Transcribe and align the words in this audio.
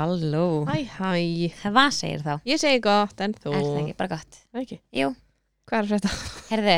Halló 0.00 0.44
Hæ, 0.68 0.76
hæ. 0.96 1.10
Hvað 1.64 1.90
segir 1.92 2.22
þá? 2.24 2.32
Ég 2.48 2.60
segi 2.62 2.80
gott, 2.84 3.20
en 3.20 3.34
þú? 3.36 3.52
Er 3.52 3.60
það 3.66 3.78
ekki 3.82 3.96
bara 4.00 4.12
gott? 4.16 4.38
Ekki. 4.62 4.80
Jú, 4.96 5.10
Hvað 5.68 5.78
er 5.82 5.90
þetta? 5.94 6.10
herðu 6.50 6.76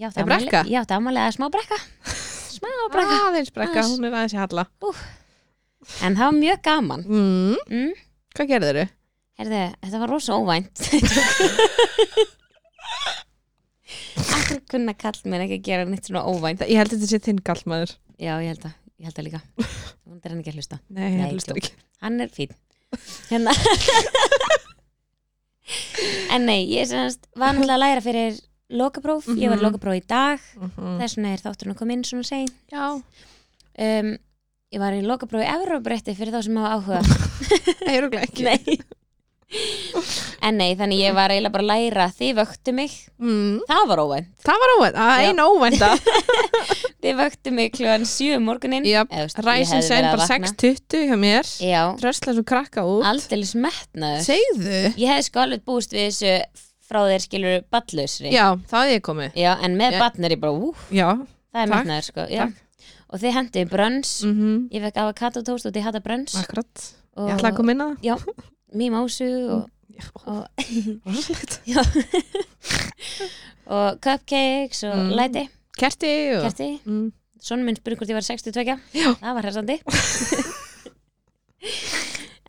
Ég 0.00 0.04
átti 0.08 0.20
Er 0.22 0.26
brekka? 0.28 0.60
afmæli- 0.64 0.72
Ég 0.72 0.78
átti 0.82 0.94
aðmálega 0.96 1.32
smá 1.36 1.46
brekka 1.54 1.78
Smá 2.56 2.70
brekka 2.92 3.16
Aðeins 3.30 3.52
brekka, 3.54 3.78
Aðeins. 3.80 3.92
hún 3.96 4.08
er 4.08 4.16
aðeins 4.18 4.34
í 4.34 4.40
halla. 4.40 4.64
En 6.04 6.16
það 6.16 6.26
var 6.26 6.36
mjög 6.40 6.62
gaman 6.66 7.04
Mm. 7.06 7.56
mm? 7.70 7.92
Hvað 8.36 8.50
gerður 8.54 8.80
þau? 8.80 8.88
Herðu, 9.40 9.60
þetta 9.84 10.00
var 10.02 10.10
rosa 10.12 10.32
óvænt 10.36 10.76
Akkur 14.20 14.60
kunna 14.70 14.92
kall 14.98 15.18
mér 15.30 15.44
ekki 15.46 15.56
að 15.60 15.64
gera 15.70 15.86
neitt 15.88 16.06
svona 16.10 16.22
óvænt 16.28 16.62
Ég 16.68 16.76
held 16.78 16.92
að 16.92 16.98
þetta 17.00 17.10
sé 17.10 17.18
þinn 17.24 17.40
gallmaður. 17.46 17.94
Já, 18.20 18.34
ég 18.44 18.50
held 18.52 18.66
að, 18.68 18.74
ég 19.00 19.08
held 19.08 19.18
að 19.20 19.26
líka. 19.30 19.40
Hún 20.06 20.20
er 20.20 20.30
hann 20.34 20.40
ekki 20.42 20.52
að 20.52 20.58
hlusta. 20.60 20.78
Nei, 20.92 21.08
Nei, 21.16 21.26
ég 21.30 21.34
hlustar 21.38 21.58
ekki. 21.60 21.72
Hann 22.04 22.20
er 22.24 22.30
fín 22.34 22.52
Hérna. 23.30 23.52
En 26.34 26.46
nei, 26.46 26.64
ég 26.70 26.86
semast 26.90 27.26
var 27.38 27.52
náttúrulega 27.54 27.76
að 27.76 27.82
læra 27.84 28.02
fyrir 28.04 28.38
lokapróf, 28.70 29.26
ég 29.34 29.50
var 29.50 29.58
Mhm. 29.58 29.64
lokapróf 29.66 29.96
í 29.98 30.02
dag. 30.06 30.40
Mm 30.58 30.98
þess 31.00 31.16
vegna 31.18 31.32
er 31.34 31.42
þátturinn 31.44 31.74
að 31.74 31.78
koma 31.78 31.92
inn 31.94 32.04
svona 32.06 32.26
segin 32.26 32.50
Já. 32.70 33.02
um, 33.78 34.18
Ég 34.70 34.78
var 34.78 34.92
í 34.94 35.02
lokapróf 35.02 35.42
í 35.42 35.48
Evróbretti 35.50 36.14
fyrir 36.14 36.30
þá 36.32 36.42
sem 36.46 36.56
hafa 36.56 36.76
áhuga. 36.78 37.00
Nei, 37.86 37.94
ég 37.96 38.02
rúglega 38.04 38.26
ekki. 38.28 38.44
Nei 38.46 38.78
En 40.46 40.56
nei, 40.56 40.70
þannig 40.78 41.00
ég 41.02 41.12
var 41.16 41.28
eiginlega 41.34 41.52
bara 41.52 41.64
að 41.66 41.70
læra 41.70 42.04
þið 42.16 42.30
vöktu 42.38 42.72
mig, 42.72 42.92
Mm. 43.20 43.58
það 43.68 43.82
var 43.90 44.00
óvænt 44.00 44.28
Það 44.46 44.60
var 44.62 44.70
óvænt. 44.78 44.94
Það 44.96 45.10
er 45.12 45.26
einu 45.28 45.44
óvænta. 45.52 45.88
Þið 47.04 47.18
vöktu 47.18 47.52
mig 47.52 47.72
klugan 47.74 48.06
7 48.08 48.36
um 48.38 48.46
morgunin 48.48 48.86
Ræsin 49.44 49.82
sen 49.84 50.06
að 50.08 50.14
bara 50.16 50.28
vakna. 50.30 50.52
6.20 50.54 51.04
hjá 51.10 51.18
mér. 51.20 51.50
Drösla 52.00 52.34
svo 52.38 52.44
krakka 52.48 52.84
út. 52.88 53.04
aldeilis 53.10 53.52
metnaður 53.56 54.24
Segðu. 54.24 54.78
Ég 54.96 55.12
hefði 55.12 55.26
sko 55.28 55.42
alveg 55.44 55.64
búist 55.68 55.92
við 55.96 56.06
þessu 56.08 56.64
frá 56.90 57.00
þér 57.06 57.22
skilur 57.26 57.60
ballausri 57.70 58.32
Já, 58.34 58.46
það 58.70 58.86
er 58.86 58.94
ég 58.96 59.04
komið. 59.10 59.36
Já, 59.38 59.52
en 59.60 59.76
með 59.78 59.98
batn 60.00 60.24
er 60.26 60.34
ég 60.36 60.40
bara, 60.42 60.56
ú, 60.56 60.72
Já. 60.90 61.10
það 61.52 61.62
er 61.66 61.72
metnaður 61.74 62.08
sko. 62.08 62.26
Og 63.10 63.18
þið 63.20 63.36
henduði 63.36 63.68
brönns 63.70 64.14
Mm 64.24 64.56
Ég 64.72 64.84
fekk 64.86 65.02
avokado 65.04 65.42
tóst 65.44 65.66
og 65.68 65.74
þið 65.76 65.86
hata 65.90 66.00
brönns 66.00 66.34
og 66.40 67.28
Ég 67.28 67.36
ætla 67.36 67.50
að 67.52 67.56
koma 67.60 67.72
inn 67.76 67.84
að 67.84 67.96
það. 68.70 68.76
mýmásu 68.80 69.30
og, 69.50 69.62
og, 70.26 70.42
og 73.76 73.98
cupcakes 74.00 74.82
og 74.84 74.96
Mm. 74.96 75.10
læti, 75.18 75.48
Kerti 75.78 76.12
og... 76.36 76.42
kerti 76.48 76.70
Mm. 76.84 77.12
Svona 77.40 77.64
minn 77.64 77.76
spurði 77.76 77.96
hvort 77.96 78.10
ég 78.10 78.14
var 78.18 78.22
62 78.26 78.78
Já. 78.92 79.14
Það 79.20 79.34
var 79.34 79.42
hressandi 79.46 79.76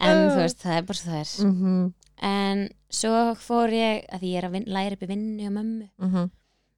En 0.02 0.18
þú 0.32 0.38
veist, 0.42 0.60
það 0.64 0.78
er 0.80 0.84
bara 0.88 0.98
svo 1.00 1.10
það 1.12 1.22
er 1.22 1.30
Mhm. 1.48 1.94
En 2.22 2.60
svo 2.92 3.12
fór 3.36 3.70
ég 3.74 4.06
að 4.14 4.22
ég 4.28 4.36
er 4.38 4.46
að 4.50 4.54
læra 4.68 4.94
upp 4.94 5.04
í 5.04 5.08
vinnu 5.10 5.46
og 5.48 5.54
mömmu 5.58 5.88
Mhm. 6.02 6.30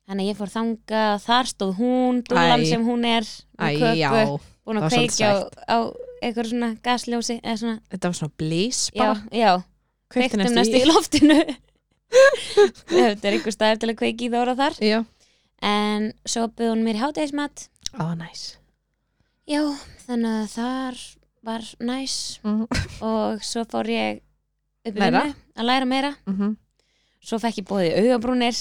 Þannig 0.07 0.23
að 0.23 0.29
ég 0.31 0.37
fór 0.37 0.49
þanga 0.51 1.03
Þar 1.23 1.45
stóð 1.47 1.75
hún, 1.77 2.21
dúlan 2.23 2.65
sem 2.65 2.83
hún 2.85 3.05
er 3.05 3.23
köku, 3.23 3.95
já. 3.95 4.09
Búin 4.65 4.77
að 4.79 4.89
kveikja 4.89 5.27
á, 5.31 5.33
á 5.67 5.77
eitthvað 6.23 6.49
svona 6.51 6.69
gasljósi 6.85 7.37
svona, 7.43 7.75
Þetta 7.91 8.09
var 8.11 8.17
svona 8.19 8.33
blís 8.39 8.79
já, 8.93 8.99
bara. 9.03 9.21
já 9.31 9.51
Kveikti 10.13 10.37
Kveiktum 10.37 10.55
næstu 10.57 10.79
í 10.81 10.87
loftinu 10.89 11.39
Þetta 12.93 13.25
er 13.27 13.35
einhver 13.37 13.55
staðar 13.55 13.79
til 13.81 13.89
að 13.93 13.97
kveiki 14.01 14.27
í 14.27 14.31
þóra 14.33 14.53
þar 14.59 14.75
Já. 14.83 14.99
En 15.63 16.09
svo 16.27 16.47
byrði 16.51 16.73
hún 16.73 16.83
mér 16.85 16.99
í 16.99 17.01
hátegismat 17.01 17.67
Á, 17.97 18.03
næs. 18.17 18.43
Já, 19.49 19.61
þannig 20.07 20.35
að 20.43 20.51
þar 20.57 21.01
var 21.43 21.65
næs 21.83 22.17
Mhm. 22.43 22.67
Og 23.03 23.41
svo 23.43 23.63
fór 23.69 23.89
ég 23.91 24.21
upp 24.85 24.93
í 24.95 24.99
vinnu 24.99 25.23
að 25.57 25.67
læra 25.69 25.85
meira 25.89 26.13
Mhm. 26.27 26.55
Svo 27.23 27.39
fekk 27.39 27.61
ég 27.63 27.67
bóði 27.69 27.91
augabrúnir 27.97 28.55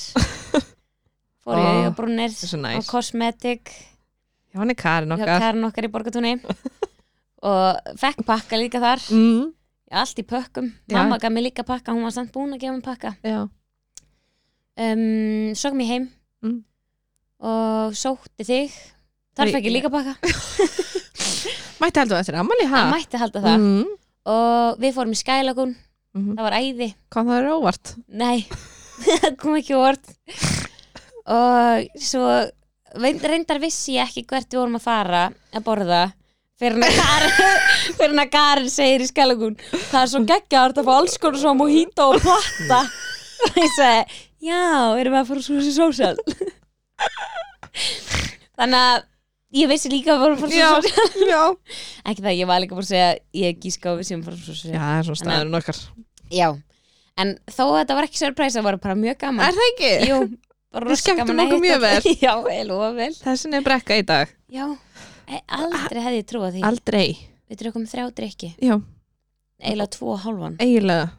Fór 1.42 1.58
ég 1.58 1.66
Ó, 1.66 1.72
augabrúnir 1.82 2.30
á 2.30 2.56
næs. 2.56 2.86
Cosmetic 2.90 3.72
Já, 4.52 4.58
hann 4.60 4.70
er 4.70 4.76
Karin 4.76 5.12
okkar. 5.16 5.38
Karin 5.40 5.64
okkar 5.64 5.84
í 5.88 5.92
borgatúni 5.92 6.34
og 7.42 7.96
fekk 7.98 8.22
pakka 8.26 8.56
líka 8.60 8.80
þar. 8.82 9.02
Mm. 9.10 9.52
allt 9.92 10.18
í 10.18 10.24
pökkum, 10.24 10.70
mamma 10.92 11.18
gaf 11.20 11.32
mér 11.34 11.44
líka 11.50 11.64
pakka 11.68 11.92
hún 11.92 12.06
var 12.06 12.14
samt 12.14 12.32
búin 12.32 12.54
að 12.54 12.62
gefa 12.62 12.76
mér 12.78 12.84
pakka. 12.86 13.10
Um, 14.78 15.52
svo 15.54 15.70
kom 15.72 15.82
ég 15.84 15.90
heim. 15.92 16.06
Mm. 16.42 16.60
og 17.42 17.92
sótti 17.98 18.46
þig. 18.46 18.74
Þar 19.36 19.50
fekk 19.56 19.66
ég 19.68 19.74
líka 19.76 19.90
pakka. 19.92 20.14
Mætti 21.82 21.98
heldur 21.98 22.20
eftir 22.20 22.36
ammali, 22.38 22.64
ha? 22.70 22.84
það 22.86 22.92
mætti 22.94 23.18
halda 23.20 23.40
það. 23.42 23.62
Mm. 23.66 23.88
og 24.32 24.78
við 24.82 24.94
fórum 24.98 25.16
í 25.16 25.18
skælagun 25.22 25.72
Mhm. 26.12 26.34
það 26.36 26.44
var 26.44 26.54
æði, 26.60 26.86
Hvað 27.08 27.28
það 27.30 27.38
er 27.40 27.46
óvart? 27.54 27.90
nei 28.20 28.42
það 29.22 29.36
kom 29.40 29.54
ekki 29.56 29.74
vort 29.80 30.10
og 31.24 31.86
svo 31.96 32.26
reyndar 33.00 33.60
vissi 33.62 33.94
ég 33.96 34.04
ekki 34.10 34.26
hvert 34.28 34.50
við 34.52 34.58
vorum 34.60 34.76
að 34.76 34.84
fara 34.84 35.22
að 35.56 35.64
borða 35.64 36.00
fyrir 36.62 36.78
hann 36.78 38.22
að 38.22 38.32
Karin 38.32 38.68
að 38.68 38.74
segir 38.76 39.04
í 39.04 39.08
skælagun 39.10 39.56
það 39.90 40.00
er 40.02 40.10
svo 40.14 40.24
geggjaðart 40.32 40.80
að 40.82 40.88
fá 40.88 40.92
alls 40.96 41.18
konar 41.22 41.42
svo 41.42 41.54
mojito 41.58 42.08
og 42.14 42.20
platta 42.24 42.82
og 43.42 43.58
ég 43.64 43.72
segi, 43.76 44.20
já, 44.46 44.60
erum 45.02 45.16
við 45.16 45.22
að 45.22 45.30
fara 45.32 45.46
svo 45.46 45.58
þessi 45.58 45.74
sósal 45.76 46.16
þannig 48.58 48.78
að 48.78 49.08
ég 49.58 49.68
vissi 49.68 49.90
líka 49.92 50.14
að 50.14 50.20
við 50.20 50.22
vorum 50.24 50.36
að 50.36 50.42
fara 50.44 50.52
svo 50.52 50.92
sósal 50.92 51.26
Já. 51.28 51.42
ekki 52.08 52.24
það, 52.24 52.36
ég 52.38 52.50
var 52.50 52.62
líka 52.62 52.76
bara 52.78 52.86
að 52.86 52.92
segja 52.92 53.10
ég 53.42 53.58
gíska 53.62 53.92
á 53.92 53.98
við 53.98 54.08
sem 54.08 54.22
fara 54.24 54.38
svo 54.38 54.54
sósal 54.54 54.72
Já, 54.72 54.78
það 54.82 54.94
er 55.00 55.08
svona 55.08 55.22
staðurinn 55.22 55.58
okkar. 55.58 55.82
Já, 56.32 56.48
en 57.22 57.34
þó 57.50 57.62
að 57.66 57.76
þetta 57.80 57.98
var 57.98 58.08
ekki 58.08 58.22
surprise 58.22 58.56
það 58.58 58.68
var 58.68 58.80
bara 58.86 58.98
mjög 59.02 59.18
gaman 59.24 59.44
Er 59.48 59.58
það 59.58 59.68
ekki? 59.72 59.92
Jú, 60.08 60.20
bara 60.72 60.86
Við 60.86 60.94
rosa 60.94 61.04
skemmtum 61.04 61.26
gaman 61.26 61.42
að 61.42 61.50
okkur 61.50 61.64
mjög 61.66 61.88
hitta. 61.90 62.14
Já, 62.26 62.32
vel 62.46 62.72
og 62.76 62.86
vel 63.00 63.10
Þessin 63.18 63.58
er 63.58 63.66
brekka 63.66 63.98
í 64.00 64.06
dag. 64.08 64.32
Já, 64.52 64.64
aldrei 65.58 66.02
hefði 66.04 66.18
ég 66.20 66.28
trúið 66.32 66.56
því 66.56 66.62
Aldrei. 66.68 67.08
Við 67.52 67.60
drukum 67.62 67.84
þrjá 67.88 68.06
drikki, 68.16 68.50
Já, 68.64 68.76
eiginlega 69.62 69.92
tvo 69.96 70.12
og 70.14 70.22
hálfan 70.24 70.54
eiginlega. 70.62 71.10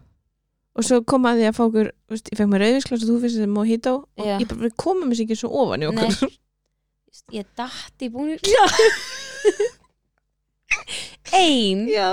Og 0.73 0.81
svo 0.87 0.97
kom 1.05 1.27
að 1.29 1.37
því 1.37 1.45
að 1.51 1.57
fá 1.57 1.63
okkur, 1.67 1.89
veist, 2.09 2.29
ég 2.33 2.39
fekk 2.39 2.49
mér 2.49 2.63
rauðvísklás 2.65 3.03
og 3.05 3.09
þú 3.11 3.17
finnst 3.21 3.37
þetta 3.37 3.53
mojito 3.53 3.91
og 4.17 4.25
Já. 4.25 4.35
ég 4.41 4.47
bara, 4.49 4.63
við 4.65 4.73
komum 4.81 5.11
þessi 5.13 5.27
ekki 5.27 5.37
svo 5.37 5.49
ofan 5.63 5.85
í 5.85 5.89
okkur. 5.91 6.13
Ég 7.37 7.45
datt 7.55 8.01
í 8.01 8.07
búinu 8.09 8.39
Ein 11.33 11.83
Já. 11.91 12.07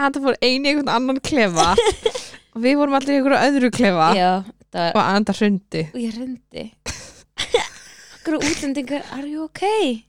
Anda 0.00 0.20
fór 0.20 0.36
einu 0.44 0.64
í 0.68 0.70
einhvern 0.74 0.90
annan 0.92 1.20
klefa 1.24 1.70
og 2.52 2.60
við 2.64 2.76
vorum 2.80 2.96
allir 2.98 3.14
í 3.14 3.18
einhverju 3.20 3.40
öðru 3.48 3.70
klefa 3.72 4.10
Já, 4.16 4.28
það 4.72 4.86
var 4.86 4.96
og 5.00 5.02
Anda 5.16 5.34
hrundi. 5.36 5.82
og 5.88 5.98
ég 6.00 6.16
reyndi 6.20 6.64
Akkur 8.20 8.36
útlendingar, 8.40 9.04
are 9.16 9.24
you 9.28 9.44
okay? 9.48 10.02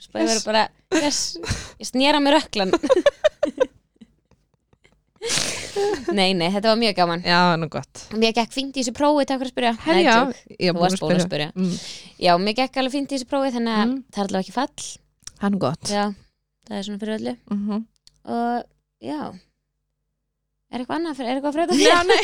Spæði 0.00 0.24
Yes. 0.26 0.34
yes. 0.34 0.44
bara, 0.44 0.62
yes 0.90 1.18
Ég 1.78 1.86
snýra 1.90 2.18
mér 2.22 2.40
öklan 2.40 2.72
Nei, 6.14 6.34
nei, 6.36 6.50
þetta 6.52 6.68
var 6.70 6.78
mjög 6.78 6.94
gaman 6.98 7.22
Já, 7.24 7.36
það 7.48 7.54
nú 7.62 7.68
gott. 7.72 8.02
Mér 8.20 8.34
gekk 8.36 8.52
fínt 8.54 8.76
í 8.76 8.82
þessu 8.82 8.92
prófi, 8.94 9.24
takk 9.26 9.40
fyrir 9.40 9.48
að 9.48 9.54
spyrja 9.54 9.94
Nei, 9.94 10.04
tjók. 10.04 10.58
ég 10.60 10.76
varst 10.76 11.00
búin 11.02 11.16
að 11.18 11.24
spyrja 11.26 11.48
Mm. 11.54 11.72
Já, 12.26 12.32
mér 12.38 12.54
gekk 12.58 12.76
alveg 12.82 12.92
fínt 12.94 13.10
í 13.10 13.16
þessu 13.16 13.28
prófi 13.30 13.50
Þannig 13.54 13.74
að 13.74 13.86
Mm. 13.88 13.96
það 14.12 14.20
er 14.20 14.26
allavega 14.28 14.44
ekki 14.44 14.54
fall 14.58 14.76
Það 15.40 15.50
nú 15.54 15.58
gott. 15.64 15.84
Já, 15.90 16.04
það 16.68 16.76
er 16.78 16.82
svona 16.88 17.00
fyrir 17.02 17.16
öllu 17.18 17.34
Mhm. 17.50 17.86
Og 18.24 18.64
já 19.02 19.20
Er 20.74 20.78
eitthvað 20.80 20.96
annað, 20.98 21.20
er 21.20 21.26
eitthvað 21.38 21.54
þetta? 21.54 21.74
Já, 21.78 21.98
nei. 22.10 22.22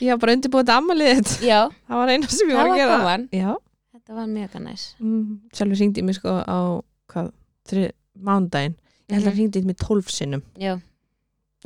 Ég 0.00 0.08
var 0.10 0.18
bara 0.22 0.32
undirbúið 0.36 0.64
þetta 0.64 0.76
ammalið 0.80 1.08
þitt. 1.18 1.32
Já, 1.46 1.60
Það 1.88 1.96
var 2.00 2.08
eina 2.08 2.28
sem 2.28 2.48
ég 2.48 2.54
það 2.56 2.58
var 2.58 2.64
að 2.64 2.70
var 2.70 2.78
gera. 2.78 2.98
gaman 2.98 3.28
Já. 3.32 3.56
Þetta 4.08 4.16
var 4.16 4.28
mjög 4.32 4.54
næs. 4.64 4.84
Mm, 5.04 5.40
sjálfur 5.52 5.76
hringdi 5.82 6.00
ég 6.00 6.04
mig 6.08 6.16
sko 6.16 6.32
á 6.40 6.58
hvað, 7.12 7.26
þri, 7.68 7.90
mándaginn 8.24 8.76
ég 9.08 9.12
held 9.12 9.20
að 9.20 9.26
hann 9.28 9.34
Mhm. 9.34 9.36
hringdi 9.36 9.60
í 9.60 9.64
mig 9.68 9.76
tólf 9.76 10.08
sinnum. 10.10 10.42
Já, 10.56 10.80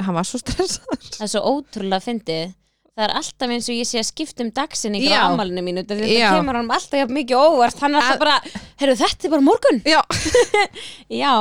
hann 0.01 0.15
var 0.15 0.25
svo 0.27 0.39
stressað 0.43 0.99
það 1.15 1.23
er 1.23 1.31
svo 1.31 1.41
ótrúlega 1.53 2.03
fyndið. 2.03 2.55
Það 2.93 3.05
er 3.09 3.15
alltaf 3.17 3.49
eins 3.49 3.69
og 3.71 3.75
ég 3.79 3.87
sé 3.89 3.99
að 4.03 4.11
skipta 4.11 4.41
um 4.45 4.51
dagsinningur 4.51 5.09
Já. 5.09 5.23
á 5.23 5.31
ammálinu 5.33 5.63
mínu 5.65 5.87
Þetta 5.87 6.09
Já. 6.19 6.33
kemur 6.37 6.55
hann 6.59 6.69
alltaf 6.69 7.09
mikið 7.09 7.39
óvart. 7.41 7.79
Hann 7.81 7.95
er 7.95 8.01
alltaf 8.03 8.19
bara, 8.19 8.41
heyrðu 8.83 8.97
þetta 9.01 9.25
er 9.25 9.31
bara 9.31 9.41
morgun. 9.41 9.81
Já, 9.87 10.03
Já, 11.23 11.33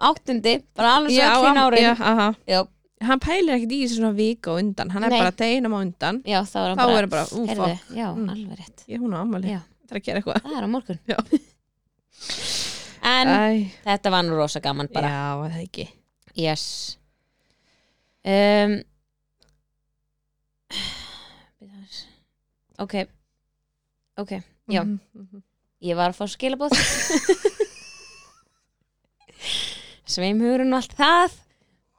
áttundi, 0.00 0.62
bara 0.74 0.96
alveg 0.96 1.12
svo 1.14 1.44
hinn 1.46 1.60
árin. 1.62 1.82
já, 1.84 1.92
aha. 2.00 2.34
Já, 2.48 2.66
hann 3.06 3.20
pælir 3.20 3.54
ekkert 3.54 3.72
í 3.76 3.82
þessu 3.84 4.00
svona 4.00 4.14
vika 4.16 4.50
og 4.50 4.58
undan. 4.64 4.90
Hann 4.90 5.04
er 5.04 5.10
Nei. 5.10 5.18
bara 5.20 5.30
deginum 5.32 5.76
á 5.76 5.78
undan. 5.84 6.22
Já, 6.26 6.40
þá 6.42 6.56
er 6.56 6.68
hann 6.72 6.78
þá 6.78 6.86
bara 6.86 6.98
er 7.02 7.06
bara, 7.06 7.24
ú, 7.30 7.46
Heyrðu, 7.46 7.56
fokk, 7.56 7.96
já, 7.96 8.08
Mm. 8.16 8.28
alveg 8.34 8.58
rétt. 8.58 8.84
Ég 8.88 8.98
hún 9.00 9.14
á 9.14 9.20
ammali 9.22 9.48
Já. 9.54 9.60
Það 9.86 9.94
er 9.94 10.00
að 10.00 10.06
gera 10.08 10.20
eitthvað 10.22 10.42
Það 10.46 10.56
er 10.58 10.66
á 10.66 10.70
morgun 10.74 11.00
Já. 11.10 11.18
En 13.06 13.28
Æ, 13.30 13.70
þetta 13.84 14.10
var 14.10 14.24
nú 14.26 14.34
rosa 14.38 14.60
gaman 14.64 14.88
bara 14.92 15.10
já, 15.12 15.26
það 15.46 15.60
ekki 15.62 15.84
Yes 16.36 16.64
um, 18.26 18.72
bíddu 21.60 21.70
aðeins. 21.70 22.00
Ok 22.82 22.94
Ok, 24.16 24.30
Já. 24.72 24.80
Mhm, 24.82 24.98
mhm. 25.14 25.42
ég 25.86 25.94
var 25.98 26.10
að 26.10 26.18
fá 26.18 26.24
skilabóð 26.32 26.72
sveimhugurinn 30.16 30.72
og 30.72 30.80
allt 30.80 30.94
það 30.96 31.34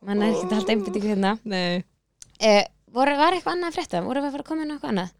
mann 0.07 0.23
er 0.25 0.33
ekki 0.33 0.55
halda 0.57 0.73
einbyttingu 0.73 1.11
hérna 1.11 1.31
Nei, 1.47 1.83
eh, 2.41 2.63
voru, 2.93 3.13
var 3.19 3.35
eitthvað 3.37 3.53
annað 3.57 3.69
að 3.71 3.77
frétta? 3.77 4.01
voru 4.05 4.23
við 4.23 4.29
að 4.31 4.35
fara 4.37 4.45
að 4.45 4.49
koma 4.51 4.65
inn 4.65 4.71
á 4.71 4.75
eitthvað 4.77 4.93
annað? 4.95 5.11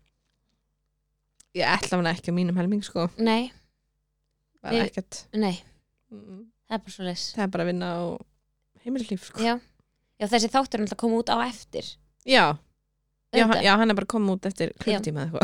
Ég 1.57 1.65
ætla 1.67 1.97
hana 1.99 2.13
ekki 2.15 2.31
á 2.31 2.37
mínum 2.37 2.57
helming 2.59 2.83
sko 2.85 3.07
Nei, 3.17 3.51
bara 4.61 4.75
Við- 4.77 4.85
ekkert 4.91 5.23
nei, 5.33 5.55
Mm. 6.11 6.45
það 6.69 6.75
er 6.77 6.83
bara 6.85 6.93
svo 6.95 7.03
leis 7.07 7.23
það 7.35 7.43
er 7.43 7.51
bara 7.55 7.63
að 7.65 7.71
vinna 7.73 7.87
á 7.97 8.01
heimilislíf 8.85 9.23
sko. 9.31 9.39
já. 9.43 9.55
já, 10.19 10.25
þessi 10.27 10.49
þáttur 10.53 10.79
er 10.79 10.83
náttúrulega 10.85 10.95
að 10.95 11.03
koma 11.03 11.17
út 11.21 11.29
á 11.33 11.37
eftir 11.47 11.85
já, 12.25 12.45
já, 13.33 13.43
hann- 13.47 13.63
já, 13.65 13.73
hann 13.77 13.89
er 13.91 13.95
bara 13.99 14.05
komið 14.13 14.37
út 14.37 14.45
eftir 14.51 14.71
klukkutíma 14.79 15.25
eða 15.27 15.41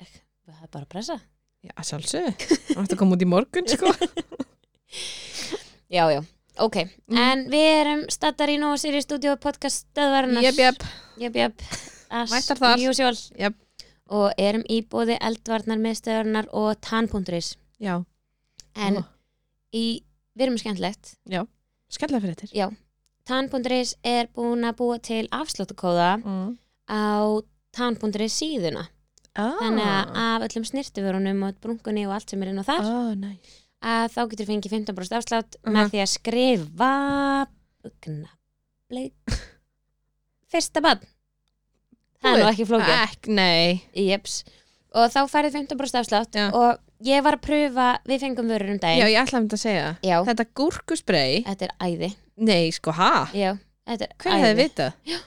eitthvað 0.00 0.22
það 0.48 0.62
er 0.62 0.72
bara 0.72 0.84
að 0.84 0.88
pressa 0.94 1.18
já, 1.64 1.72
sjálfsög, 1.82 2.48
hann 2.76 2.84
ætti 2.86 2.94
að 2.96 2.98
koma 3.02 3.16
út 3.18 3.22
í 3.26 3.28
morgun 3.28 3.68
sko 3.68 3.92
já, 5.90 6.04
já, 6.12 6.22
ok, 6.58 6.76
Mm. 7.08 7.18
en 7.18 7.44
við 7.52 7.68
erum 7.82 8.02
staddar 8.10 8.48
í 8.52 8.58
Nóa 8.60 8.76
Sirius 8.80 9.04
Studio 9.04 9.36
podcast 9.36 9.86
stöðvarinnar 9.92 10.42
jöp, 10.44 10.58
jöp, 10.64 10.82
jöp, 11.18 11.34
jöp. 11.36 11.62
As 12.10 12.30
Mættar 12.32 12.56
þar. 12.56 12.80
usual. 12.88 13.12
Jöp. 13.36 13.54
Og 14.08 14.32
erum 14.40 14.64
í 14.70 14.80
bóði 14.88 15.18
eldvarnar 15.20 15.80
miðstöðurnar 15.82 16.48
og 16.56 16.80
tan.is 16.84 17.54
já, 17.80 17.94
en 18.76 19.00
Ó. 19.00 19.02
í, 19.74 20.02
við 20.34 20.46
erum 20.48 20.58
skemmtilegt 20.60 21.16
já 21.28 21.42
skemmtilega 21.92 22.24
fyrir 22.24 22.38
þetta 22.40 22.56
já, 22.56 22.68
tan.is 23.28 23.94
er 24.04 24.28
búin 24.34 24.64
að 24.68 24.78
búa 24.80 24.98
til 25.00 25.24
afsláttukóða 25.32 26.10
mm. 26.22 26.50
á 26.88 27.40
tan.is 27.76 28.38
síðuna 28.40 28.86
ah. 29.36 29.54
þannig 29.60 29.86
að 29.86 30.16
af 30.24 30.46
öllum 30.48 30.66
snirtiförunum 30.68 31.44
og 31.48 31.60
brunkunni 31.62 32.06
og 32.08 32.16
allt 32.16 32.30
sem 32.32 32.42
er 32.42 32.52
inn 32.52 32.62
á 32.62 32.68
þar 32.68 32.88
ah, 32.88 33.12
nice. 33.18 33.60
að 33.84 34.08
þá 34.16 34.20
getur 34.32 34.50
fengið 34.52 34.74
15% 34.80 35.20
afslátt 35.20 35.60
Mhm. 35.62 35.76
með 35.76 35.92
því 35.94 36.02
að 36.04 36.10
skrifa 36.16 36.92
Gnablik 38.04 39.38
fyrsta 40.52 40.82
bann 40.84 41.04
það 42.22 42.34
er 42.34 42.42
nú 42.42 42.50
ekki 42.52 42.66
flókið. 42.68 42.92
Ek, 43.04 43.30
Jeps. 43.94 44.44
og 44.94 45.10
þá 45.12 45.20
færið 45.30 45.56
15% 45.60 46.00
afslátt 46.00 46.32
Já. 46.38 46.46
og 46.52 46.78
ég 47.04 47.22
var 47.22 47.36
að 47.38 47.44
pröfa 47.46 47.88
við 48.08 48.20
fengum 48.24 48.48
vörur 48.50 48.70
um 48.72 48.78
já, 48.78 48.82
daginn 48.82 49.06
ég 49.12 49.18
ætla 49.22 49.38
að 49.38 49.42
mynda 49.44 49.58
að 49.58 49.64
segja 49.64 49.88
Já. 50.02 50.16
þetta 50.26 50.46
gúrkusbrei, 50.54 51.44
þetta 51.46 51.68
er 51.68 51.74
æði. 51.80 52.12
Nei 52.38 52.70
sko, 52.74 52.90
ha? 52.96 53.28
Já, 53.34 53.52
þetta 53.86 54.08
er 54.08 54.14
hver 54.18 54.32
hefði 54.42 54.54
æði. 54.54 54.62
vitað? 54.64 55.18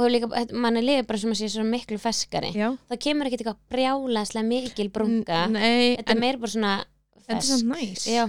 og 0.00 0.06
líka, 0.08 0.28
þetta- 0.30 0.54
mann 0.62 0.76
er 0.78 0.82
liðið 0.86 1.06
bara 1.06 1.18
sem 1.18 1.30
að 1.34 1.38
sé 1.42 1.48
svo 1.50 1.64
miklu 1.66 1.98
feskari 2.00 2.52
já, 2.54 2.68
það 2.88 3.00
kemur 3.04 3.26
ekkert 3.26 3.42
eitthvað 3.42 3.58
brjálæslega 3.74 4.46
mikil 4.46 4.88
brunga 4.88 5.40
nei, 5.50 5.96
þetta 5.98 6.10
er 6.10 6.14
en 6.14 6.20
meir 6.22 6.38
bara 6.38 6.52
svona 6.54 6.74
þetta 7.18 7.34
er 7.34 7.40
fesk 7.40 7.50
svo 7.50 7.74
næs. 7.74 8.06
Já. 8.08 8.24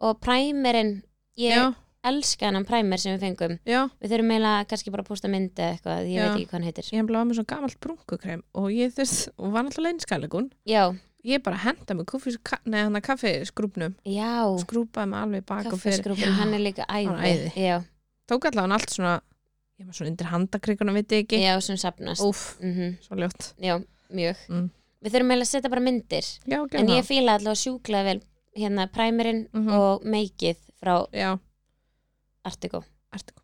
og 0.00 0.20
præmerinn 0.22 1.02
ég 1.36 1.52
já, 1.58 1.74
elska 2.04 2.46
hennan 2.48 2.64
præmer 2.64 2.98
sem 3.00 3.12
við 3.16 3.20
fengum. 3.26 3.58
Já, 3.68 3.82
við 4.00 4.12
þurfum 4.14 4.30
eiginlega 4.34 4.66
kannski 4.70 4.90
bara 4.94 5.02
að 5.04 5.08
posta 5.10 5.28
mynd 5.28 5.52
eða 5.60 5.74
eitthvað, 5.76 6.08
ég 6.08 6.16
Já. 6.16 6.22
veit 6.24 6.34
ekki 6.38 6.46
hvað 6.48 6.56
hann 6.56 6.66
heitir. 6.68 6.88
Ég 6.90 7.00
hef 7.02 7.10
með 7.10 7.34
svona 7.36 7.50
gamalt 7.52 7.80
brunkukrem 7.84 8.42
og 8.54 8.68
ég 8.72 8.94
þurft, 8.96 9.28
og 9.36 9.52
var 9.52 9.66
náttúrulega 9.66 9.94
einskælegun 9.98 10.50
já, 10.64 10.82
ég 11.24 11.42
bara 11.44 11.56
henda 11.66 11.94
mig 11.94 12.06
kaffi, 12.08 12.36
nei, 12.64 12.80
hann 12.86 12.96
að 12.96 13.04
kaffiskrúpnum 13.10 13.94
já, 14.08 14.32
skrúpaði 14.64 15.10
mig 15.12 15.20
alveg 15.20 15.44
bak 15.46 15.66
og 15.72 15.78
fyrir. 15.82 16.00
Kaffeskrúpun 16.00 16.38
hann 16.40 16.54
er 16.56 16.64
líka 16.64 16.86
æði, 16.88 17.06
Hann 17.10 17.20
er 17.20 17.36
æði. 17.36 17.52
Já, 17.68 17.76
tók 18.30 18.48
allavega 18.48 18.62
hann 18.68 18.72
allt 18.78 18.90
svona 18.96 19.14
ég 19.80 19.86
var 19.88 19.96
svona 19.96 20.10
undir 20.14 20.26
handakrikunum, 20.32 20.94
veit 20.96 21.12
ég 21.12 21.24
ekki. 21.26 21.38
Já, 21.44 21.54
sem 21.64 21.76
sapnast 21.80 22.20
úf, 22.24 22.56
mm 22.60 22.96
svo 23.04 23.16
ljótt. 23.20 23.52
Já, 23.60 23.76
mjög. 24.12 24.36
Mm. 24.48 24.70
við 25.00 25.12
þurfum 25.14 25.30
eiginlega 25.32 25.46
að 25.48 25.52
setja 25.54 25.70
bara 25.72 25.80
myndir. 25.84 26.26
Já, 26.48 26.58
en 26.60 26.68
gerðu 26.68 26.96
ég 26.96 27.04
það. 27.04 27.08
fíla 27.12 27.36
allavega 27.38 27.60
sjúklega 27.60 28.04
vel 28.04 28.20
hérna 28.56 28.88
præmerinn 28.92 29.46
Mhm. 29.52 29.68
og 29.72 30.02
meikið 30.04 30.56
frá 30.82 31.06
já, 31.12 31.38
Artigo. 32.46 32.84
Ertu 33.14 33.34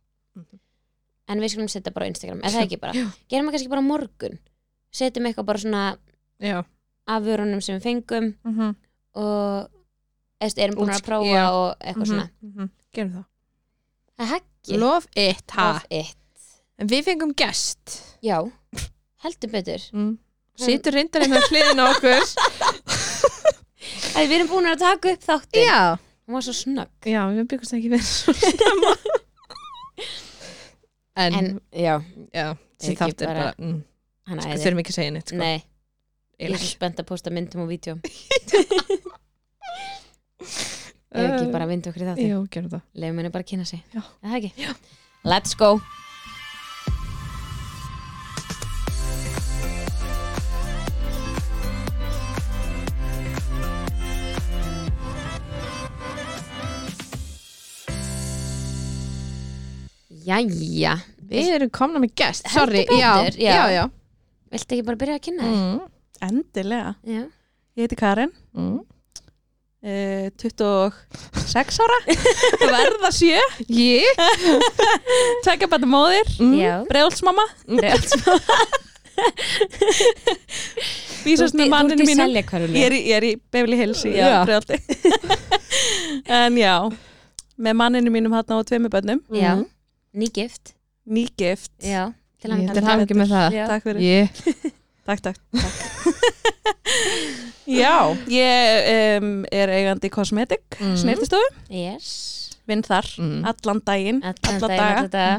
en 1.27 1.43
við 1.43 1.55
skulum 1.55 1.71
setja 1.71 1.93
bara 1.95 2.09
Instagram, 2.11 2.43
er 2.45 2.55
það 2.55 2.67
ekki 2.67 2.81
bara? 2.83 2.97
Já. 2.99 3.07
gerum 3.31 3.49
við 3.49 3.57
kannski 3.57 3.73
bara 3.73 3.85
morgun? 3.85 4.37
Setjum 4.95 5.29
eitthvað 5.29 5.49
bara 5.49 5.63
svona 5.63 5.81
já, 6.41 6.61
af 7.11 7.25
vörunum 7.27 7.63
sem 7.65 7.77
við 7.77 7.89
fengum 7.89 8.29
mhm. 8.47 8.77
og 9.19 9.67
eða, 10.41 10.53
erum 10.65 10.79
búin 10.79 10.95
að 10.95 11.03
prófa 11.05 11.33
já. 11.33 11.47
og 11.51 11.67
eitthvað 11.81 12.13
svona. 12.13 12.29
-hmm. 12.45 12.71
gerum 12.97 13.17
það. 13.17 13.27
Það 14.17 14.31
er 14.31 14.37
ekki 14.39 14.79
love 14.81 15.07
it, 15.17 15.51
ha? 15.57 15.67
Of 15.75 15.85
it 15.91 16.23
en 16.79 16.89
við 16.93 17.05
fengum 17.05 17.35
gest. 17.35 17.99
Já, 18.25 18.39
heldur 19.25 19.51
betur. 19.51 19.83
Mm. 19.93 20.19
situr 20.57 20.93
reyndar 20.93 21.23
einhver 21.23 21.45
hliðin 21.51 21.83
á 21.83 21.87
okkur. 21.91 22.23
Við 24.17 24.33
erum 24.33 24.49
búin 24.49 24.67
að 24.71 24.81
taka 24.81 25.13
upp 25.13 25.25
þáttin 25.25 25.67
já, 25.67 25.99
hún 26.27 26.35
var 26.37 26.43
svo 26.47 26.55
snögg. 26.59 26.91
Já, 27.07 27.23
við 27.33 27.47
byggumst 27.53 27.75
ekki 27.79 27.91
verið 27.95 28.09
svo 28.11 28.33
snemma. 28.41 28.93
En, 31.17 31.33
en 31.33 31.47
já, 31.73 31.95
já, 32.37 32.51
þessi 32.77 32.91
ekki 32.93 32.99
þátt 33.01 33.23
er 33.25 33.29
bara- 33.31 33.41
bara 33.41 33.53
mm, 33.57 33.77
hann 34.29 34.41
sko, 34.43 34.51
æði. 34.53 34.59
þurfum 34.67 34.81
ekki 34.83 34.93
að 34.93 34.97
segja 34.99 35.13
neitt 35.15 35.31
sko. 35.33 35.39
nei, 35.41 35.55
ég 35.57 35.63
er 35.65 36.43
Eiginlega. 36.45 36.61
svo 36.61 36.69
spennt 36.75 36.99
að 37.01 37.07
posta 37.09 37.33
myndum 37.33 37.63
og 37.65 37.71
vídjum 37.71 38.03
ef 41.17 41.23
ekki 41.25 41.47
bara 41.55 41.69
vindu 41.71 41.89
okkur 41.89 42.05
í 42.05 42.09
þáttin 42.11 42.29
Jú, 42.35 42.43
gerum 42.53 42.69
það. 42.75 42.83
Lefum 43.01 43.21
henni 43.23 43.33
bara 43.33 43.47
að 43.47 43.51
kynna 43.55 43.65
sig. 43.71 43.81
Já. 43.97 44.03
Er 44.05 44.29
það 44.29 44.37
ekki? 44.43 44.69
let's 45.33 45.57
go 45.57 45.71
Jæja, 60.27 60.97
Við 61.31 61.49
erum 61.57 61.71
komna 61.75 61.99
með 62.03 62.13
gest, 62.19 62.47
Heldur 62.47 62.61
sorry 62.67 62.83
betur, 62.85 62.99
já, 62.99 63.13
já. 63.39 63.55
já, 63.55 63.65
já. 63.77 63.85
viltu 64.55 64.75
ekki 64.77 64.85
bara 64.87 65.01
byrja 65.01 65.15
að 65.19 65.25
kynna 65.27 65.43
þig? 65.47 65.57
Mm. 65.63 65.81
Endilega. 66.29 66.93
Já. 67.07 67.23
Ég 67.77 67.83
heiti 67.87 67.97
Karin, 68.01 68.33
Mm. 68.57 68.79
uh, 69.87 70.27
26 70.43 71.81
ára, 71.85 71.99
verða 72.73 73.11
sjö, 73.15 73.41
Ég 73.69 74.07
tvekja 75.45 75.69
bæta 75.71 75.87
móðir, 75.91 76.27
mm. 76.41 76.55
Já. 76.59 76.75
breyðolsmamma, 76.91 77.47
vísast 81.27 81.57
með 81.59 81.71
manninu 81.73 82.07
mínum. 82.07 82.35
Ég 82.77 82.87
er 82.87 82.95
í, 82.97 83.01
ég 83.11 83.17
er 83.21 83.25
í 83.31 83.33
Beverly 83.53 83.79
Hills 83.81 84.03
í 84.09 84.15
Já. 84.17 84.43
breyðolti. 84.47 84.79
en 86.27 86.59
já, 86.61 86.75
með 87.59 87.79
manninu 87.83 88.13
mínum 88.15 88.35
þarna 88.37 88.61
og 88.63 88.69
tveimur 88.69 88.93
bönnum, 88.95 89.23
Já, 89.35 89.55
Mm. 89.57 89.65
Nýgift 90.17 90.73
nýgift. 91.07 91.71
Já, 91.85 92.09
til 92.43 92.51
að 92.51 92.83
hafa 92.83 93.05
ekki 93.05 93.15
með 93.21 93.31
það 93.35 93.55
Já. 93.55 93.67
Takk 93.71 93.85
fyrir. 93.87 94.01
Ég 94.03 94.29
Takk, 95.07 95.21
takk. 95.23 95.39
já, 97.67 97.95
ég 98.31 98.89
um, 99.23 99.45
er 99.55 99.71
eigandi 99.77 100.11
kosmetik, 100.11 100.65
Mm. 100.81 100.97
snirtistofu, 100.99 101.53
Yes 101.71 102.09
vinn 102.67 102.83
þar 102.83 103.07
Mm. 103.23 103.45
allan 103.47 103.81
daginn, 103.87 104.23
Allan 104.27 104.57
alla 104.57 104.69
daginn, 104.69 104.99
alla 104.99 105.09
daga. 105.09 105.39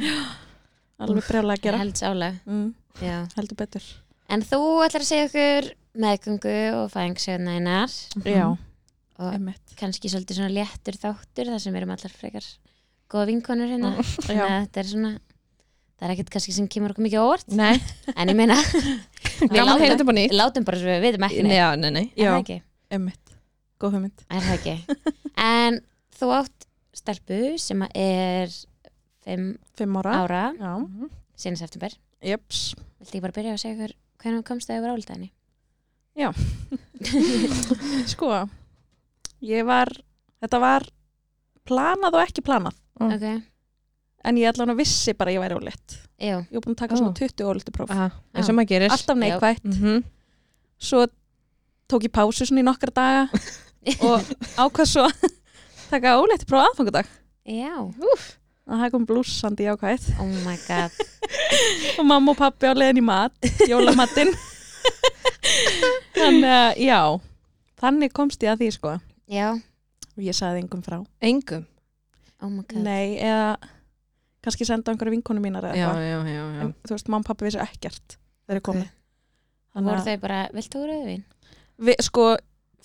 alveg 1.04 1.26
brjálega 1.28 1.58
að 1.58 1.64
gera. 1.66 1.78
Held 1.82 1.98
sálega 2.00 2.40
Mm, 2.48 2.70
Já. 3.02 3.18
heldur 3.36 3.58
betur. 3.60 3.84
En 4.30 4.42
þú 4.42 4.62
ætlar 4.86 5.04
að 5.04 5.10
segja 5.12 5.28
okkur 5.28 5.68
meðgöngu 5.98 6.56
og 6.80 6.92
fæðingsjöðnænar 6.94 7.92
Já, 8.24 8.48
og 9.20 9.34
einmitt. 9.34 9.76
kannski 9.76 10.08
svolítið 10.10 10.40
svona 10.40 10.56
léttur 10.56 10.96
þáttur 10.96 11.52
þar 11.52 11.60
sem 11.60 11.74
við 11.74 11.78
erum 11.82 11.92
allar 11.98 12.16
frekar 12.16 12.48
góða 13.12 13.30
vinkonur 13.32 13.72
hérna 13.72 13.94
þannig 14.04 14.38
Já. 14.38 14.46
að 14.48 14.62
þetta 14.66 14.82
er 14.82 14.90
svona 14.92 15.12
það 15.98 16.06
er 16.08 16.14
ekkert 16.14 16.32
kannski 16.36 16.56
sem 16.56 16.70
kemur 16.72 16.94
okkur 16.94 17.06
mikið 17.08 17.24
á 17.24 17.28
Nei, 17.58 17.76
en 18.20 18.32
ég 18.32 18.38
meina 18.38 18.58
við 19.42 20.14
nýtt 20.20 20.36
látum 20.38 20.68
bara 20.68 20.82
svo 20.82 20.90
við 20.92 21.06
vitum 21.08 21.28
ekki. 21.28 21.46
Já, 21.50 21.68
nei, 21.80 21.92
nei 21.92 22.06
er 22.06 22.22
Já. 22.22 22.32
það 22.32 22.42
ekki? 22.44 22.58
Einmitt, 22.98 23.36
góð 23.82 23.98
hugmynd. 23.98 24.26
Er 24.32 24.46
það 24.46 24.58
ekki? 24.58 24.76
en 25.58 25.80
þú 26.18 26.34
átt 26.38 26.68
stelpu 26.98 27.40
sem 27.62 27.86
er 27.92 28.54
5 29.28 29.48
Fimm 29.78 29.98
ára. 30.02 30.20
ára 30.24 30.44
Já. 30.58 30.74
síðan 31.38 31.60
september 31.60 31.98
Jeps. 32.26 32.72
Viltu 32.98 33.12
ekki 33.14 33.26
bara 33.28 33.36
byrja 33.36 33.56
að 33.58 33.62
segja 33.62 33.76
okkur 33.78 33.98
hvernig 34.24 34.48
komst 34.48 34.70
það 34.70 34.80
yfir 34.82 34.94
álitaðinni? 34.96 35.32
Sko, 38.10 38.32
ég 39.46 39.68
var, 39.68 39.92
þetta 40.42 40.60
var 40.64 40.88
planað 41.68 42.18
og 42.18 42.24
ekki 42.24 42.42
planað. 42.46 42.74
Mm. 43.00 43.14
Ok, 43.14 43.44
En 44.28 44.36
ég 44.36 44.48
allan 44.50 44.74
að 44.74 44.80
vissi 44.82 45.14
bara 45.14 45.32
að 45.32 45.36
ég 45.38 45.42
væri 45.44 45.56
ólétt. 45.60 45.98
já, 46.20 46.38
Ég 46.50 46.54
var 46.58 46.62
búin 46.66 46.76
að 46.76 46.80
taka 46.82 46.96
Ó. 46.96 46.98
svona 46.98 47.14
20 47.16 47.46
óléttu 47.48 47.72
próf. 47.72 47.92
Aha, 47.94 48.08
eins 48.36 48.50
og 48.50 48.56
maður 48.58 48.68
gerir 48.72 48.92
Alltaf 48.92 49.18
neikvætt. 49.18 49.64
Mhm. 49.64 50.04
Svo 50.80 51.06
tók 51.88 52.04
ég 52.04 52.12
pásu 52.12 52.46
svona 52.46 52.62
í 52.62 52.66
nokkra 52.68 52.92
daga 52.92 53.30
og 54.10 54.22
ákvað 54.58 54.90
svo 54.90 55.06
að 55.08 55.30
taka 55.94 56.18
óléttu 56.20 56.46
próf 56.50 56.66
aðfangadag. 56.72 57.06
já 57.46 57.88
Það 58.68 58.92
kom 58.92 59.06
blúsandi 59.08 59.64
jákvæð. 59.64 60.10
Oh 60.20 60.28
my 60.44 60.58
god 60.68 60.92
og 62.00 62.06
mamma 62.06 62.32
og 62.34 62.38
pappi 62.38 62.68
á 62.68 62.74
leiðin 62.76 63.00
í 63.00 63.06
mat, 63.06 63.32
jólamatinn. 63.70 64.34
Þannig 66.18 66.52
að, 66.52 66.82
já, 66.84 67.00
þannig 67.80 68.12
komst 68.16 68.44
ég 68.44 68.52
að 68.52 68.60
því, 68.66 68.70
sko. 68.76 68.94
Já, 69.32 69.54
Og 70.18 70.24
ég 70.26 70.34
sagði 70.36 70.64
engum 70.66 70.82
frá. 70.84 70.98
Engum 71.22 71.64
Oh 72.46 72.52
nei, 72.78 73.18
eða 73.18 73.56
kannski 74.46 74.68
senda 74.68 74.92
á 74.92 74.94
einhverja 74.94 75.16
vinkonu 75.16 75.42
mínar 75.44 75.66
eða 75.66 75.78
já, 75.78 75.88
eitthvað 75.88 76.04
já, 76.06 76.20
já, 76.30 76.44
já. 76.44 76.62
en 76.64 76.74
þú 76.86 76.96
veist, 76.96 77.10
mamma 77.10 77.26
og 77.26 77.30
pappi 77.32 77.48
vissi 77.48 77.62
ekkert 77.64 78.18
þegar 78.48 78.60
ég 78.60 78.68
komi 78.68 78.84
Ok. 78.86 78.94
þannig 79.74 79.90
Voru 79.90 80.02
að 80.02 80.08
þau 80.08 80.22
bara, 80.24 80.38
vilt 80.56 80.76
þú 80.76 80.84
rauðvin? 80.88 81.24
við, 81.88 82.04
sko, 82.08 82.28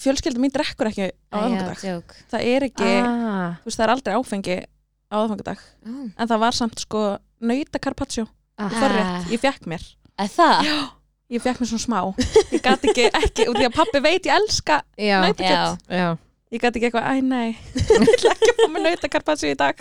fjölskyldum 0.03 0.45
mín 0.47 0.55
drekkur 0.55 0.91
ekki 0.91 1.11
á 1.13 1.37
aðfangadag 1.43 2.17
það 2.33 2.49
er 2.55 2.67
ekki, 2.69 2.89
Ah, 3.03 3.61
þú 3.61 3.71
veist, 3.71 3.79
það 3.79 3.85
er 3.87 3.95
aldrei 3.95 4.17
áfengi 4.17 4.59
á 5.13 5.17
aðfangadag 5.21 5.63
oh. 5.63 6.09
en 6.09 6.33
það 6.33 6.43
var 6.47 6.59
samt 6.59 6.83
sko 6.83 7.05
ah. 8.59 8.73
forrétt, 8.73 9.31
ég 9.33 9.43
fekk 9.43 9.71
mér 9.71 9.87
Er 10.21 10.29
það? 10.29 10.69
ég 11.33 11.41
fekk 11.45 11.63
mér 11.63 11.71
svona 11.71 11.85
smá 11.87 12.01
ég 12.53 12.61
gæti 12.65 12.91
ekki, 12.93 13.09
ekki, 13.23 13.49
og 13.49 13.57
því 13.57 13.69
að 13.69 13.77
pappi 13.79 14.03
veit 14.05 14.29
ég 14.29 14.35
elska 14.35 14.83
Já, 14.97 15.21
já. 15.89 16.07
Ég 16.53 16.61
gæti 16.61 16.77
ekki 16.81 16.89
eitthvað, 16.91 17.09
æ 17.09 17.11
nei. 17.25 17.51
Ég 17.77 17.81
ætla 18.13 18.31
ekki 18.37 18.51
að 18.53 18.57
fá 18.61 18.67
mér 18.75 18.83
nauta 18.87 19.09
carpaccio 19.13 19.49
í 19.53 19.57
dag. 19.59 19.77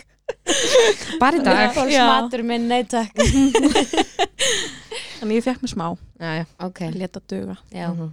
Bara 1.20 1.38
í 1.38 1.40
dag? 1.44 1.74
Fólks 1.76 1.98
matur 2.08 2.42
minn, 2.48 2.68
nei 2.72 2.84
takk. 2.88 3.12
Þannig 5.22 5.36
ég 5.38 5.44
fekk 5.46 5.62
mér 5.66 5.72
smá, 5.74 5.88
Já, 6.22 6.30
já. 6.40 6.46
Ok, 6.66 6.80
leta 6.96 7.20
duga. 7.30 7.56
Já, 7.74 7.88
Mhm. 7.92 8.10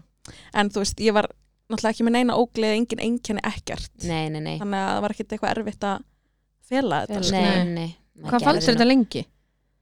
en 0.55 0.71
þú 0.71 0.79
veist, 0.83 0.99
ég 1.00 1.12
var 1.17 1.27
náttúrulega 1.71 1.93
ekki 1.95 2.05
með 2.05 2.12
neina 2.17 2.35
ógleði, 2.37 2.77
engin 2.81 3.00
einkenni 3.05 3.41
ekkert. 3.45 3.91
Nei, 4.05 4.29
nei, 4.29 4.41
nei. 4.41 4.59
Þannig 4.59 4.79
að 4.83 4.88
það 4.93 5.00
var 5.05 5.11
ekkert 5.15 5.33
eitthvað 5.33 5.53
erfitt 5.57 5.81
að 5.88 5.99
fela 6.69 6.97
þetta 7.07 7.15
Fela. 7.15 7.23
sko. 7.23 7.37
Nei, 7.37 7.65
Nei. 7.65 7.97
nei 8.19 8.31
Hvað 8.31 8.43
fannst 8.45 8.69
þetta 8.69 8.85
lengi? 8.88 9.23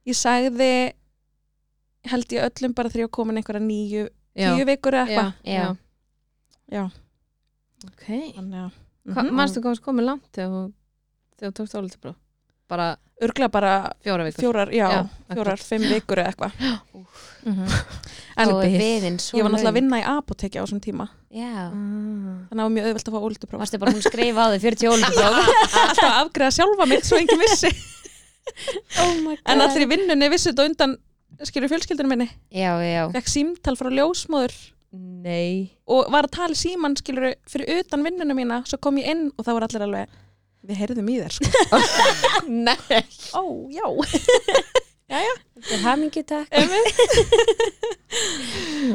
ég 0.06 0.14
sagði 0.14 0.92
held 2.06 2.28
ég 2.36 2.42
öllum 2.46 2.72
bara 2.74 2.88
þegar 2.88 3.00
ég 3.02 3.06
var 3.08 3.16
komin 3.16 3.36
einhverja 3.40 3.62
nýju, 3.66 4.04
tíu 4.36 4.64
vikur 4.68 4.92
eða 4.94 5.06
já, 5.08 5.10
eitthvað. 5.10 5.32
Já. 5.50 5.76
já, 6.70 6.90
Ok. 7.84 8.06
Mhm. 9.06 9.36
Varst 9.38 9.56
komið 9.84 10.04
langt 10.08 10.30
þegar 10.34 10.70
þú 11.40 11.52
tókst 11.60 11.74
álítið 11.76 12.00
Bara 12.66 12.96
örgla 13.22 13.46
bara 13.48 13.92
fjóra 14.02 14.24
vikur. 14.26 14.42
fjórar, 14.42 14.68
já, 14.74 14.88
Já, 14.90 15.02
fjórar, 15.32 15.60
fimm 15.62 15.82
vikur 15.86 16.18
eða 16.18 16.32
eitthvað. 16.32 16.52
Mhm. 17.44 17.68
en 18.36 18.48
Og 19.32 19.38
ég 19.38 19.42
var 19.44 19.52
náttúrulega 19.52 19.70
að 19.70 19.78
vinna 19.78 20.00
í 20.00 20.06
apoteki 20.10 20.58
á 20.58 20.64
þessum 20.66 20.80
tíma. 20.82 21.06
Já, 21.30 21.70
Ah. 21.70 21.70
þannig 21.70 22.50
að 22.50 22.56
það 22.56 22.66
var 22.66 22.74
mjög 22.74 22.86
auðvelt 22.88 23.08
að 23.08 23.14
fá 23.14 23.20
ólítupróf 23.28 23.60
varstu 23.62 23.78
bara 23.78 23.92
hún 23.92 24.02
að 24.02 24.08
skrifa 24.10 24.40
á 24.42 24.48
þig 24.56 24.62
40 24.66 24.88
ólítupróf 24.92 25.32
alltaf 25.36 26.02
að 26.02 26.18
afgreða 26.24 26.56
sjálfa 26.58 26.86
mig 26.90 27.04
svo 27.04 27.16
engin 27.20 27.40
vissi. 27.44 27.70
Oh 29.02 29.14
my 29.26 29.34
god. 29.36 29.42
en 29.50 29.60
allir 29.60 29.82
í 29.84 29.88
vinnunni 29.90 30.28
vissi 30.30 30.52
þetta 30.52 30.66
undan 30.70 30.92
skilur 31.44 31.68
fjölskyldunum 31.68 32.12
minni, 32.14 32.28
fekk 33.12 33.26
símtal 33.28 33.74
frá 33.76 33.90
ljósmóður 33.90 34.54
Nei. 34.96 35.72
Og 35.90 36.08
var 36.12 36.26
að 36.28 36.34
tala 36.36 36.54
síman 36.58 36.94
skilur 36.98 37.32
fyrir 37.50 37.80
utan 37.82 38.04
vinnuna 38.06 38.34
mína 38.38 38.60
svo 38.68 38.78
kom 38.82 38.96
ég 39.00 39.08
inn 39.12 39.28
og 39.36 39.44
það 39.46 39.56
voru 39.58 39.68
allir 39.68 39.84
alveg 39.88 40.14
við 40.66 40.80
heyrðum 40.82 41.10
í 41.12 41.16
þér 41.20 41.34
sko. 41.36 41.48
Nei. 42.66 43.02
Ó, 43.36 43.42
já, 43.70 43.86
þetta 45.10 45.74
er 45.76 45.82
hamingi 45.84 46.22
takk. 46.26 46.50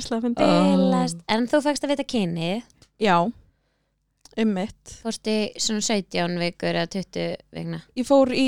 Slafindi. 0.01 0.43
Bilast 0.43 1.21
En 1.31 1.47
þú 1.51 1.61
fækst 1.65 1.85
að 1.85 1.93
vita 1.95 2.05
kyni? 2.07 2.51
Já. 3.01 3.17
Ummitt 4.41 4.93
Fórstu 5.03 5.31
í 5.31 5.39
svona 5.59 5.83
17 5.83 6.37
vikur 6.39 6.77
eða 6.79 6.87
20 6.93 7.35
vikna? 7.55 7.81
Ég 7.99 8.07
fór 8.07 8.31
í 8.31 8.47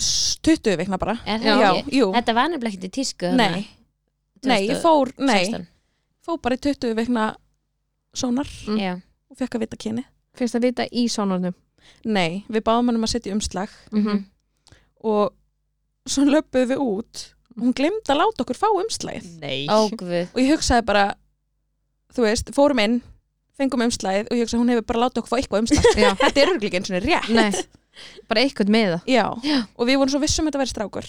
s- 0.00 0.36
20 0.44 0.76
vikna 0.82 0.98
bara. 1.00 1.16
Er 1.24 1.40
Já. 1.40 1.54
það 1.54 1.62
já, 1.64 1.70
ekki? 1.78 1.96
jú, 1.98 2.10
Þetta 2.18 2.34
var 2.36 2.48
nefnilega 2.52 2.76
ekki 2.76 2.90
í 2.90 2.94
tísku 2.98 3.30
nei, 3.36 3.62
nei, 4.44 4.60
ég 4.68 4.80
fór 4.84 5.12
nei, 5.18 5.44
16. 5.48 5.66
fór 6.28 6.40
bara 6.44 6.58
í 6.58 6.62
20 6.68 6.94
vikna 6.98 7.26
sónar 8.16 8.48
Mm. 8.68 8.78
Já, 8.80 8.92
og 9.30 9.36
fekk 9.40 9.56
að 9.58 9.64
vita 9.66 9.76
kyni 9.80 10.04
Fyrst 10.38 10.54
að 10.54 10.68
vita 10.68 10.84
í 10.92 11.06
sónarnum? 11.10 11.54
Nei, 12.04 12.44
við 12.52 12.62
báðum 12.66 12.90
hann 12.90 12.98
um 13.00 13.06
að 13.06 13.14
setja 13.14 13.32
umslag. 13.34 13.70
Mhm. 13.92 14.24
og 15.02 15.32
svo 16.08 16.24
löpuðum 16.26 16.68
við 16.72 16.80
út. 16.82 17.20
Og 17.56 17.62
hún 17.64 17.74
glemdi 17.74 18.10
að 18.12 18.18
láta 18.20 18.42
okkur 18.44 18.56
fá 18.58 18.66
umslagið. 18.70 19.26
Og 20.34 20.40
ég 20.42 20.52
hugsaði 20.52 20.84
bara 20.86 21.04
þú 22.14 22.22
veist, 22.26 22.50
fórum 22.54 22.78
inn 22.82 23.00
fengum 23.58 23.82
umslagið 23.86 24.28
og 24.30 24.36
ég 24.38 24.44
hugsaði 24.46 24.62
hún 24.62 24.70
hefur 24.74 24.86
bara 24.86 25.02
látið 25.06 25.22
okkur 25.22 25.32
fá 25.32 25.38
eitthvað 25.40 25.62
umslag. 25.64 25.88
Já. 26.04 26.10
þetta 26.22 26.42
er 26.42 26.52
örglík 26.54 26.74
eins 26.78 26.90
og 26.90 27.02
rétt. 27.06 27.30
Nei. 27.34 27.50
Bara 28.30 28.44
eitthvað 28.44 28.70
með 28.74 28.92
það. 28.94 29.08
Já. 29.10 29.24
Já. 29.42 29.58
og 29.74 29.86
við 29.88 29.98
vorum 29.98 30.12
svo 30.14 30.20
vissum 30.22 30.46
að 30.46 30.52
þetta 30.52 30.62
væri 30.62 30.74
strákur 30.74 31.08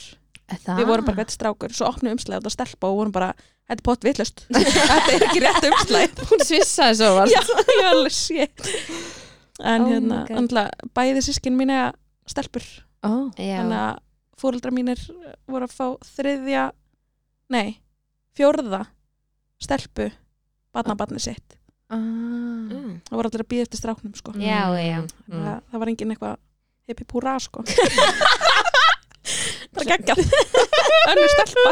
við 0.49 0.89
vorum 0.89 1.07
bara 1.07 1.21
þetta 1.21 1.35
strákur, 1.35 1.73
svo 1.75 1.89
opnum 1.89 2.15
umslagið 2.15 2.49
og 2.49 2.53
stelpa 2.53 2.89
og 2.89 2.99
vorum 2.99 3.15
bara, 3.15 3.31
þetta 3.69 3.77
er 3.77 3.85
pott 3.85 4.05
vitlust 4.07 4.45
þetta 4.53 5.15
er 5.15 5.25
ekki 5.29 5.43
rétt 5.43 5.69
umslagið 5.69 6.23
Hún 6.31 6.45
svissaði 6.45 6.99
svo 7.01 7.09
var 7.17 7.31
Já, 7.31 7.41
ég 7.43 7.81
var 7.83 7.91
alveg 7.93 8.15
shit 8.17 8.69
en 9.59 9.83
Oh 9.83 9.91
hérna, 9.91 10.21
andla, 10.39 10.69
bæði 10.95 11.25
sískin 11.25 11.57
mín 11.59 11.73
eða 11.75 11.91
stelpur 12.29 12.65
oh. 13.03 13.27
Já, 13.35 13.59
þannig 13.61 13.81
að 13.81 14.01
fóreldrar 14.39 14.75
mínir 14.75 15.01
voru 15.49 15.67
að 15.67 15.75
fá 15.75 16.13
þriðja 16.15 16.69
nei, 17.51 17.79
fjórða 18.37 18.85
stelpu 19.59 20.09
barnabarni 20.75 21.21
sitt 21.21 21.57
ah. 21.91 21.97
Mm. 21.99 22.99
það 23.07 23.17
voru 23.17 23.31
allir 23.31 23.43
að 23.43 23.51
býða 23.51 23.67
eftir 23.67 23.81
stráknum 23.81 24.15
sko. 24.17 24.35
Já, 24.39 24.61
já. 24.79 25.01
Mm. 25.27 25.43
það, 25.71 25.79
var 25.81 25.91
engin 25.91 26.13
eitthvað 26.13 26.37
hippi 26.89 27.05
púra 27.09 27.35
sko. 27.41 27.63
bara 29.75 29.85
geggjað. 29.93 30.17
Önnur 31.11 31.29
stelpa. 31.35 31.69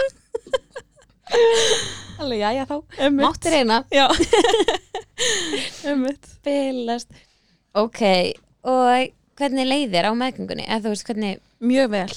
Alveg, 2.18 2.40
já, 2.40 2.50
já, 2.56 2.64
þá 2.70 2.76
Mátti 3.18 3.52
reyna 3.52 3.82
já. 3.92 4.08
Einmitt. 5.86 6.26
Bilast 6.46 7.10
Ok, 7.78 8.02
og 8.66 9.12
hvernig 9.38 9.68
leiðir 9.68 10.08
á 10.10 10.12
meðgöngunni? 10.18 10.66
Eða 10.66 10.82
þú 10.88 10.92
veist 10.94 11.06
hvernig 11.06 11.36
mjög 11.62 11.92
vel, 11.94 12.14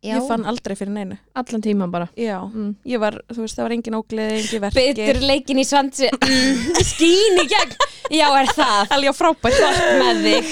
Já, 0.00 0.14
ég 0.16 0.24
fann 0.28 0.46
aldrei 0.48 0.76
fyrir 0.78 0.92
neinu. 0.94 1.16
Allan 1.36 1.60
tíman 1.64 1.90
bara. 1.92 2.06
Já, 2.16 2.38
mm. 2.46 2.70
ég 2.88 2.98
var, 3.02 3.18
þú 3.28 3.40
veist, 3.42 3.56
það 3.58 3.66
var 3.66 3.74
engin 3.74 3.96
ógleði 3.98 4.36
engin 4.38 4.62
verkir, 4.62 4.94
betur 4.96 5.18
leikin 5.28 5.60
í 5.60 5.64
svandsi 5.68 6.08
mm, 6.14 6.78
Skín 6.92 7.34
í 7.42 7.44
gegn. 7.50 7.74
Já, 8.14 8.28
er 8.38 8.48
það? 8.54 8.80
Alveg 8.96 9.14
frábært. 9.18 9.60
Með 10.00 10.16
þig. 10.28 10.44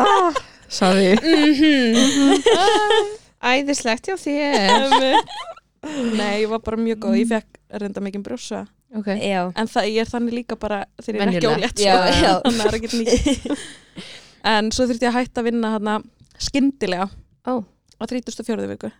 Sorry. 0.80 1.10
Mhm. 1.22 3.22
Æðislegt 3.46 4.08
já 4.10 4.16
þér. 4.20 5.20
Nei, 6.18 6.42
ég 6.42 6.50
var 6.50 6.62
bara 6.66 6.78
mjög 6.80 7.04
góð, 7.04 7.18
ég 7.20 7.28
fekk 7.30 7.60
reynda 7.82 8.02
mikið 8.02 8.24
brjósa. 8.26 8.64
Ok. 8.96 9.10
Já, 9.20 9.40
en 9.54 9.70
það, 9.70 9.88
ég 9.92 10.02
er 10.02 10.10
þannig 10.10 10.36
líka 10.40 10.56
bara 10.58 10.80
þegar 11.02 11.16
ég 11.18 11.26
er 11.26 11.32
ekki 11.36 11.50
ólétt 11.50 11.82
sko. 11.82 11.96
þannig 12.46 12.66
er 12.66 12.78
ekki 12.80 13.02
nýtt. 13.02 13.66
En 14.46 14.68
svo 14.70 14.84
þurfti 14.86 15.02
ég 15.02 15.10
að 15.10 15.16
hætta 15.24 15.42
að 15.42 15.46
vinna 15.48 15.70
hana 15.72 15.92
skyndilega 16.38 17.08
Ó. 17.50 17.66
á 17.66 18.02
34. 18.06 18.68
viku. 18.70 18.90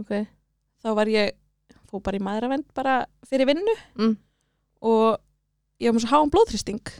Ok. 0.00 0.12
Þá 0.80 0.88
var 0.96 1.10
ég 1.12 1.34
fó 1.90 2.00
bara 2.00 2.16
í 2.16 2.22
maðuravend 2.24 2.64
bara 2.72 2.94
fyrir 3.28 3.50
vinnu. 3.50 3.74
Mm. 4.00 4.14
og 4.84 5.20
ég 5.80 5.90
var 5.90 5.96
með 5.98 6.06
svo 6.06 6.12
háum 6.14 6.32
blóðþrýsting 6.32 6.94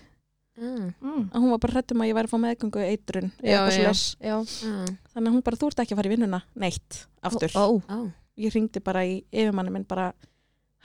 mm. 0.59 0.91
mm. 1.01 1.25
að 1.33 1.41
hún 1.41 1.53
var 1.55 1.63
bara 1.63 1.77
hrættum 1.77 2.03
að 2.03 2.11
ég 2.11 2.19
væri 2.19 2.29
að 2.29 2.35
fá 2.35 2.39
meðgöngu 2.43 2.85
eitrun 2.85 3.33
eða 3.43 3.65
Já, 3.73 3.81
já, 3.81 3.93
já. 4.21 4.37
Ah. 4.37 4.93
þannig 5.15 5.31
að 5.31 5.35
hún 5.35 5.45
bara 5.47 5.61
þú 5.61 5.71
ert 5.71 5.83
ekki 5.85 5.95
að 5.95 6.01
fara 6.01 6.11
í 6.11 6.15
vinnuna 6.15 6.41
neitt 6.65 7.01
aftur. 7.25 7.57
Ó, 7.59 7.67
Ó, 7.81 7.99
ég 8.41 8.55
ringdi 8.55 8.83
bara 8.85 9.05
í 9.09 9.17
yfirmanni 9.33 9.75
minn 9.75 9.87
bara 9.89 10.13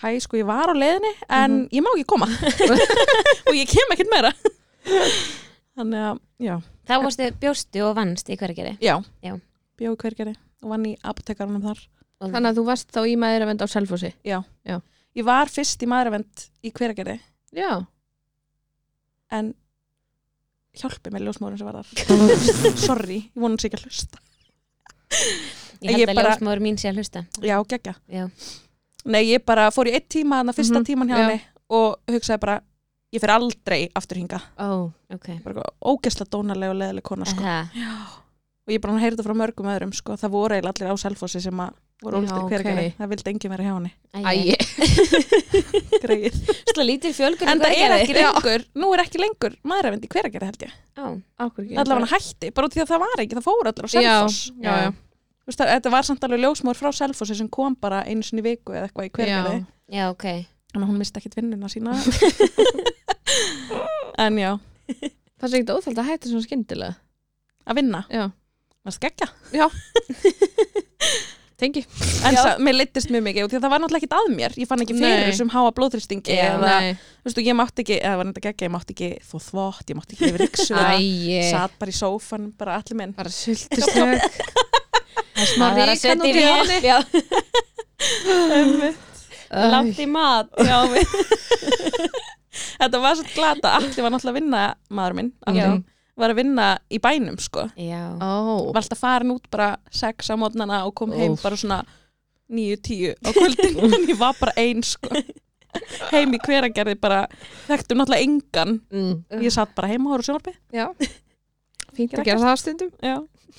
hæ 0.03 0.15
sko 0.23 0.39
ég 0.39 0.47
var 0.47 0.71
á 0.71 0.75
leiðinni 0.75 1.13
en 1.39 1.59
ég 1.75 1.83
má 1.83 1.91
ekki 1.93 2.07
koma. 2.09 2.29
Og 3.49 3.53
ég 3.57 3.69
kem 3.69 3.95
ekkert 3.95 4.11
meira. 4.13 4.33
Þannig 5.79 6.05
að 6.09 6.21
já, 6.43 6.55
Þá 6.89 6.95
varstu 7.05 7.29
bjóstu 7.39 7.85
og 7.85 7.95
vannst 7.99 8.29
í 8.31 8.37
hvergeri 8.39 8.75
já, 8.83 8.97
Já. 9.23 9.33
bjóði 9.79 10.01
hvergeri 10.03 10.35
og 10.63 10.73
vann 10.73 10.87
í 10.89 10.95
apotekarunum 11.07 11.63
þar. 11.63 11.83
Þannig 12.19 12.49
að 12.49 12.57
þú 12.57 12.63
varst 12.67 12.89
þá 12.91 13.03
í 13.07 13.15
maður 13.19 13.45
að 13.45 13.51
venda 13.53 13.67
á 13.69 13.73
Selfossi 13.73 14.11
ég 15.17 15.25
var 15.25 15.51
fyrst 15.51 15.83
í 15.83 15.87
maðuravend 15.89 16.49
í 16.63 16.71
hvergeri 16.75 17.15
Já 17.55 17.85
en 19.31 19.53
hjálpi 20.79 21.11
með 21.13 21.25
ljósmóðurinn 21.27 21.59
sem 21.61 21.69
var 21.69 21.79
þar. 21.81 21.89
Sorry, 22.87 23.19
ég 23.29 23.41
vonum 23.43 23.57
sér 23.59 23.69
ekki 23.71 23.79
að 23.81 23.87
hlusta. 23.89 24.21
Ég 25.79 25.93
held 25.95 26.01
Ég 26.03 26.11
að 26.11 26.25
ljósmóður 26.27 26.61
mín 26.63 26.77
sé 26.79 26.89
að 26.91 26.99
hlusta. 27.01 27.23
Já, 27.41 27.55
geggja. 27.71 27.93
Já, 28.11 28.25
nei, 29.09 29.21
ég 29.31 29.43
bara 29.47 29.69
fór 29.73 29.89
í 29.89 29.95
eitt 29.97 30.09
tíma 30.11 30.41
þannig 30.41 30.53
að 30.53 30.59
fyrsta 30.61 30.79
Mhm, 30.79 30.87
tíman 30.89 31.09
hjá 31.09 31.15
já. 31.17 31.21
henni 31.23 31.39
og 31.69 31.95
hugsaði 32.11 32.39
bara, 32.43 32.57
ég 33.15 33.21
fer 33.23 33.31
aldrei 33.33 33.79
aftur 33.95 34.17
hinga 34.19 34.39
Ó 34.59 34.91
ok. 35.13 35.27
Bara 35.43 35.53
eitthvað 35.55 35.73
ógeðslega 35.93 36.29
dónaleg 36.35 36.69
og 36.73 36.79
leðileg 36.81 37.03
kona 37.03 37.25
sko. 37.25 37.41
Það, 37.41 37.77
og 38.67 38.73
ég 38.75 38.81
bara 38.81 38.99
þetta 38.99 39.25
frá 39.25 39.33
mörgum 39.39 39.69
öðrum 39.71 39.93
sko. 39.95 40.13
það 40.19 40.29
voru 40.35 40.55
eiginlega 40.57 40.73
allir 40.75 40.93
á 40.93 40.97
Selfossi 41.01 41.41
sem 41.41 41.59
að 41.63 41.73
voru 42.03 42.19
Já, 42.19 42.21
ólíktir 42.21 42.43
ok. 42.43 42.51
hvergeri 42.53 42.85
það 42.95 43.09
vildi 43.11 43.31
enginn 43.33 43.51
vera 43.53 43.65
hjá 43.65 43.73
henni. 43.75 43.91
Æ, 44.15 44.31
greið. 46.03 46.37
Slá 46.71 46.83
lítil 46.87 47.11
fjölgun 47.17 47.49
í 47.49 47.51
en 47.51 47.63
það 47.63 47.75
er 47.75 47.95
ekki 47.97 48.15
lengur, 48.15 48.65
nú 48.79 48.91
er 48.95 49.03
ekki 49.03 49.21
lengur 49.21 49.57
maðuravend 49.67 50.05
í 50.07 50.11
hvergeri 50.13 50.49
held 50.49 50.63
ég. 50.67 50.73
Allavega 51.83 52.09
hætti, 52.13 52.51
bara 52.55 52.69
út 52.69 52.77
í 52.77 52.83
að 52.83 52.91
það 52.93 53.03
var 53.03 53.23
ekki, 53.25 53.37
það 53.39 53.47
fóru 53.49 53.71
allir 53.73 53.87
á 53.87 53.89
Selfoss. 53.95 54.39
já, 54.63 54.71
já. 54.85 54.89
Þú 55.39 55.51
veist, 55.51 55.59
það, 55.59 55.73
þetta 55.75 55.91
var 55.97 56.07
samt 56.07 56.25
alveg 56.27 56.43
ljósmór 56.45 56.77
frá 56.79 56.89
Selfossi 56.93 57.35
sem 57.39 57.49
kom 57.51 57.75
bara 57.81 58.03
einu 58.07 58.23
sinni 58.25 58.43
í 58.43 58.47
viku 58.51 58.75
eða 58.75 58.87
eitthvað 58.87 59.09
í 59.09 59.13
hvergeri 59.17 59.59
já, 59.89 60.03
ok. 60.13 60.25
En 60.77 60.85
hún 60.85 60.99
misti 61.01 61.19
ekkit 61.19 61.39
vinnuna 61.41 61.71
sína. 61.71 61.95
En 64.19 64.35
já, 64.35 64.57
Það 65.39 65.53
er 65.53 65.61
ekkert 65.61 65.69
óþált 65.77 65.99
að 66.01 66.07
hætta 66.09 66.27
svona 66.27 66.43
skyndilega. 66.43 66.95
Að 67.69 67.77
vinna? 67.79 68.01
Já 69.53 69.67
Tengi. 71.59 71.81
En 72.23 72.37
sa, 72.39 72.53
mér 72.63 72.77
leittist 72.79 73.09
mjög 73.11 73.23
mikið 73.25 73.43
og 73.43 73.49
því 73.51 73.57
að 73.57 73.63
það 73.65 73.71
var 73.73 73.81
náttúrulega 73.83 73.99
ekkit 74.05 74.13
að 74.15 74.27
mér. 74.35 74.51
Ég 74.61 74.67
fann 74.69 74.83
ekki 74.85 74.95
fyrir 74.95 75.17
Nei. 75.19 75.25
þessum 75.27 75.49
háa 75.51 75.71
blóðþrýstingi 75.75 76.31
Já. 76.37 76.43
eða, 76.53 76.75
þú 77.19 77.25
veist, 77.27 77.39
og 77.41 77.45
ég 77.49 77.55
mátti 77.59 77.79
ekki 77.83 77.97
eða 77.99 78.15
var 78.21 78.25
þetta 78.29 78.43
geggja, 78.45 78.65
ég 78.69 78.73
mátti 78.75 78.91
ekki 78.95 79.09
þó 79.27 79.35
þvott 79.49 79.87
ég 79.91 79.97
mátti 79.99 80.13
ekki 80.15 80.29
yfir 80.29 80.43
yksu 80.47 80.71
satt 81.49 81.73
bara 81.81 81.91
í 81.91 81.97
sófan, 81.99 82.45
bara 82.59 82.71
allir 82.79 82.95
minn. 83.01 83.11
Bara 83.17 83.31
sultustök 83.33 84.19
Það 85.39 85.43
er 85.43 85.49
smá 85.51 85.65
Það 85.65 85.73
var 85.79 85.89
að 85.91 85.99
setja 85.99 86.29
í 86.29 86.31
Já, 86.89 86.97
langt 89.49 89.99
í 89.99 90.05
mat 90.09 90.49
þetta 92.79 92.99
var 93.01 93.15
svo 93.17 93.25
glata, 93.33 93.71
allir 93.77 94.03
var 94.03 94.11
náttúrulega 94.13 94.33
að 94.33 94.39
vinna 94.39 94.61
maður 94.93 95.13
minn, 95.19 95.31
allir 95.49 95.65
var 96.19 96.33
að 96.33 96.39
vinna 96.41 96.67
í 96.91 96.99
bænum 97.01 97.37
sko, 97.41 97.67
Já, 97.79 98.01
Ó. 98.19 98.69
Var 98.73 98.81
alltaf 98.81 98.99
farin 99.01 99.31
út 99.35 99.47
bara 99.51 99.71
sex 99.91 100.29
á 100.29 100.35
mótnana 100.39 100.83
og 100.87 100.93
kom 100.99 101.11
heim 101.15 101.33
Úff. 101.37 101.43
bara 101.45 101.57
svona 101.59 101.79
níu, 102.49 102.75
tíu 102.81 103.13
á 103.23 103.29
kvöldin. 103.35 103.79
En 103.85 104.07
ég 104.11 104.17
var 104.19 104.35
bara 104.39 104.53
ein 104.57 104.83
sko. 104.83 105.09
Heim 106.09 106.33
í 106.33 106.39
hveragerði 106.41 106.95
bara 106.99 107.23
þekktum 107.67 107.99
náttúrulega 108.01 108.25
engan. 108.25 108.79
Mm. 108.89 109.15
ég 109.45 109.53
satt 109.53 109.75
bara 109.77 109.91
heima 109.91 110.15
og 110.15 110.25
sjónvarpi 110.25 110.55
Já. 110.73 110.87
Fínt 111.93 112.13
að 112.17 112.25
gera 112.25 112.41
það 112.41 112.59
stundum. 112.63 112.91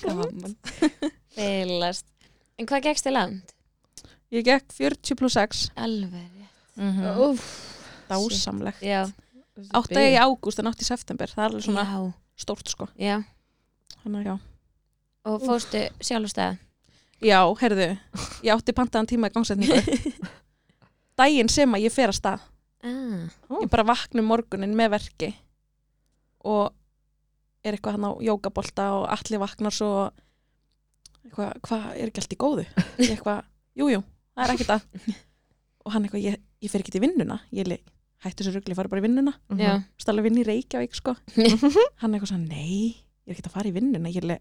Feilast. 1.36 2.06
En 2.58 2.66
hvað 2.68 2.84
gegst 2.90 3.06
þið 3.06 3.14
land? 3.16 3.54
ég 4.30 4.44
gekk 4.46 4.70
40 4.76 5.16
plus 5.18 5.34
6 5.34 5.64
Alveg 5.74 6.28
mm 6.78 7.18
Úff. 7.26 7.46
Dásamlegt. 8.10 8.82
Já, 8.82 9.04
átt 9.70 9.90
að 9.94 10.02
ég 10.02 10.14
í 10.16 10.18
ágúst 10.18 10.58
en 10.62 10.66
átt 10.70 10.80
í 10.82 10.86
september. 10.86 11.30
Það 11.30 11.42
er 11.44 11.48
alveg 11.50 11.64
svona 11.66 11.84
já, 11.86 11.98
stórt 12.40 12.72
sko. 12.72 12.88
Já. 13.00 13.20
Þannig, 14.00 14.24
að 14.24 14.28
já. 14.30 14.36
Og 15.28 15.42
fórstu 15.44 15.84
sjálfstæða 16.00 16.58
já, 17.20 17.40
heyrðu, 17.60 17.90
ég 18.44 18.54
átti 18.54 18.74
pantaðan 18.76 19.08
tíma 19.10 19.30
í 19.30 19.34
gangsetningu. 19.34 19.78
Daginn 21.20 21.52
sem 21.52 21.76
að 21.76 21.84
ég 21.86 21.94
fer 21.94 22.12
að 22.12 22.18
stað. 22.20 22.46
Ah. 22.80 23.28
ég 23.60 23.68
bara 23.68 23.84
vakna 23.84 24.22
um 24.22 24.30
morgunin 24.30 24.76
með 24.76 24.94
verki. 24.94 25.34
Og 26.48 26.72
er 27.60 27.76
eitthvað 27.76 27.98
hann 27.98 28.08
á 28.08 28.12
jókabolta 28.24 28.86
og 28.96 29.08
allir 29.12 29.42
vaknar 29.42 29.74
svo 29.76 29.90
eitthvað, 31.26 31.58
hvað 31.66 31.88
er 31.92 32.08
ekki 32.08 32.22
allt 32.22 32.32
í 32.36 32.40
góðu? 32.40 32.64
Ég 33.02 33.10
eitthvað, 33.12 33.42
jújú, 33.76 33.98
jú, 33.98 34.04
það 34.32 34.46
er 34.46 34.54
ekkert 34.54 34.76
að. 34.78 35.10
Og 35.84 35.92
hann 35.94 36.04
eitthvað, 36.04 36.24
ég, 36.24 36.40
ég 36.60 36.72
fer 36.72 36.82
ekki 36.82 36.92
til 36.92 37.00
vinnuna 37.04 37.38
ég 37.56 37.68
hætti 38.24 38.42
þessu 38.44 38.52
rugli, 38.58 38.72
ég 38.74 38.78
fari 38.78 38.90
bara 38.92 39.00
í 39.00 39.04
vinnuna. 39.06 39.32
Já, 39.56 39.70
stálega 40.00 40.26
vinn 40.28 40.40
í 40.42 40.46
Reykjavík 40.46 40.96
sko. 40.98 41.14
Hann 42.02 42.12
eitthvað 42.16 42.32
svona, 42.34 42.50
nei, 42.50 42.98
ég 43.24 43.32
er 43.32 43.36
ekki 43.38 43.48
að 43.48 43.54
fara 43.54 43.70
í 43.70 43.74
vinnuna 43.76 44.10
ég 44.12 44.26
le, 44.28 44.36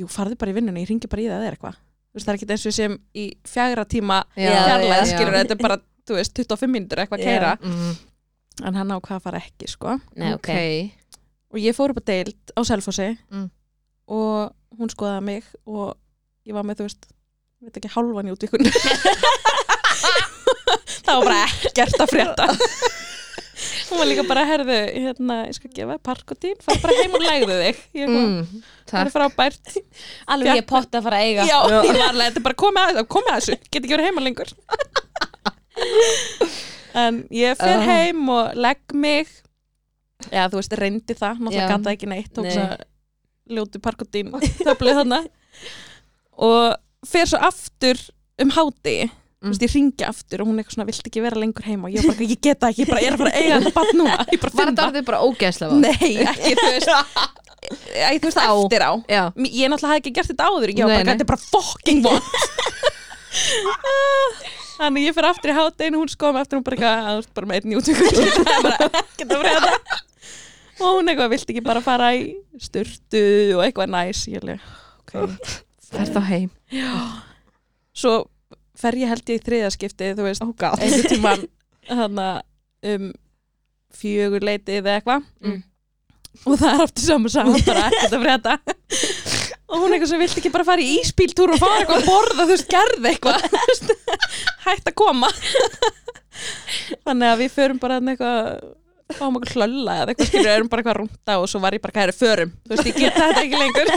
jú, 0.00 0.06
farðu 0.08 0.38
bara 0.40 0.54
í 0.54 0.56
vinnuna 0.56 0.80
ég 0.80 0.88
ringi 0.88 1.10
bara 1.12 1.24
í 1.24 1.28
það 1.28 1.44
eða 1.44 1.52
eitthvað. 1.56 1.76
Þú 1.82 2.16
veist, 2.18 2.26
það 2.28 2.32
er 2.32 2.38
ekki 2.40 2.48
eins 2.54 2.66
og 2.70 2.74
sem 2.76 2.94
í 3.16 3.24
fjagra 3.48 3.84
tíma 3.88 4.18
fjarlæð, 4.36 5.04
skilur 5.12 5.36
þetta 5.38 5.54
er 5.56 5.60
bara, 5.66 5.76
þú 6.08 6.16
veist, 6.18 6.34
25 6.40 6.72
mínútur 6.72 7.02
eitthvað 7.04 7.20
að 7.20 7.28
keira. 7.28 7.52
Mm. 7.62 7.92
en 8.68 8.74
hann 8.76 8.92
á 8.92 8.96
hvað 9.00 9.16
að 9.18 9.24
fara 9.28 9.40
ekki, 9.44 9.68
sko. 9.72 9.94
Nei, 10.20 10.30
ok, 10.36 10.50
og 11.52 11.58
ég 11.60 11.76
fór 11.76 11.92
upp 11.94 12.00
á 12.00 12.04
deild 12.12 12.40
á 12.56 12.60
Selfossi 12.68 13.10
Mm. 13.32 13.48
og 14.12 14.52
hún 14.80 14.92
skoðaði 14.92 15.22
mig 15.28 15.44
og 15.66 15.96
ég 16.48 16.52
var 16.56 16.64
með, 16.68 16.80
þú 16.82 16.86
veist 16.88 17.02
veit 17.62 17.76
ekki, 17.80 17.92
hálfan 17.94 18.28
í 18.28 18.32
útvíkun. 18.34 18.64
Það 21.02 21.18
var 21.18 21.24
bara 21.26 21.40
ekkert 21.48 21.98
að 22.02 22.12
frétta 22.12 22.44
hún 23.92 24.00
var 24.00 24.08
líka 24.10 24.24
bara, 24.28 24.42
herðu 24.48 24.78
hérna, 24.90 25.36
ég 25.48 25.56
skal 25.58 25.70
gefa 25.76 25.98
parkotín 26.08 26.58
fara 26.64 26.80
bara 26.82 26.96
heim 26.98 27.16
og 27.18 27.24
legðu 27.26 27.58
þig 27.60 27.82
ég 28.00 28.10
mm. 28.10 28.18
Mm. 28.32 28.64
það 28.90 29.00
er 29.04 29.12
frábært 29.14 29.76
Alveg 30.34 30.60
ég 30.62 30.66
potta 30.72 31.00
að 31.00 31.06
fara 31.08 31.20
að 31.20 31.28
eiga 31.30 31.46
já, 31.48 31.56
ég 31.68 31.92
var 31.92 32.04
alveg, 32.08 32.26
þetta 32.30 32.42
er 32.42 32.46
bara 32.48 32.60
komið 32.64 32.82
að, 32.88 33.02
komið 33.14 33.32
að 33.34 33.40
þessu 33.40 33.58
get 33.68 33.80
ekki 33.82 33.94
verið 33.94 34.08
heima 34.10 34.24
lengur 34.26 34.54
en 37.02 37.22
ég 37.32 37.56
fer 37.60 37.76
Oh. 37.78 37.86
heim 37.88 38.26
og 38.32 38.56
legg 38.58 38.96
mig 38.96 39.30
já, 40.28 40.44
þú 40.52 40.58
veist, 40.60 40.74
reyndi 40.78 41.16
það 41.18 41.40
náttúrulega 41.40 41.70
gata 41.76 41.94
ekki 41.94 42.10
neitt 42.10 42.32
tók 42.36 42.50
að 42.52 42.84
ljótu 43.52 43.80
parkotín 43.82 44.32
töfluð 44.62 45.00
þannig 45.02 45.30
og 46.42 46.76
fer 47.08 47.26
svo 47.28 47.40
aftur 47.42 47.98
um 48.42 48.50
háti. 48.54 49.10
Þú 49.42 49.50
veist, 49.52 49.62
ég 49.66 49.72
ringi 49.76 50.04
aftur 50.06 50.38
og 50.42 50.46
hún 50.48 50.56
er 50.56 50.62
eitthvað 50.62 50.76
svona, 50.76 50.88
vilt 50.92 51.08
ekki 51.10 51.22
vera 51.24 51.40
lengur 51.42 51.66
heima? 51.66 51.84
Og 51.88 51.92
ég 51.96 52.06
bara, 52.08 52.26
ég 52.32 52.40
get 52.46 52.58
það 52.62 52.70
ekki, 52.72 52.82
ég 52.82 52.90
bara 52.92 53.02
er 53.02 53.12
að 53.18 53.38
eiga 53.42 53.58
þetta 53.60 53.74
bann 53.78 53.92
núna, 53.98 54.18
ég 54.32 54.40
bara 54.42 54.52
Var 54.52 54.58
finn 54.58 54.68
þetta 54.70 54.82
það 54.82 54.88
orðið 54.92 55.04
bara 55.10 55.22
ógeðslega? 55.26 55.72
Nei, 55.82 56.12
ekki, 56.32 56.52
þú 56.60 56.66
veist. 56.72 56.90
Æ, 57.72 58.18
þú 58.18 58.26
veist, 58.26 58.40
Á. 58.42 58.50
eftir 58.52 58.82
á. 58.82 58.92
Já. 59.06 59.22
Ég 59.46 59.70
náttúrulega 59.70 59.92
hafði 59.92 60.00
ekki 60.02 60.14
gert 60.18 60.30
þetta 60.32 60.48
áður. 60.50 60.70
Ég 60.72 60.82
var 60.82 60.88
bara, 60.92 61.06
þetta 61.12 61.24
er 61.24 61.30
bara 61.30 61.44
fucking 61.46 62.00
vond 62.02 62.26
Þannig 64.76 65.04
ég 65.06 65.14
fyrir 65.16 65.28
aftur 65.30 65.52
í 65.52 65.54
hátteginu 65.56 66.00
Hún 66.02 66.10
skoði 66.10 66.34
mig 66.36 66.42
aftur 66.44 66.58
Hún 66.58 66.64
bara 66.66 66.76
eitthvað, 66.76 66.96
að 67.06 67.14
þú 67.14 67.22
ert 67.22 67.34
bara 67.38 67.48
með 67.48 67.56
einn 67.60 67.74
jútvíkur 67.76 68.08
Það 68.36 68.52
er 68.52 68.64
bara 68.66 68.88
ekkert 69.02 69.32
að 69.36 69.42
frétta. 69.44 69.98
Og 70.82 70.96
hún 70.98 71.12
eitthvað, 71.12 71.32
vilt 71.36 71.52
ekki 71.52 71.64
bara 71.64 71.82
fara 71.84 72.08
í 72.18 72.22
Sturtu 72.60 73.22
og 73.56 73.62
eitthvað 73.66 73.92
næs? 73.94 74.24
Ég 74.32 74.42
Svo 78.02 78.14
fer 78.82 78.98
ég 79.00 79.12
held 79.12 79.32
ég 79.32 79.40
í 79.40 79.44
þriðaskipti 79.46 80.12
Þú 80.18 80.26
veist, 80.28 80.44
Oh 80.44 80.54
einhvern 80.78 81.10
tímann 81.10 81.44
Þannig 81.88 82.48
um 82.92 83.12
fjögur 83.92 84.44
leiti 84.44 84.78
eða 84.80 84.96
eitthvað. 84.98 85.24
Mm. 85.44 85.60
og 86.48 86.54
það 86.56 86.70
er 86.70 86.82
aftur 86.86 87.04
saman 87.04 87.32
saman 87.32 87.64
bara 87.66 87.88
ekkert 87.90 88.14
að 88.16 88.22
frétta. 88.24 88.54
Og 89.72 89.82
hún 89.82 89.94
eitthvað 89.94 90.10
sem 90.10 90.22
vilt 90.22 90.38
ekki 90.40 90.52
bara 90.52 90.66
fara 90.68 90.84
í 90.84 90.94
íspíltúr 91.00 91.52
og 91.54 91.60
fara 91.60 91.82
eitthvað 91.82 92.00
að 92.00 92.08
borða 92.08 92.46
þú 92.46 92.54
veist, 92.54 92.70
gerði 92.72 93.10
eitthvað 93.10 93.38
hætt 94.66 94.88
að 94.88 94.96
koma. 94.96 95.30
Þannig 97.04 97.28
að 97.28 97.42
við 97.44 97.52
förum 97.58 97.82
bara 97.82 98.00
eitthvað 98.00 98.40
fáum 99.12 99.36
okkur 99.36 99.58
hlölla 99.58 99.98
eða 100.00 100.14
eitthvað 100.14 100.30
skilur, 100.30 100.50
erum 100.54 100.72
bara 100.72 100.82
eitthvað 100.82 100.98
rúnda 101.02 101.38
og 101.42 101.48
svo 101.52 101.60
var 101.60 101.76
ég 101.76 101.84
bara, 101.84 101.96
hvað 101.98 102.08
er 102.08 102.16
förum. 102.16 102.54
Þú 102.64 102.72
veist, 102.74 102.88
ég 102.88 103.00
geta 103.02 103.28
þetta 103.28 103.44
ekki 103.44 103.60
lengur 103.60 103.94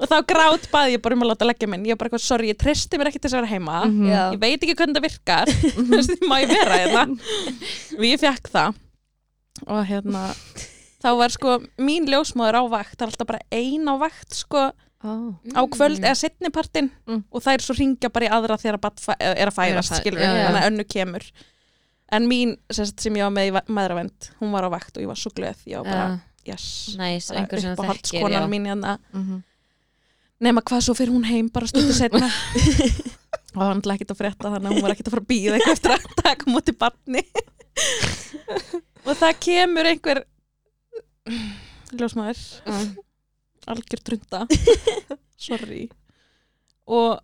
og 0.00 0.08
þá 0.10 0.16
grát 0.32 0.66
baði 0.72 0.96
ég 0.96 1.02
bara 1.04 1.14
um 1.18 1.22
að 1.26 1.30
láta 1.32 1.46
leggja 1.48 1.68
minn 1.68 1.84
ég 1.84 1.94
var 1.94 2.00
bara 2.02 2.10
eitthvað, 2.10 2.24
sorry, 2.26 2.50
ég 2.52 2.58
treysti 2.60 2.98
mér 3.00 3.10
ekki 3.10 3.20
til 3.20 3.28
þess 3.30 3.36
að 3.36 3.42
vera 3.42 3.52
heima. 3.54 3.78
Mhm. 3.86 4.06
Já. 4.10 4.22
ég 4.34 4.40
veit 4.40 4.60
ekki 4.64 4.76
hvernig 4.80 4.96
það 4.96 5.06
virkar. 5.08 5.52
Þú 5.76 5.88
veist, 5.94 6.26
má 6.30 6.36
ég 6.40 6.52
vera 6.54 6.78
hérna? 6.80 7.04
Og 7.98 8.04
ég 8.08 8.20
fekk 8.22 8.48
það. 8.54 8.78
Og 9.66 9.82
hérna 9.90 10.24
þá 11.00 11.08
var 11.16 11.32
sko 11.32 11.58
mín 11.80 12.06
ljósmáður 12.08 12.60
á 12.60 12.64
vakt. 12.76 12.96
Það 12.96 13.06
er 13.06 13.12
alltaf 13.12 13.28
bara 13.30 13.44
ein 13.52 13.88
á 13.88 13.94
vakt 14.00 14.36
sko. 14.42 14.70
Oh. 15.00 15.32
á 15.56 15.64
kvöld 15.72 15.96
eða 16.04 16.12
setnipartin 16.12 16.90
Mm. 17.08 17.22
og 17.32 17.40
þær 17.40 17.62
svo 17.64 17.72
ringja 17.72 18.10
bara 18.12 18.26
í 18.26 18.32
aðra 18.36 18.58
þegar 18.60 18.76
er 18.76 19.48
að 19.48 19.54
fæðast 19.56 19.64
Er 19.64 19.80
að 19.80 19.84
fæ- 19.88 20.00
skilur. 20.02 20.20
já. 20.20 20.28
þannig 20.44 20.60
að 20.60 20.66
önnu 20.68 20.84
kemur. 20.92 21.24
En 22.12 22.26
mín 22.28 22.52
sagt, 22.70 23.00
sem 23.00 23.14
ég 23.16 23.24
var 23.24 23.32
með 23.32 23.48
í 23.48 23.62
maðuravend 23.72 24.28
hún 24.42 24.52
var 24.52 24.66
á 24.68 24.70
vakt 24.74 24.98
og 24.98 25.02
ég 25.02 25.08
var 25.08 25.16
svo 25.16 25.32
glöð. 25.32 25.56
Ég 25.64 25.80
var 25.80 25.84
bara, 25.88 26.20
Já, 26.44 26.52
yes. 26.52 26.66
Næs, 27.00 27.30
einhver 27.32 27.60
sem 27.64 27.72
þú 27.72 27.80
þekkir 27.80 27.80
uppáhaldskonan 27.80 28.50
mín 28.52 28.68
hérna. 28.68 28.98
Mm 29.14 29.42
nema 30.40 30.62
hvað 30.64 30.84
svo 30.86 30.96
fyrir 30.96 31.12
hún 31.12 31.26
heim 31.28 31.50
bara 31.52 31.68
stundu 31.68 31.94
setna 31.96 32.28
og 33.50 33.58
það 33.58 33.66
var 33.66 33.76
náttúrulega 33.76 33.96
ekkert 33.98 34.14
að 34.14 34.20
frétta 34.20 34.52
þannig 34.54 34.68
að 34.70 34.74
hún 34.74 34.84
var 34.84 34.94
ekkert 34.94 35.08
að 35.08 35.14
fara 35.14 35.24
að 35.24 35.30
býða 35.30 35.56
eitthvað 35.56 35.76
eftir 35.76 35.94
að 35.94 36.04
taka 36.20 36.50
múti 36.50 36.74
barni. 36.80 37.22
Og 39.08 39.16
það 39.16 39.38
kemur 39.42 39.88
einhver 39.90 40.20
ljósmaður. 41.96 42.42
Já. 42.66 42.76
algjör 43.70 44.02
drunda 44.06 44.42
sorry. 45.46 45.88
Og 46.86 47.18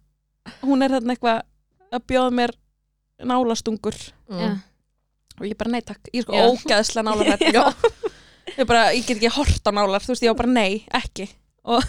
hún 0.65 0.83
er 0.83 0.97
þarna 0.97 1.15
eitthvað 1.15 1.45
að 1.95 2.07
bjóða 2.11 2.35
mér 2.41 2.55
nálastungur. 3.23 3.97
Já. 4.27 4.51
og 5.37 5.45
ég 5.47 5.57
bara 5.59 5.73
nei 5.77 5.85
takk, 5.85 6.11
ég 6.13 6.25
er 6.25 6.27
sko 6.27 6.43
ógæðslega 6.51 7.13
Já. 7.53 7.65
ég 8.57 8.67
bara, 8.67 8.91
ég 8.97 9.07
get 9.07 9.19
ekki 9.19 9.33
hort 9.37 9.69
á 9.69 9.71
nálar 9.71 10.03
þú 10.03 10.15
veist, 10.15 10.25
ég 10.25 10.33
var 10.33 10.41
bara 10.43 10.55
nei, 10.57 10.83
ekki. 10.97 11.29
Og 11.67 11.85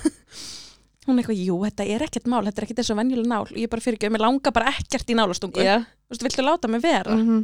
hún 1.08 1.22
eitthvað, 1.22 1.44
jú, 1.48 1.58
þetta 1.66 1.88
er 1.88 2.06
ekkert 2.08 2.30
mál 2.32 2.44
þetta 2.46 2.62
er 2.62 2.68
ekkert 2.68 2.82
eins 2.84 2.94
og 2.94 3.00
venjuleg 3.00 3.30
nál. 3.30 3.44
Og 3.46 3.60
ég 3.60 3.72
bara 3.72 3.84
fyrir 3.84 3.98
ekki, 4.00 4.12
mér 4.14 4.26
langar 4.26 4.56
bara 4.56 4.74
ekkert 4.74 5.12
í 5.12 5.14
nálastungun 5.18 5.68
Já. 5.68 5.78
þú 5.82 6.16
veist, 6.16 6.26
viltu 6.28 6.42
láta 6.46 6.72
mig 6.72 6.82
vera? 6.84 7.14
-hmm. 7.16 7.42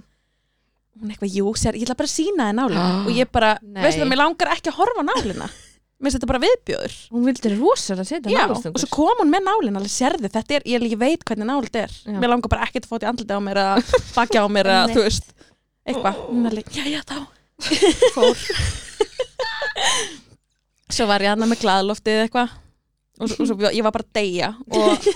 hún 1.01 1.09
eitthvað, 1.11 1.33
jú, 1.33 1.45
sér, 1.57 1.73
ég 1.75 1.83
ætla 1.87 1.97
bara 1.97 2.09
að 2.09 2.17
sína 2.17 2.43
þið 2.49 2.57
nálina. 2.59 2.83
Ah, 2.83 3.03
og 3.07 3.11
ég 3.11 3.27
bara, 3.31 3.51
nei. 3.61 3.83
veistu 3.83 3.99
það, 4.01 4.09
mér 4.09 4.23
langar 4.23 4.47
ekki 4.53 4.69
að 4.69 4.79
horfa 4.79 5.03
nálina. 5.03 5.47
Mér 6.03 6.11
finnst 6.11 6.19
þetta 6.19 6.33
bara 6.33 6.43
viðbjöður 6.43 6.93
Hún 7.13 7.23
vildi 7.29 7.49
rosalega 7.53 8.03
setja 8.03 8.27
Já, 8.27 8.43
nálastungur 8.43 8.75
og 8.75 8.81
svo 8.81 8.89
kom 8.91 9.17
hún 9.21 9.31
með 9.31 9.41
nálina, 9.45 9.77
alveg 9.79 9.93
sérðu 9.93 10.27
þetta 10.27 10.51
er, 10.57 10.63
ég, 10.67 10.83
ég 10.91 10.99
veit 10.99 11.23
hvernig 11.23 11.47
nál 11.47 11.63
þetta 11.63 11.79
er. 11.85 11.91
Já. 12.03 12.19
mér 12.19 12.29
langar 12.33 12.51
bara 12.51 12.65
ekkert 12.67 12.83
að 12.83 12.89
þetta 12.89 13.05
í 13.05 13.07
andliti 13.09 13.31
á 13.31 13.39
mér 13.39 13.57
að 13.61 13.79
bakja 14.17 14.43
á 14.43 14.47
mér 14.51 14.67
að, 14.67 14.91
þú 14.97 15.01
veist, 15.05 15.25
er 15.87 15.95
svo 20.93 21.07
var 21.07 21.23
ég 21.23 21.31
hann 21.31 21.47
með 21.47 21.63
glaðloftið 21.63 22.19
eitthvað 22.25 22.51
og, 23.19 23.29
svo- 23.29 23.43
og 23.43 23.47
svo 23.51 23.71
ég 23.73 23.83
var 23.85 23.93
bara 23.95 24.05
að 24.07 24.13
deyja 24.17 24.49
og 24.73 25.07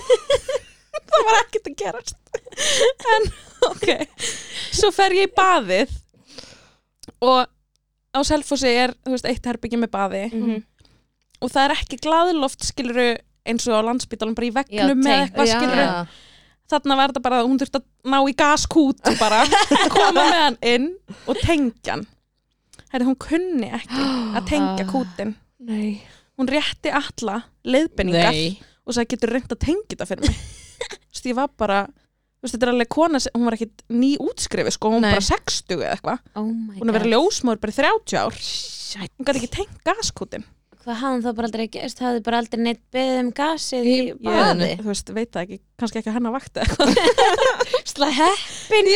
það 1.08 1.26
var 1.28 1.40
ekkert 1.42 1.70
að 1.72 1.78
gerast 1.82 2.16
en 3.16 3.28
ok 3.70 3.86
svo 4.78 4.90
fer 4.94 5.16
ég 5.18 5.30
í 5.30 5.34
baðið 5.36 5.94
og 7.24 7.46
á 8.14 8.20
Selfossi 8.24 8.70
er, 8.70 8.92
þú 9.04 9.12
veist, 9.14 9.26
eitt 9.28 9.46
herbyggi 9.46 9.78
með 9.80 9.90
baði 9.94 10.24
Mhm. 10.32 10.60
og 11.42 11.50
það 11.52 11.64
er 11.68 11.74
ekki 11.78 11.98
glaðloft 12.02 12.64
skiluru 12.66 13.08
eins 13.48 13.66
og 13.70 13.78
á 13.78 13.86
landspítalum 13.86 14.34
bara 14.36 14.48
í 14.48 14.54
vegnum 14.54 14.98
með 15.04 15.20
eitthvað 15.24 15.50
skiluru 15.52 15.84
Já. 15.86 16.06
þarna 16.72 16.96
var 16.98 17.12
þetta 17.12 17.22
bara 17.24 17.40
að 17.42 17.48
hún 17.48 17.58
þurfti 17.62 17.80
að 17.80 17.86
ná 18.12 18.18
í 18.28 18.34
gaskút 18.36 19.08
og 19.08 19.18
bara 19.20 19.42
koma 19.94 20.12
með 20.18 20.38
hann 20.42 20.58
inn 20.74 20.88
og 21.26 21.38
tengja 21.42 21.94
hann 21.96 22.06
Herri, 22.88 23.04
hún 23.04 23.18
kunni 23.20 23.68
ekki 23.78 24.04
að 24.38 24.46
tengja 24.48 24.86
kútin 24.92 25.34
Nei. 25.58 26.00
Hún 26.38 26.50
rétti 26.50 26.92
alla 26.94 27.40
leiðbenningar 27.68 28.32
Nei. 28.34 28.58
og 28.86 28.94
sagði 28.96 29.12
getur 29.16 29.32
reynd 29.36 29.52
að 29.54 29.62
tengja 29.66 29.94
þetta 29.96 30.06
fyrir 30.12 30.28
mig? 30.28 30.36
Þú 30.78 31.16
veist 31.18 31.26
ég 31.32 31.38
var 31.38 31.48
bara 31.58 31.78
þú 31.88 32.46
veist 32.46 32.54
þetta 32.54 32.66
er 32.68 32.72
alveg 32.74 32.88
kona 32.94 33.18
sem- 33.20 33.34
hún 33.34 33.48
var 33.48 33.56
ekkit 33.58 33.82
ný 33.90 34.12
útskrifi 34.22 34.70
sko 34.76 34.92
hún 34.94 35.02
Nei. 35.02 35.10
bara 35.16 35.24
60 35.26 35.74
eða 35.82 35.96
eitthvað. 35.96 36.20
Oh 36.38 36.46
my 36.46 36.78
hún 36.78 36.88
er 36.92 36.94
verið 36.98 37.10
god. 37.10 37.16
ljósmóður 37.16 37.60
bara 37.64 37.74
í 37.74 37.78
30 37.80 38.20
ár. 38.22 38.38
Hún 39.18 39.26
gæti 39.26 39.42
ekki 39.42 39.50
tengt 39.58 39.82
gaskútin 39.84 40.46
hvað 40.88 41.00
hafði 41.02 41.24
þá 41.26 41.32
bara 41.36 41.46
aldrei 41.50 41.66
gerst 41.68 41.98
hafði 42.00 42.20
bara 42.24 42.38
aldrei 42.40 42.60
neitt 42.64 42.80
beðið 42.94 43.18
um 43.20 43.26
gasið 43.36 43.84
í 43.84 43.96
Í 43.98 44.12
baði? 44.14 44.28
baðinu. 44.38 44.68
þú 44.78 44.86
veist, 44.88 45.10
veit 45.12 45.30
það 45.34 45.42
ekki, 45.42 45.58
kannski 45.82 45.98
ekki 46.00 46.08
að 46.08 46.16
hennar 46.16 46.32
vakti 46.32 46.60
slæ 47.92 48.08
heppin 48.16 48.88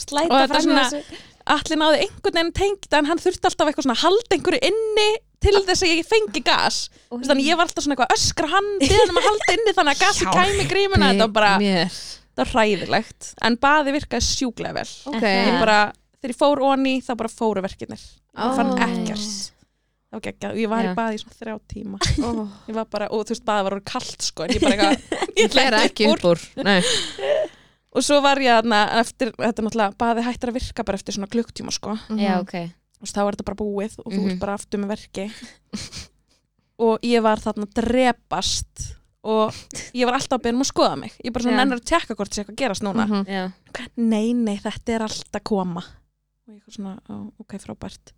slæta 0.00 0.30
Og 0.32 0.40
þetta 0.40 0.48
fram 0.54 0.64
svona- 0.64 0.86
þessu. 0.90 1.20
Allir 1.50 1.78
náði 1.80 2.00
einhvern 2.04 2.34
veginn 2.40 2.52
tengt 2.56 2.92
en 2.98 3.08
hann 3.10 3.18
þurfti 3.22 3.46
alltaf 3.48 3.68
eitthvað 3.70 3.86
svona 3.86 3.96
að 3.98 4.02
halda 4.04 4.36
einhverju 4.36 4.60
inni 4.70 5.06
til 5.40 5.54
þess 5.66 5.84
að 5.86 5.92
ég 5.94 6.08
fengi 6.08 6.42
gas. 6.46 6.80
Veist, 7.10 7.28
þannig 7.30 7.46
ég 7.50 7.58
var 7.58 7.68
alltaf 7.68 7.84
svona 7.84 7.96
eitthvað 7.96 8.10
að 8.12 8.18
öskra 8.18 8.64
beðan 8.80 9.12
um 9.14 9.20
að 9.20 9.28
halda 9.28 9.54
inni 9.56 9.76
þannig 9.78 9.94
að 9.94 10.02
gasi 10.04 10.26
kæmi 10.34 10.66
grímuna. 10.70 11.12
Þetta 11.12 11.26
var 11.28 11.36
bara, 11.38 11.52
Mér. 11.62 11.94
þetta 11.94 12.44
var 12.44 12.52
hræðilegt. 12.54 13.30
En 13.48 13.56
baði 13.60 13.94
virkaði 13.96 14.26
sjúklega 14.28 14.76
vel. 14.80 14.90
Ok. 15.14 15.24
ég 15.24 15.56
bara, 15.62 15.78
þegar 16.20 16.34
ég 16.34 16.40
fór 16.42 16.62
onni 16.70 16.98
þá 17.06 17.14
bara 17.22 17.32
fóru 17.32 17.64
verkinir 17.64 18.02
ég 18.04 18.58
fann 18.60 18.74
ekkert. 18.76 19.30
Það 20.10 20.18
var 20.18 20.22
geggjað. 20.26 20.50
Og 20.56 20.58
ég 20.58 20.70
var 20.72 20.82
Já. 20.82 20.90
í 20.90 20.94
baði 20.98 21.14
í 21.14 21.20
svona 21.22 21.36
þrjá 21.38 21.56
tíma. 21.70 21.98
Ó. 22.26 22.30
ég 22.66 22.74
var 22.74 22.86
bara, 22.90 23.06
og 23.14 23.20
þú 23.28 23.34
veist, 23.36 23.44
baði 23.46 23.66
var 23.66 23.76
orðið 23.76 23.90
kalt 23.92 24.24
sko 24.26 24.42
en 24.46 24.54
ég 24.56 24.64
bara 24.64 24.74
eitthvað, 24.74 25.28
Ég 25.40 25.54
fer 25.54 25.76
ekki 25.78 26.08
upp 26.10 26.24
úr. 26.32 26.42
Og 27.90 28.04
svo 28.06 28.20
var 28.22 28.38
ég 28.42 28.54
þarna 28.58 28.80
eftir, 29.00 29.30
þetta 29.34 29.62
er 29.62 29.66
náttúrulega, 29.66 29.94
baði 29.98 30.24
hættir 30.26 30.50
að 30.52 30.58
virka 30.60 30.84
bara 30.86 30.98
eftir 30.98 31.14
svona 31.16 31.30
klukktíma 31.30 31.72
sko. 31.74 31.94
Já 32.18 32.36
ok. 32.42 32.52
Þú 32.54 32.58
veist, 32.66 32.79
þá 33.08 33.20
er 33.26 33.34
þetta 33.36 33.44
bara 33.48 33.56
búið 33.60 33.94
og 34.04 34.12
þú 34.12 34.20
Mhm. 34.20 34.30
ert 34.30 34.40
bara 34.40 34.54
aftur 34.58 34.80
með 34.82 34.90
verki. 34.96 35.30
Og 36.80 36.98
ég 37.04 37.20
var 37.22 37.36
þarna 37.40 37.66
drepast 37.76 38.86
og 39.22 39.52
ég 39.92 40.06
var 40.08 40.16
alltaf 40.16 40.38
að 40.38 40.44
byrja 40.46 40.56
um 40.56 40.62
að 40.64 40.70
skoða 40.72 40.96
mig. 40.98 41.12
Ég 41.24 41.32
bara 41.32 41.44
svona 41.44 41.56
Já. 41.58 41.60
nennir 41.64 41.80
að 41.80 41.88
tjekka 41.90 42.14
hvort 42.16 42.32
sé 42.32 42.40
eitthvað 42.40 42.54
að 42.54 42.60
gerast 42.62 42.82
núna. 42.86 43.06
Mhm. 43.06 43.26
já. 43.28 43.52
Nei, 43.96 44.32
nei, 44.32 44.56
þetta 44.56 44.94
er 44.94 45.02
allt 45.02 45.32
að 45.36 45.44
koma. 45.44 45.82
Og 46.48 46.54
ég 46.54 46.62
er 46.66 46.72
svona, 46.72 46.98
ok, 47.38 47.58
frábært. 47.60 48.12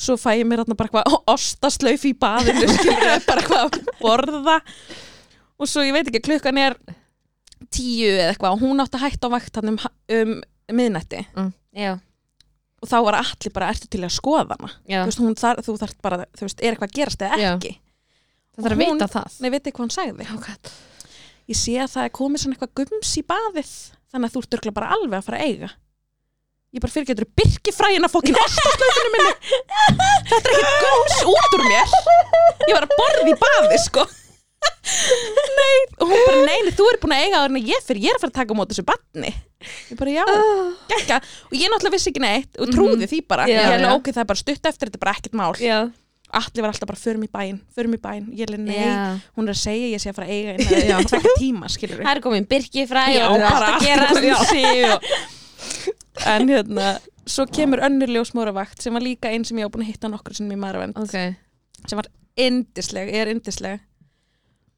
Svo 0.00 0.16
fæ 0.16 0.40
ég 0.40 0.46
mér 0.48 0.64
þarna 0.64 0.76
bara 0.76 0.88
eitthvað 0.88 1.24
ostaslauf 1.28 2.04
í 2.08 2.14
baðinu 2.16 2.64
skilur 2.72 3.26
bara 3.26 3.40
eitthvað 3.42 3.64
að 3.64 3.86
borða. 4.00 4.60
Og 5.60 5.68
svo 5.68 5.82
ég 5.84 5.92
veit 5.92 6.08
ekki, 6.08 6.22
klukkan 6.24 6.56
er 6.58 6.76
tíu 7.70 8.08
eða 8.16 8.32
eitthvað 8.32 8.52
og 8.56 8.60
hún 8.64 8.80
átti 8.80 8.96
að 8.96 9.04
hætta 9.04 9.28
á 9.28 9.34
vakt 9.36 9.56
hann 9.60 9.68
um, 9.68 9.78
um 10.08 10.42
miðnætti. 10.72 11.26
Já 11.76 11.98
og 12.84 12.90
þá 12.90 12.96
var 13.06 13.16
allir 13.22 13.54
bara, 13.54 13.70
ertu 13.72 13.88
til 13.90 14.02
að 14.04 14.12
skoða 14.12 14.58
hana? 14.58 14.72
Já. 14.84 15.00
Þú 15.00 15.08
veist, 15.08 15.22
hún 15.24 15.38
þar, 15.40 15.60
þú 15.64 15.76
þarft 15.80 16.00
bara, 16.04 16.18
þú 16.36 16.48
veist, 16.48 16.58
er 16.60 16.74
eitthvað 16.74 16.90
að 16.90 16.98
gerast 16.98 17.24
eða 17.24 17.38
Já. 17.40 17.52
ekki? 17.54 17.72
Það 18.54 18.66
þarf 18.66 18.76
að 18.76 18.82
vita 18.84 19.08
það. 19.14 19.38
nei, 19.40 19.48
veit 19.54 19.62
ekki 19.62 19.76
hvað 19.78 19.84
hún 19.84 19.94
sagði. 19.94 20.26
Okay. 20.34 20.74
ég 21.50 21.58
sé 21.60 21.78
að 21.80 21.94
það 21.94 22.08
er 22.08 22.12
komið 22.18 22.42
svona 22.42 22.58
eitthvað 22.58 22.74
gums 22.82 23.14
í 23.16 23.22
baðið 23.28 23.72
þannig 24.14 24.28
að 24.28 24.34
þú 24.34 24.42
ert 24.44 24.58
örgulega 24.58 24.78
bara 24.78 24.92
alveg 24.94 25.16
að 25.18 25.26
fara 25.28 25.40
að 25.40 25.48
eiga. 25.48 25.70
Ég 26.74 26.82
bara 26.82 26.90
fyrir 26.90 27.08
getur 27.12 27.28
byrkifræðina 27.38 28.10
fokkin 28.10 28.38
ostaslaufinu 28.40 29.10
minni. 29.14 29.34
Þetta 30.30 30.50
er 30.50 30.56
ekkert 30.58 30.84
gums 30.84 31.20
út 31.30 31.56
úr 31.58 31.64
mér. 31.68 31.96
Ég 32.66 32.74
var 32.74 32.86
að 32.88 32.96
borða 32.98 33.30
í 33.30 33.36
baði 33.44 33.80
sko 33.84 34.06
nei, 35.58 35.80
og 35.98 36.10
hún 36.10 36.22
bara 36.28 36.44
nei, 36.44 36.60
nei, 36.66 36.72
þú 36.76 36.86
er 36.90 37.00
búin 37.02 37.16
að 37.16 37.24
eiga 37.24 37.40
það 37.40 37.50
en 37.50 37.68
ég 37.70 37.84
fyrir, 37.88 38.04
ég 38.04 38.14
er 38.14 38.18
að 38.18 38.24
fara 38.24 38.32
að 38.32 38.38
taka 38.40 38.54
á 38.54 38.58
móti 38.58 38.74
þessu 38.74 38.86
batni 38.88 39.32
ég 39.90 39.98
bara 39.98 40.14
já, 40.14 40.24
gekka 40.92 41.20
og 41.48 41.54
ég 41.56 41.70
náttúrulega 41.72 41.96
vissi 41.96 42.10
ekki 42.12 42.22
neitt 42.24 42.58
og 42.60 42.72
trúði 42.72 43.08
því 43.10 43.20
bara. 43.28 43.46
Já, 43.48 43.56
ég 43.56 43.68
er 43.68 43.76
alveg 43.78 44.00
ok, 44.00 44.10
það 44.12 44.24
er 44.24 44.30
bara 44.32 44.42
stutt 44.42 44.68
eftir, 44.70 44.90
þetta 44.90 44.98
er 44.98 45.04
bara 45.04 45.14
ekkert 45.16 45.38
mál. 45.40 45.52
Já. 45.62 45.78
Allir 46.34 46.64
var 46.64 46.72
alltaf 46.72 46.90
bara 46.90 46.98
förum 46.98 47.24
í 47.24 47.30
bæinn, 47.30 47.60
förum 47.76 47.94
í 47.94 48.00
bæinn. 48.02 48.26
Ég 48.34 48.50
er 48.50 48.58
nei, 48.58 48.76
hún 49.38 49.46
er 49.46 49.54
að 49.54 49.60
segja 49.60 49.90
ég 49.92 50.02
sé 50.02 50.10
að 50.10 50.18
fara 50.18 50.28
að 50.28 50.34
eiga 50.34 50.82
innan 50.82 51.08
tvekja 51.12 51.34
tíma, 51.38 51.70
skilur 51.70 52.02
það 52.02 52.12
er 52.16 52.22
komin 52.24 52.48
byrki 52.50 52.86
fræ 52.90 53.04
Já, 53.14 53.24
og 53.28 53.38
það 53.38 53.46
er 53.46 53.54
bara 53.54 53.68
allt 53.70 54.50
að 54.50 54.64
gera 54.66 54.96
og... 54.96 55.08
en 56.34 56.50
hérna 56.50 56.90
svo 57.30 57.46
kemur 57.48 57.80
önnur 57.86 58.10
ljósmóravakt 58.12 58.82
sem 58.82 58.94
var 58.94 59.04
líka 59.04 59.30
einn 59.32 59.46
sem 59.46 59.58
ég 59.60 59.68
á 59.68 59.72
búin 59.72 59.86
að 59.86 59.94
hitta 59.94 60.10
nokkur 60.10 60.36
sem 60.36 60.50
í 60.50 60.58
Marvend 60.58 60.98
Ok. 61.00 61.14
sem 61.86 62.00
var 62.00 62.10
yndisleg, 62.40 63.14
er 63.14 63.30
yndisleg 63.32 63.78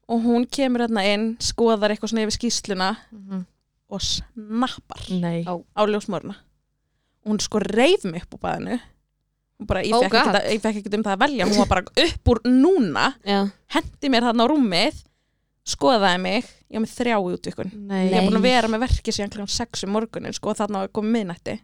og 0.07 0.21
hún 0.23 0.45
kemur 0.49 0.85
hérna 0.85 1.03
inn 1.13 1.37
skoðar 1.43 1.91
eitthvað 1.93 2.11
svona 2.13 2.25
yfir 2.27 2.37
skýsluna 2.37 2.89
Mhm. 3.11 3.45
og 3.89 4.01
snappar 4.01 5.01
Nei. 5.11 5.43
Ó. 5.47 5.63
á 5.75 5.81
ljósmóruna 5.87 6.35
og 7.25 7.31
hún 7.31 7.39
sko 7.41 7.59
reif 7.59 8.03
mig 8.05 8.23
upp 8.23 8.35
á 8.35 8.43
baðinu 8.47 8.79
Hún 9.59 9.65
bara, 9.65 9.81
ég, 9.81 9.91
Oh 9.95 10.03
fekk 10.03 10.11
God. 10.11 10.35
ekkert, 10.35 10.51
ég 10.53 10.61
fekk 10.61 10.75
ekkert 10.77 10.93
um 10.93 11.03
það 11.03 11.15
að 11.15 11.21
velja 11.25 11.45
hún 11.49 11.57
var 11.57 11.67
bara 11.67 11.81
upp 11.81 12.25
úr 12.29 12.39
núna 12.45 13.13
já 13.25 13.49
hendi 13.73 14.09
mér 14.09 14.21
þarna 14.27 14.43
á 14.45 14.51
rúmið 14.51 15.03
skoðaði 15.67 16.19
mig, 16.21 16.43
ég 16.71 16.77
var 16.77 16.83
með 16.85 16.93
þrjá 16.95 17.15
í 17.17 17.33
útvikun 17.35 17.71
Nei. 17.87 18.03
ég 18.11 18.13
er 18.21 18.27
búin 18.29 18.37
að 18.37 18.45
vera 18.45 18.67
með 18.71 18.83
verki 18.85 19.11
síðan 19.11 19.31
kl. 19.33 19.41
6 19.47 19.83
um 19.83 19.91
morgunin 19.97 20.33
sko, 20.33 20.49
og 20.53 20.57
þarna 20.57 20.83
var 20.85 20.87
komið 20.93 21.15
miðnætti 21.17 21.59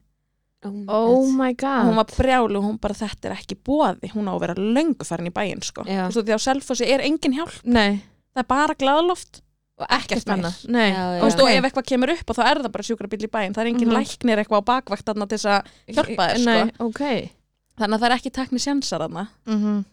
Oh 0.65 1.27
my 1.29 1.49
og 1.51 1.57
god. 1.59 1.85
hún 1.85 1.95
var 1.99 2.05
brjálu 2.07 2.57
og 2.57 2.63
hún 2.63 2.79
bara 2.79 2.93
þetta 2.95 3.29
er 3.29 3.35
ekki 3.35 3.55
bóði 3.67 4.09
hún 4.15 4.27
á 4.27 4.33
að 4.33 4.39
vera 4.39 4.55
löngu 4.55 5.03
farin 5.05 5.27
í 5.27 5.31
bæinn 5.35 5.61
sko. 5.61 5.83
Já. 5.85 6.05
og 6.07 6.13
svo 6.15 6.23
því 6.23 6.33
á 6.33 6.39
Selfossi 6.39 6.87
er 6.87 7.01
engin 7.03 7.33
hjálp 7.35 7.61
Nei. 7.65 8.01
Það 8.33 8.43
er 8.43 8.49
bara 8.53 8.73
glaðloft 8.75 9.41
Og 9.81 9.87
ekkert 9.89 10.27
annað. 10.29 10.57
og, 10.69 11.31
og 11.41 11.49
ef 11.49 11.63
eitthvað 11.65 11.87
kemur 11.89 12.11
upp 12.13 12.29
og 12.29 12.35
þá 12.37 12.43
er 12.51 12.59
það 12.61 12.71
bara 12.75 12.83
sjúkrabíl 12.87 13.23
í 13.25 13.29
bæinn 13.33 13.53
það 13.55 13.63
er 13.63 13.69
engin 13.71 13.89
Mhm. 13.89 13.97
læknir 13.97 14.37
eitthvað 14.43 14.61
á 14.61 14.69
bakvakt 14.69 15.05
þarna 15.05 15.27
til 15.27 15.37
þess 15.37 15.49
að 15.49 15.71
hjálpa 15.95 16.27
þér, 16.29 16.37
sko. 16.37 16.45
Nei, 16.45 16.71
ok. 16.79 17.31
þannig 17.79 17.95
að 17.97 18.01
það 18.03 18.09
er 18.11 18.15
ekki 18.17 18.31
tekni 18.37 18.59
sjansar 18.61 19.01
þarna 19.01 19.27
Mhm. 19.47 19.85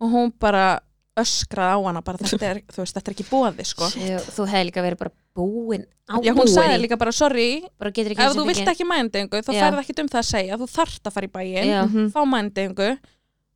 og 0.00 0.10
hún 0.10 0.32
bara 0.40 0.80
öskraði 1.16 1.76
á 1.76 1.78
hana 1.86 2.02
bara 2.02 2.18
þetta 2.18 2.42
er, 2.50 2.58
þú 2.68 2.80
veist, 2.82 2.94
þetta 2.96 3.08
er 3.08 3.14
ekki 3.14 3.24
bóði 3.30 3.64
sko. 3.64 3.86
Þú 3.88 4.46
hefði 4.50 4.64
líka 4.68 4.82
verið 4.84 4.98
bara 4.98 5.12
búin 5.36 5.84
á 6.08 6.16
já, 6.20 6.32
hún 6.32 6.40
búin 6.40 6.48
sagði 6.52 6.80
líka 6.80 6.98
bara 6.98 7.12
sorry 7.12 7.62
bara 7.78 7.90
getur 7.90 8.12
ekki 8.12 8.24
ef 8.24 8.32
þú 8.36 8.46
vilt 8.46 8.68
ekki 8.72 8.84
mændengu 8.88 9.40
þá 9.44 9.52
færð 9.52 9.80
ekki 9.84 10.00
um 10.00 10.08
það 10.08 10.20
að 10.22 10.28
segja 10.32 10.56
þú 10.60 10.66
þarft 10.72 11.02
að 11.08 11.12
fara 11.12 11.26
í 11.26 11.32
bæinn 11.32 11.68
Já. 11.68 11.82
Mhm. 11.84 12.12
fá 12.12 12.20
mændengu 12.24 12.98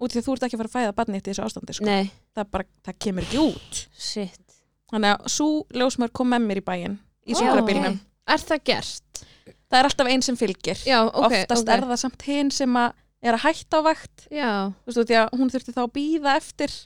út 0.01 0.15
því 0.15 0.21
að 0.21 0.27
þú 0.27 0.35
ert 0.37 0.47
ekki 0.47 0.57
að 0.57 0.63
fara 0.63 0.71
að 0.71 0.77
fæða 0.77 0.97
barnið 0.99 1.21
þitt 1.21 1.29
í 1.29 1.33
þessu 1.33 1.47
ástandi 1.47 1.77
sko. 1.77 1.97
það, 2.37 2.49
bara, 2.55 2.69
það 2.87 2.99
kemur 3.07 3.27
ekki 3.27 3.43
út 3.43 3.83
shit 4.09 4.57
þannig 4.91 5.15
að 5.15 5.29
svo 5.37 5.49
ljósmör 5.77 6.15
kom 6.17 6.33
með 6.33 6.47
mér 6.47 6.63
í 6.63 6.67
bæinn 6.67 6.97
í 7.27 7.37
sjúkrabílnum 7.37 7.99
ok. 7.99 8.07
Er 8.31 8.43
það 8.47 8.65
gert? 8.71 9.23
það 9.71 9.79
er 9.79 9.89
alltaf 9.89 10.11
einn 10.11 10.25
sem 10.27 10.39
fylgir 10.39 10.83
Já, 10.87 10.99
ok. 11.07 11.27
oftast 11.29 11.67
ok. 11.67 11.73
er 11.75 11.87
það 11.93 12.03
samt 12.05 12.27
hinn 12.27 12.53
sem 12.55 12.79
að 12.81 12.97
er 13.21 13.37
að 13.37 13.45
hætta 13.45 13.81
á 13.81 13.83
vakt 13.85 14.27
að 14.33 15.35
hún 15.37 15.53
þurfti 15.53 15.77
þá 15.77 15.83
að 15.85 15.93
býða 15.99 16.37
eftir 16.41 16.77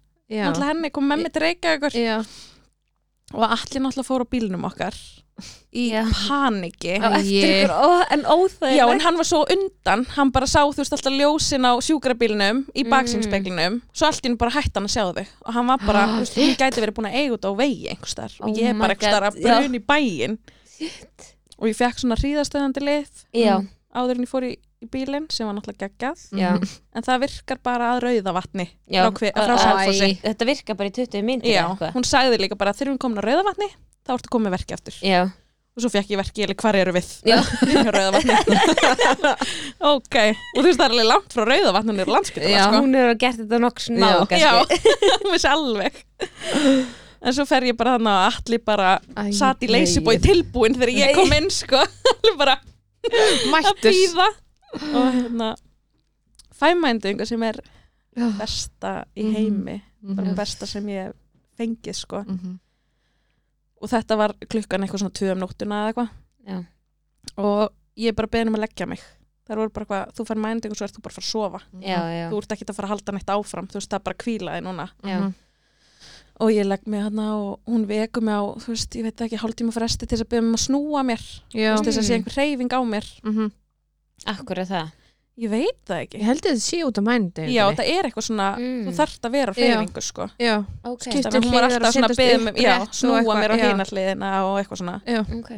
henni 0.73 0.91
kom 0.95 1.07
með 1.09 1.25
mig 1.25 1.35
til 1.35 1.45
Reykjavíkur 1.45 1.97
Já. 1.99 2.17
og 3.35 3.45
allir 3.47 3.85
náttúrulega 3.85 4.09
fór 4.09 4.25
á 4.27 4.33
bílnum 4.35 4.67
okkar 4.67 4.99
í 5.75 5.89
Já. 5.91 6.05
paniki 6.29 6.95
á 7.03 7.11
eftir 7.19 7.43
Ég- 7.43 7.65
ykkur, 7.65 7.73
ó, 7.75 8.05
en 8.15 8.23
óþægilegt. 8.23 8.77
Já, 8.79 8.85
en 8.93 9.01
hann 9.01 9.17
var 9.19 9.27
svo 9.27 9.41
undan, 9.51 10.05
hann 10.15 10.31
bara 10.31 10.47
sá 10.47 10.61
þú 10.63 10.77
veist 10.79 10.93
alltaf 10.95 11.13
ljósin 11.13 11.67
á 11.67 11.73
sjúkrabílnum 11.83 12.61
í 12.75 12.85
Mm. 12.85 12.91
baksýnspeglinum, 12.93 13.81
svo 13.93 14.07
allt 14.07 14.23
í 14.23 14.29
henni 14.29 14.39
bara 14.39 14.51
hætti 14.55 14.75
hann 14.79 14.87
að 14.87 14.95
sjá 14.95 15.05
þig. 15.15 15.27
Og 15.47 15.55
hann 15.55 15.67
var 15.67 15.79
bara, 15.85 16.07
þú 16.07 16.19
veist, 16.23 16.37
hún 16.39 16.55
gæti 16.57 16.81
verið 16.85 16.95
búin 16.95 17.11
að 17.11 17.17
eiga 17.19 17.35
út 17.35 17.45
á 17.45 17.53
vegi 17.59 17.89
einhvers 17.91 18.15
þar 18.15 18.33
Oh 18.41 18.49
og 18.49 18.57
ég 18.57 18.69
er 18.71 18.75
my 18.75 18.81
bara 18.87 18.95
einhvers 18.95 19.15
þar 19.15 19.21
God, 19.21 19.35
að 19.35 19.43
brun 19.43 19.75
í 19.75 19.83
bæinn. 19.91 20.39
Og 21.59 21.67
ég 21.71 21.77
fekk 21.79 21.99
svona 22.03 22.17
hríðastöðandi 22.19 22.83
lið 22.83 23.11
já, 23.35 23.57
áður 23.95 24.15
en 24.19 24.25
ég 24.27 24.31
fór 24.31 24.43
í, 24.47 24.53
í 24.83 24.87
bílinn 24.91 25.27
sem 25.33 25.47
var 25.47 25.55
náttúrulega 25.55 25.89
geggjað. 25.89 26.19
Já, 26.35 26.51
en 26.95 27.03
það 27.03 27.21
virkar 27.27 27.59
bara 27.63 27.93
að 27.95 28.03
rauða 28.07 28.33
vatni 28.39 28.69
já. 28.91 29.03
frá, 29.07 29.11
hve- 29.19 29.33
frá 29.35 29.55
Æ, 29.55 29.63
Selfossi. 29.65 30.19
Þetta 30.23 30.47
virkar 30.47 30.77
bara 30.77 30.89
í 30.91 30.93
20 30.93 31.23
myndir 31.23 31.55
Já, 31.55 31.67
hún 31.95 32.05
sagði 32.07 32.39
líka 32.43 32.57
bara 32.59 32.73
þegar 32.73 32.93
við 32.95 32.99
komin 32.99 33.19
á 33.19 33.25
rauða 33.27 33.45
vatni 33.51 33.71
þá 34.07 34.13
ertu 34.19 34.29
komið 34.35 34.55
verki 34.59 34.75
aftur. 34.77 34.97
Já, 35.03 35.23
og 35.75 35.83
svo 35.83 35.91
fekk 35.91 36.11
ég 36.15 36.19
verki, 36.21 36.43
ég 36.45 36.49
leik 36.53 36.61
hvar 36.63 36.77
eru 36.79 36.93
við? 36.95 37.09
Rauðavatni. 37.97 38.35
Ok, 39.95 40.17
og 40.55 40.61
þú 40.61 40.67
veist 40.69 40.79
það 40.81 40.85
er 40.87 40.93
alveg 40.95 41.09
langt 41.11 41.35
frá 41.35 41.45
Rauðavatni 41.49 42.05
og 42.05 42.13
landspítala 42.15 42.53
já 42.55 42.65
sko. 42.69 42.83
hún 42.85 42.95
er 43.01 43.09
að 43.13 43.19
gert 43.25 43.41
þetta 43.43 43.59
nokks 43.65 43.89
ná 43.95 44.11
hún 44.21 45.33
vissi 45.33 45.51
alveg. 45.51 45.99
En 47.25 47.33
svo 47.33 47.47
fer 47.49 47.65
ég 47.71 47.77
bara 47.79 47.97
þannig 47.97 48.15
að 48.15 48.39
allir 48.39 48.63
bara 48.69 48.89
Æ, 49.17 49.23
satt 49.33 49.63
í 49.65 49.69
leysibói 49.73 50.19
tilbúin 50.21 50.75
þegar 50.77 50.93
ég 50.93 51.15
kom 51.17 51.33
inn 51.33 51.51
sko, 51.53 51.81
allir 51.81 52.37
bara 52.41 52.59
að 53.09 53.81
býða 53.85 54.27
og 54.93 55.07
hérna 55.15 55.55
fæmændingu 56.61 57.27
sem 57.29 57.43
er 57.49 57.59
besta 58.39 59.05
í 59.17 59.25
Mhm. 59.25 59.35
heimi. 59.35 59.77
Bara 60.05 60.29
Mhm. 60.31 60.37
besta 60.37 60.67
sem 60.69 60.87
ég 60.87 61.13
fengið 61.59 61.95
sko. 61.97 62.23
Mhm. 62.29 62.59
Og 63.85 63.91
þetta 63.93 64.17
var 64.21 64.35
klukkan 64.49 64.85
eitthvað 64.87 65.03
svona 65.05 65.17
tvö 65.21 65.35
um 65.35 65.43
nóttuna 65.45 65.83
eða 65.83 65.93
eitthvað. 65.93 66.09
Já. 66.49 66.59
og 67.41 67.73
ég 68.01 68.11
er 68.13 68.17
bara 68.19 68.31
beðin 68.33 68.51
um 68.53 68.59
að 68.59 68.65
leggja 68.67 68.89
mig. 68.91 69.05
Það 69.45 69.61
voru 69.61 69.73
bara 69.77 69.85
eitthvað, 69.85 70.13
þú 70.17 70.25
fær 70.29 70.41
mænding 70.41 70.73
og 70.73 70.79
svo 70.79 70.87
ert 70.89 70.97
þú 70.97 71.03
bara 71.05 71.13
að 71.13 71.17
fara 71.19 71.25
að 71.25 71.31
sofa. 71.31 71.61
Já, 71.85 71.99
já, 72.17 72.27
þú 72.33 72.39
ert 72.41 72.53
ekki 72.55 72.67
að 72.69 72.77
fara 72.79 72.89
að 72.89 72.93
halda 72.95 73.15
neitt 73.15 73.33
áfram. 73.35 73.67
Þú 73.69 73.77
veist, 73.79 73.91
það 73.93 73.99
er 74.01 74.05
bara 74.09 74.17
að 74.17 74.25
hvíla 74.25 74.55
þig 74.57 74.65
núna. 74.69 74.87
Já. 75.05 75.19
Mhm. 75.21 75.35
og 76.43 76.51
ég 76.51 76.67
legg 76.67 76.87
mig 76.91 76.99
hana 77.05 77.25
og 77.39 77.61
hún 77.71 77.85
vekur 77.87 78.23
mig 78.27 78.35
á, 78.35 78.43
þú 78.59 78.73
veist, 78.73 78.97
ég 78.99 79.05
veit 79.07 79.21
ekki, 79.23 79.39
hálftíma 79.39 79.71
fresti 79.71 80.03
til 80.03 80.17
þess 80.19 80.25
að 80.25 80.31
byrja 80.33 80.43
um 80.43 80.57
að 80.57 80.63
snúa 80.65 81.03
mér. 81.07 81.23
Já. 81.55 81.77
þú 81.77 81.79
veist, 81.79 81.87
þess 81.87 82.01
að 82.01 82.07
sé 82.09 82.15
einhver 82.17 82.37
reyfing 82.41 82.73
á 82.75 82.81
mér. 82.83 83.07
Mhm. 83.23 83.53
Akkur 84.27 84.59
er 84.59 84.67
það 84.67 84.91
ég 85.37 85.51
veit 85.51 85.79
það 85.89 86.01
ekki 86.05 86.19
Ég 86.21 86.27
held 86.29 86.41
að 86.45 86.51
þetta 86.53 86.63
sé 86.65 86.79
út 86.87 86.99
af 87.01 87.05
mændi 87.09 87.47
já, 87.51 87.65
það 87.75 87.89
er 87.91 88.07
eitthvað 88.09 88.27
svona, 88.29 88.49
Mm. 88.59 88.83
þú 88.87 88.93
þarft 89.01 89.27
að 89.29 89.33
vera 89.35 89.51
á 89.51 89.55
Já. 89.59 89.65
reyfingu 89.65 90.03
sko. 90.07 90.29
Já, 90.39 90.55
Ok, 90.85 91.01
Skiptir 91.03 91.23
þannig 91.25 91.39
að 91.41 91.45
hún 91.45 91.55
var 91.55 91.65
hliðar 91.65 91.75
og 91.75 91.87
alltaf 91.89 91.95
svona 91.95 92.07
að 92.07 92.15
setjast 92.15 92.21
byggja 92.23 92.37
upp 92.39 92.45
mig, 92.45 92.55
já, 92.63 92.75
og 92.81 92.89
snúa 92.95 93.35
mér 93.41 93.51
á 93.51 93.57
já. 93.59 93.65
hina 93.71 93.85
hliðina 93.85 94.31
og 94.45 94.55
eitthvað 94.61 94.81
svona 94.83 94.97
já, 95.07 95.21
ok 95.39 95.51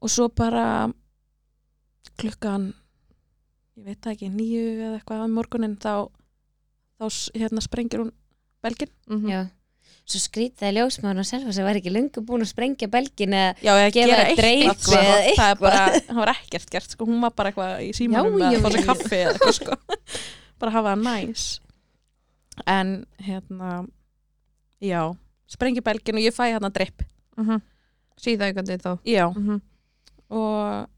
og 0.00 0.08
svo 0.14 0.28
bara 0.30 0.92
klukkan 2.18 2.72
ég 3.78 3.84
veit 3.84 4.00
það 4.00 4.12
ekki, 4.14 4.28
nýju 4.30 4.64
eða 4.78 4.96
eitthvað 5.00 5.24
um 5.24 5.34
morgunin 5.38 5.76
þá, 5.76 6.08
þá 6.98 7.04
hérna 7.34 7.60
sprengir 7.62 8.00
hún 8.02 8.12
belgin 8.62 8.88
mhm. 9.08 9.28
Já 9.28 9.40
Svo 10.08 10.20
skrýtaði 10.24 10.72
ljósmaður 10.78 11.18
og 11.20 11.26
selva 11.28 11.52
sem 11.52 11.66
var 11.68 11.76
ekki 11.76 11.90
lungu 11.92 12.22
búin 12.24 12.40
að 12.40 12.48
sprengja 12.54 12.88
belgin 12.88 13.34
eða 13.36 13.50
Gefa 13.60 13.90
gera 13.92 14.22
dreif 14.38 14.62
eitthvað 14.64 14.78
sko. 14.80 14.96
eða 14.96 15.10
það 15.12 15.26
eitthvað. 15.28 15.60
bara, 15.60 15.82
það 16.08 16.20
var 16.22 16.30
ekkert 16.32 16.70
gert 16.72 16.94
sko. 16.94 17.04
hún 17.10 17.20
var 17.26 17.34
bara 17.36 17.50
eitthvað 17.52 17.82
í 17.84 17.90
símanum 17.98 18.40
að 18.40 18.56
fá 18.64 18.68
sér 18.72 18.86
kaffi 18.88 19.18
eða 19.18 19.34
eitthvað 19.34 19.56
sko. 19.58 19.76
bara 20.64 20.72
hafa 20.78 20.94
það 20.94 21.02
næs 21.04 21.44
en 22.66 22.94
hérna 23.22 23.72
já, 24.82 25.02
sprengi 25.46 25.84
belgin 25.84 26.16
og 26.18 26.24
ég 26.24 26.34
fæ 26.34 26.44
hérna 26.54 26.72
dripp 26.74 27.04
Mhm. 27.38 27.60
Síðaugandi 28.18 28.74
þá 28.82 28.96
já, 29.06 29.28
Mhm. 29.30 29.60
og 30.34 30.88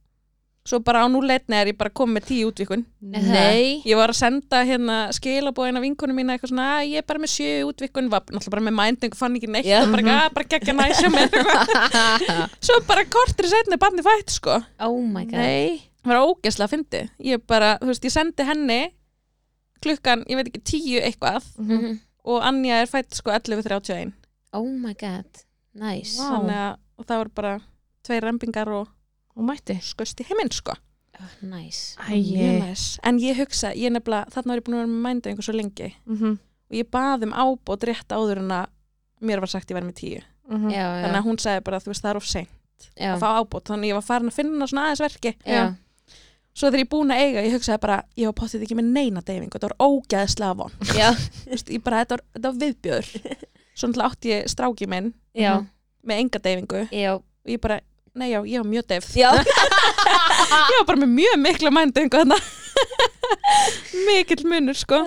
svo 0.70 0.78
bara 0.86 1.02
á 1.02 1.06
núleitni 1.10 1.56
er 1.58 1.70
ég 1.72 1.76
bara 1.80 1.90
komið 1.90 2.14
með 2.20 2.24
tíu 2.30 2.48
útvikun? 2.52 2.84
Nei. 3.02 3.80
Ég 3.88 3.98
var 3.98 4.12
að 4.12 4.18
senda 4.20 4.60
hérna 4.68 4.98
skilabóðina 5.16 5.82
vinkunum 5.82 6.14
mína 6.20 6.36
eitthvað 6.36 6.52
svona, 6.52 6.68
að 6.78 6.92
ég 6.92 7.02
er 7.02 7.06
bara 7.10 7.22
með 7.24 7.32
sjö 7.34 7.50
útvikun 7.66 8.10
var 8.12 8.22
náttúrulega 8.30 8.54
bara 8.54 8.64
með 8.68 8.76
mændingu, 8.78 9.18
fann 9.18 9.36
ekki 9.40 9.50
neitt 9.50 9.66
Já. 9.66 9.80
og 9.82 9.90
bara, 9.96 10.14
að, 10.20 10.32
bara 10.38 10.48
geggja 10.54 10.76
næsja 10.78 11.10
með 11.10 11.36
svo 12.70 12.78
bara 12.88 13.04
kortri 13.10 13.50
setni 13.50 13.78
barni 13.82 14.04
fætt 14.06 14.30
sko. 14.38 14.60
Oh 14.86 15.00
my 15.02 15.24
god. 15.26 15.40
Nei. 15.42 15.82
Það 16.00 16.14
var 16.14 16.22
ógeðslega 16.30 16.66
að 16.68 16.72
fyndi 16.76 17.02
ég 17.32 17.42
bara, 17.50 17.72
þú 17.82 17.90
veist, 17.90 18.06
ég 18.08 18.14
sendi 18.14 18.46
henni 18.48 18.78
klukkan, 19.84 20.22
ég 20.28 20.38
veit 20.38 20.48
ekki, 20.52 20.62
tíu 20.70 21.00
eitthvað 21.04 21.44
Mhm. 21.58 21.98
og 22.30 22.42
Anja 22.44 22.80
er 22.82 22.88
fætt 22.88 23.14
sko 23.16 23.30
11.31 23.32 24.12
Oh 24.52 24.66
my 24.68 24.94
god. 24.94 25.28
Nice. 25.74 26.16
Vá. 26.18 26.30
þannig 26.36 26.56
að 26.56 26.78
og 27.00 27.06
það 27.08 27.20
voru 27.22 27.30
bara 27.34 27.52
tveir 28.04 28.24
rempingar 28.26 28.68
og 28.74 28.88
Og 29.40 29.46
mætti 29.48 29.78
skust 29.84 30.20
í 30.20 30.26
heiminn 30.28 30.52
sko. 30.52 30.74
Oh, 31.20 31.32
Nice 31.44 31.96
Mjög 32.08 32.60
næs. 32.62 32.84
en 33.04 33.18
ég 33.20 33.36
hugsa, 33.40 33.72
ég 33.76 33.92
nefnilega 33.92 34.30
þarna 34.32 34.54
var 34.54 34.60
ég 34.60 34.64
búin 34.64 34.76
að 34.76 34.80
vera 34.80 34.92
með 34.92 35.02
mænda 35.04 35.28
einhver 35.30 35.44
svo 35.44 35.52
lengi. 35.56 35.90
Mhm. 36.06 36.38
og 36.70 36.76
ég 36.78 36.86
bað 36.92 37.24
um 37.26 37.32
ábót 37.34 37.84
rétt 37.88 38.08
áður 38.14 38.38
en 38.44 38.52
að 38.56 38.66
mér 39.20 39.40
var 39.42 39.50
sagt 39.52 39.68
ég 39.68 39.76
verið 39.76 39.88
með 39.90 39.98
tíu. 40.00 40.22
Mhm. 40.48 40.70
Já, 40.72 40.84
þannig 41.02 41.16
já, 41.16 41.20
að 41.20 41.26
hún 41.26 41.38
sagði 41.42 41.64
bara, 41.64 41.80
þú 41.80 41.90
veist, 41.92 42.02
það 42.04 42.10
er 42.10 42.16
of 42.16 42.24
seint 42.26 42.88
já, 42.96 43.10
að 43.14 43.20
fá 43.20 43.28
ábót, 43.40 43.64
þannig 43.68 43.84
að 43.84 43.90
ég 43.90 43.98
var 43.98 44.06
farin 44.06 44.30
að 44.30 44.38
finna 44.38 44.66
svona 44.70 44.84
aðeins 44.86 45.02
verki. 45.04 45.34
Já. 45.44 45.74
svo 46.54 46.70
þegar 46.70 46.80
ég 46.84 46.88
búin 46.90 47.12
að 47.14 47.20
eiga, 47.20 47.42
ég 47.44 47.52
hugsaði 47.54 47.80
bara 47.80 47.98
ég 48.16 48.26
var 48.26 48.32
pottið 48.40 48.62
ekki 48.64 48.76
með 48.76 48.88
neina 48.96 49.20
deyfingu, 49.22 49.52
þetta 49.54 49.68
var 49.70 49.76
ógæðslega 49.86 50.56
von 50.56 50.72
já, 51.00 51.10
Þú 51.12 51.50
veist, 51.52 51.68
ég 51.70 51.82
bara, 51.84 52.00
þetta 52.04 52.16
var, 52.16 52.24
þetta 52.34 52.50
var 52.50 52.58
viðbjöður 52.64 53.06
svo 53.78 53.88
náttúrulega 53.88 54.10
átti 54.10 54.32
ég 54.32 54.48
stráki 54.50 54.88
minn 54.90 55.12
já, 55.34 55.52
með 56.04 56.16
enga 56.24 56.38
deyfingu. 56.42 56.82
Já, 56.90 57.12
og 57.20 57.46
ég 57.48 57.60
bara, 57.60 57.80
nei 58.18 58.30
já, 58.32 58.40
ég 58.46 58.58
var 58.62 58.68
mjög 58.70 58.86
já. 59.14 59.30
ég 60.70 60.78
var 60.80 60.86
bara 60.88 61.00
með 61.04 61.12
mjög 61.18 61.36
mikla 61.44 61.70
mændu 61.74 62.06
þannig 62.10 62.48
mikill 64.08 64.46
munur 64.48 64.78
sko 64.78 65.00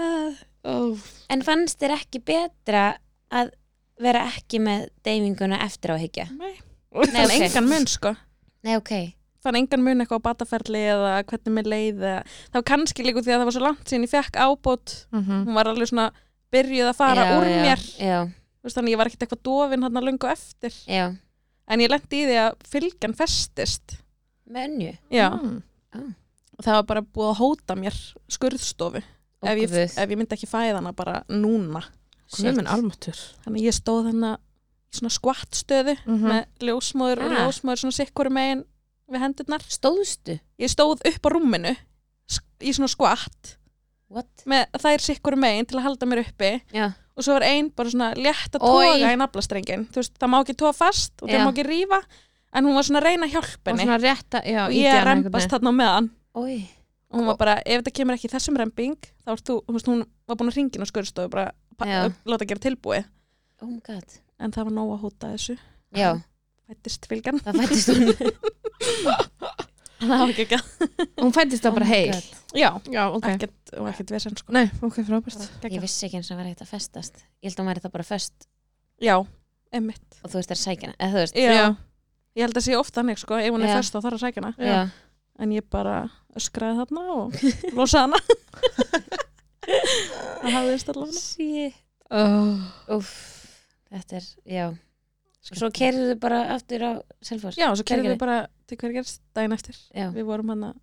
Oh. 0.64 0.96
En 1.28 1.42
fannst 1.44 1.76
þér 1.82 1.92
ekki 1.98 2.22
betra 2.24 2.94
að 3.36 3.50
vera 4.00 4.22
ekki 4.30 4.62
með 4.64 4.86
deyfinguna 5.04 5.58
eftir 5.66 5.92
á 5.92 5.96
að 5.98 6.06
hyggja? 6.06 6.26
Nei. 6.38 6.54
Nei, 6.94 7.10
fann 7.12 7.26
ok. 7.28 7.34
engan 7.50 7.68
mun 7.68 7.88
sko 7.92 8.14
Nei, 8.64 8.78
ok 8.80 8.94
fann 9.44 9.58
engan 9.60 9.84
mun 9.84 10.00
eitthvað 10.00 10.22
á 10.24 10.28
bataferli 10.30 10.86
eða 10.94 11.10
hvernig 11.28 11.52
mér 11.58 11.68
leið 11.68 12.00
það 12.06 12.56
var 12.56 12.64
kannski 12.70 13.04
líka 13.04 13.20
því 13.26 13.34
að 13.34 13.42
það 13.42 13.48
var 13.50 13.56
svo 13.58 13.64
langt 13.66 13.92
síðan 13.92 14.06
ég 14.08 14.14
fekk 14.14 14.40
ábót 14.40 14.94
Mhm. 15.12 15.42
hún 15.50 15.58
var 15.60 15.68
alveg 15.74 15.90
svona 15.92 16.06
byrjuð 16.56 16.92
að 16.94 16.96
fara 17.02 17.26
já, 17.28 17.34
úr 17.42 17.50
já, 17.52 17.60
mér 17.66 17.84
Já, 18.00 18.20
þannig 18.78 18.94
ég 18.96 19.02
var 19.04 19.12
ekkert 19.12 19.26
eitthvað 19.28 19.44
dofin 19.50 19.84
hann 19.84 20.00
að 20.00 20.08
lungu 20.08 20.32
eftir 20.32 20.74
já, 20.88 21.10
en 21.68 21.80
ég 21.80 21.90
lendi 21.90 22.24
í 22.24 22.28
því 22.28 22.38
að 22.44 22.56
fylgjan 22.70 23.16
festist. 23.18 23.98
Með 24.50 24.68
önju 24.70 24.98
já, 25.12 25.30
Mm. 25.94 26.16
og 26.58 26.66
það 26.66 26.74
var 26.80 26.84
bara 26.84 27.02
búið 27.02 27.30
að 27.32 27.38
hóta 27.40 27.76
mér 27.78 27.98
skurðstofu. 28.30 29.04
Ef 29.44 29.58
ég, 29.60 29.74
ef 29.74 30.10
ég 30.10 30.18
myndi 30.18 30.34
ekki 30.36 30.48
fæða 30.50 30.76
hana 30.80 30.92
bara 30.94 31.24
núna. 31.30 31.84
Guð 32.34 32.56
minn 32.58 32.68
almatur 32.68 33.18
þannig 33.46 33.62
ég 33.68 33.76
stóð 33.76 34.08
hana 34.10 34.38
í 34.92 34.98
svona 34.98 35.12
skvattstöðu 35.14 35.98
Mhm. 36.06 36.26
með 36.32 36.46
ljósmóður 36.60 37.22
og 37.26 37.32
Ah. 37.32 37.36
ljósmóður 37.48 37.80
svona 37.84 37.98
sikkur 38.00 38.30
megin 38.30 38.64
við 39.12 39.20
hendurnar. 39.20 39.62
Stóðstu? 39.70 40.40
ég 40.60 40.70
stóð 40.70 41.02
upp 41.06 41.22
á 41.26 41.30
rúminu 41.30 41.76
í 42.62 42.70
svona 42.74 42.88
skvatt 42.90 43.58
What? 44.10 44.44
með 44.46 44.66
þær 44.80 45.00
sikkur 45.02 45.36
megin 45.36 45.66
til 45.68 45.78
að 45.80 45.84
halda 45.84 46.06
mér 46.08 46.26
uppi. 46.26 46.62
Já, 46.74 46.94
og 47.16 47.24
svo 47.26 47.34
var 47.38 47.44
ein 47.46 47.70
bara 47.76 47.90
svona 47.94 48.12
létt 48.18 48.56
að 48.58 48.64
toga 48.64 49.12
í 49.14 49.18
naflastrengin 49.22 49.88
þú 49.94 50.02
veist, 50.02 50.14
það 50.20 50.32
má 50.34 50.38
ekki 50.44 50.56
toga 50.58 50.74
fast 50.74 51.14
og 51.22 51.30
það 51.30 51.38
Já. 51.40 51.44
má 51.46 51.52
ekki 51.54 51.66
rífa 51.68 52.00
en 52.54 52.66
hún 52.66 52.76
var 52.78 52.84
svona 52.88 53.00
að 53.02 53.08
reyna 53.10 53.28
að 53.28 53.34
hjálpa 53.36 53.72
Og 53.72 53.72
henni. 53.74 53.84
svona 53.86 54.00
rétta, 54.04 54.42
já, 54.46 54.62
og 54.66 54.74
ég 54.78 55.04
rempast 55.08 55.50
þarna 55.54 55.70
á 55.70 55.80
meðan. 55.82 56.10
Oi 56.36 56.58
og 57.14 57.20
hún 57.20 57.28
var 57.30 57.38
bara, 57.38 57.54
ef 57.66 57.82
þetta 57.84 57.92
kemur 57.94 58.16
ekki 58.18 58.26
í 58.26 58.34
þessum 58.34 58.56
remping 58.58 58.96
þá 59.26 59.32
ert 59.36 59.44
þú, 59.46 59.56
þú 59.68 59.74
veist, 59.78 59.88
hún 59.92 60.00
var 60.28 60.38
búin 60.40 60.50
að 60.50 60.56
ringin 60.58 60.82
á 60.82 60.88
skurðstofu 60.90 61.30
bara 61.30 61.52
pa- 61.78 61.86
Já. 61.86 62.10
láta 62.26 62.46
gera 62.50 62.60
tilbúið. 62.60 63.06
Oh 63.62 63.68
my 63.70 63.80
god. 63.86 64.18
En 64.42 64.52
það 64.52 64.64
var 64.66 64.74
nóg 64.74 64.94
að 64.96 65.02
hóta 65.06 65.30
þessu. 65.36 65.58
Já, 65.94 66.10
fættist 66.68 67.06
fylgjan. 67.06 67.38
Það 67.46 67.62
fættist 67.62 67.90
hún 67.94 68.10
það 70.10 70.22
var 70.24 70.34
ekki 70.34 70.46
ekki. 70.46 71.08
Hún 71.22 71.34
fættist 71.36 71.66
það 71.66 71.78
bara 71.78 71.88
heil. 71.90 72.18
Já, 72.54 72.70
Já, 72.92 73.02
ok. 73.10 73.28
Ekkert, 73.34 73.74
og 73.80 73.88
ekkert 73.92 74.14
vesen 74.16 74.38
sko. 74.40 74.54
Nei, 74.56 74.66
ok, 74.86 75.00
frábært. 75.08 75.48
Ég 75.70 75.84
vissi 75.84 76.08
ekki 76.08 76.20
eins 76.20 76.32
og 76.34 76.40
var 76.40 76.50
hægt 76.50 76.64
að 76.66 76.74
festast. 76.74 77.24
Ég 77.42 77.50
held 77.50 77.58
að 77.58 77.64
hún 77.64 77.72
væri 77.72 77.84
það 77.86 77.96
bara 77.96 78.08
föst. 78.08 78.48
Já, 79.04 79.16
emmitt 79.74 80.20
og 80.22 80.30
þú 80.30 80.40
veist 80.40 80.52
það 80.52 80.58
er 80.58 80.62
sækina 80.64 80.96
eða 81.00 81.14
þú 81.14 81.24
veist. 81.24 81.40
Já. 81.40 81.54
Já. 81.58 81.66
ég 82.38 82.48
held 82.48 82.60
að 82.60 82.68
sé 82.68 82.78
oft 82.78 82.98
þannig 82.98 83.24
sko. 83.24 83.40
Ef 83.42 83.56
hún 83.56 83.66
er 83.66 83.74
Já. 83.74 83.76
fyrst 83.80 83.96
þá 83.96 84.00
þarf 84.00 84.20
að 84.20 84.24
sækja 84.28 84.44
hana. 84.44 84.54
Já, 84.58 84.80
en 85.44 85.56
ég 85.58 85.68
bara 85.74 85.98
öskraði 86.38 86.84
þarna 86.84 87.06
og 87.18 87.44
losaði 87.78 88.04
hana. 88.08 88.24
Það 90.44 90.56
hafðist 90.58 90.90
allavega. 90.92 91.22
Shit. 91.24 91.78
Oh. 92.14 92.58
Úff, 92.98 93.14
þetta 93.90 94.20
er, 94.20 94.26
já 94.44 94.66
Svo 95.44 95.68
keirðu 95.76 96.14
bara 96.24 96.38
aftur 96.56 96.80
á 96.88 96.92
Selfoss 97.22 97.58
já, 97.60 97.68
og 97.68 97.76
svo 97.76 97.84
við 97.84 98.16
bara 98.22 98.46
til 98.70 98.78
hver 98.80 98.94
gerst 98.96 99.20
daginn 99.36 99.52
eftir. 99.56 99.76
Já, 99.92 100.08
við 100.16 100.24
vorum 100.30 100.50
hann 100.54 100.64
að 100.70 100.76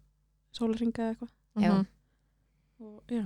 sólarringa 0.57 1.01
eða 1.01 1.11
eitthvað. 1.15 1.31
Já. 1.61 1.71
Mhm. 1.71 1.87
og 2.81 3.03
já, 3.13 3.25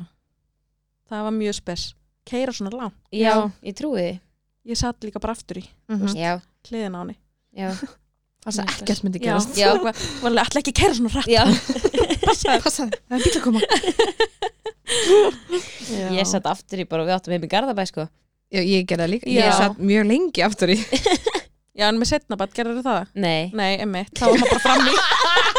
það 1.11 1.21
var 1.27 1.33
mjög 1.35 1.55
spes. 1.59 1.83
Keira 2.25 2.53
svona 2.53 2.71
langt, 2.73 2.95
já, 3.13 3.31
Já. 3.35 3.51
ég 3.63 3.75
trúi 3.77 4.01
því. 4.01 4.21
Ég 4.67 4.77
satt 4.81 5.01
líka 5.05 5.21
bara 5.21 5.33
aftur 5.35 5.57
í 5.61 5.65
Mhm. 5.91 6.09
Já, 6.17 6.41
hliðina 6.71 6.97
á 6.97 7.01
henni. 7.03 7.17
Já, 7.55 7.69
Passa 8.45 8.63
Mjög 8.63 8.83
ekkert 8.83 9.03
myndi 9.05 9.19
gerast. 9.21 9.57
Já. 9.57 9.73
og 9.73 9.83
var 9.85 9.95
alltaf 10.31 10.57
ekki 10.61 10.73
að 10.73 10.81
keira 10.81 10.95
svona 10.95 11.11
rætt 11.15 11.33
já. 11.33 11.45
Passa, 12.25 12.59
það 13.09 13.11
er 13.11 13.19
bíl 13.25 13.35
að 13.35 13.43
koma. 13.43 13.61
Ég 16.15 16.27
satt 16.29 16.47
aftur 16.47 16.81
í 16.83 16.87
bara 16.89 17.03
og 17.05 17.09
við 17.09 17.15
áttum 17.17 17.35
heim 17.35 17.47
í 17.47 17.51
Garðabæ 17.51 17.85
sko 17.89 18.05
Já, 18.55 18.61
ég 18.63 18.85
gerði 18.87 19.03
það 19.03 19.11
líka. 19.11 19.27
Já. 19.31 19.41
Ég 19.41 19.57
satt 19.59 19.81
mjög 19.83 20.05
lengi 20.07 20.45
aftur 20.47 20.71
í. 20.71 20.77
Já, 21.75 21.89
en 21.89 21.97
með 21.99 22.07
setnabatt, 22.13 22.53
gerður 22.55 22.85
það? 22.87 23.09
Nei, 23.19 23.51
nei, 23.51 23.73
emmitt, 23.83 24.13
þá 24.15 24.29
var 24.29 24.39
maður 24.39 24.51
bara 24.53 24.63
fram 24.63 24.87
í. 24.87 24.95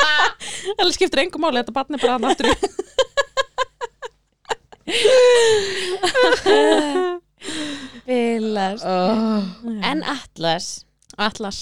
Það 0.79 0.91
skiptir 0.95 1.19
engum 1.25 1.43
máli, 1.43 1.60
þetta 1.60 1.75
barn 1.75 1.97
er 1.97 2.01
bara 2.05 2.15
hann 2.15 2.27
aftur 2.29 2.47
í. 2.47 2.55
Bilast 8.05 8.86
oh. 8.88 9.43
En 9.84 9.99
Atlas, 10.08 10.86
Atlas. 11.19 11.60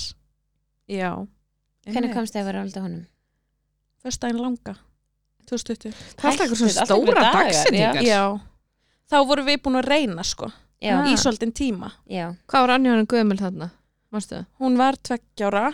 Já, 0.91 1.15
hvernig 1.88 2.13
komst 2.13 2.36
þið 2.36 2.43
að 2.43 2.50
vera 2.52 2.62
alltaf 2.67 2.86
honum? 2.86 3.06
fyrstæðin 4.04 4.41
langa. 4.43 4.74
2020 5.50 5.93
Það 5.93 5.98
er 5.98 6.30
alltaf 6.30 6.43
eitthvað 6.43 6.60
svona 6.60 6.86
stóra 6.88 7.24
dagsetningar. 7.34 8.04
Já, 8.06 8.24
þá 9.10 9.17
vorum 9.28 9.48
við 9.48 9.63
búin 9.63 9.80
að 9.82 9.89
reyna 9.89 10.24
sko, 10.28 10.48
Já, 10.48 10.54
Ah. 10.54 10.62
Í 10.84 11.15
svolítinn 11.19 11.54
tíma. 11.56 11.91
Já, 12.12 12.34
Hvað 12.48 12.65
var 12.65 12.74
Anja 12.76 12.91
hann 12.98 13.08
gömul 13.08 13.38
þarna? 13.39 13.69
Það? 14.13 14.46
hún 14.62 14.76
var 14.78 14.98
tveggjára. 15.02 15.72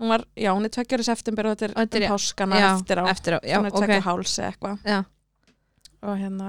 Hún 0.00 0.08
var, 0.10 0.24
já, 0.36 0.50
hún 0.52 0.64
er 0.66 0.72
tveggjára 0.74 1.04
í 1.04 1.06
september 1.06 1.46
og 1.46 1.54
þetta 1.56 1.64
er, 1.68 1.74
þetta 1.76 1.96
er- 2.00 2.06
um 2.06 2.14
páskana 2.16 2.56
Já, 2.60 2.66
eftir 2.76 2.98
á. 2.98 3.04
Eftir 3.12 3.32
á, 3.36 3.38
já, 3.46 3.56
hún 3.60 3.66
er 3.68 3.72
ok. 3.72 3.78
tveggja 3.78 3.98
og 4.00 4.06
háls 4.08 4.34
eða 4.38 4.48
eitthvað. 4.52 4.78
Já. 4.84 4.98
og 6.06 6.18
hérna, 6.20 6.48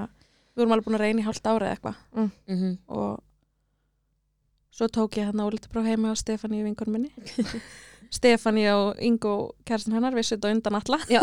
við 0.54 0.60
vorum 0.62 0.72
alveg 0.76 0.84
búin 0.88 0.98
að 0.98 1.04
reyna 1.06 1.20
í 1.22 1.24
hálft 1.28 1.46
ára 1.46 1.66
eða 1.68 1.76
eitthvað. 1.76 1.96
Mhm, 2.48 2.72
og 2.88 3.22
svo 4.78 4.86
tók 4.88 5.16
ég 5.18 5.24
hérna 5.30 5.46
ólítið 5.48 5.70
próf 5.72 5.86
heima 5.88 6.12
á 6.12 6.14
Stefáníu 6.18 6.64
vingur 6.66 6.86
minni. 6.90 7.10
Stefani 8.10 8.66
og 8.72 8.96
Ingo 9.04 9.54
kærstin 9.68 9.92
hennar 9.92 10.14
þetta 10.16 10.48
á 10.48 10.52
undan 10.54 10.74
alla 10.80 10.98
Já. 11.12 11.20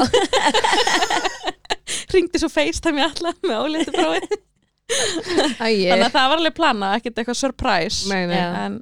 ringdi 2.13 2.39
svo 2.41 2.49
FaceTime 2.51 3.01
í 3.01 3.05
alla 3.05 3.31
með 3.43 3.61
óleiti 3.65 3.93
prófi 3.95 4.21
Æi, 4.21 4.37
þannig 4.91 6.05
að 6.05 6.13
það 6.13 6.29
var 6.29 6.39
alveg 6.39 6.55
planað, 6.57 6.95
ekkert 6.99 7.21
eitthvað 7.21 7.39
surprise. 7.39 8.09
Nei, 8.11 8.25
nei. 8.29 8.37
En, 8.39 8.79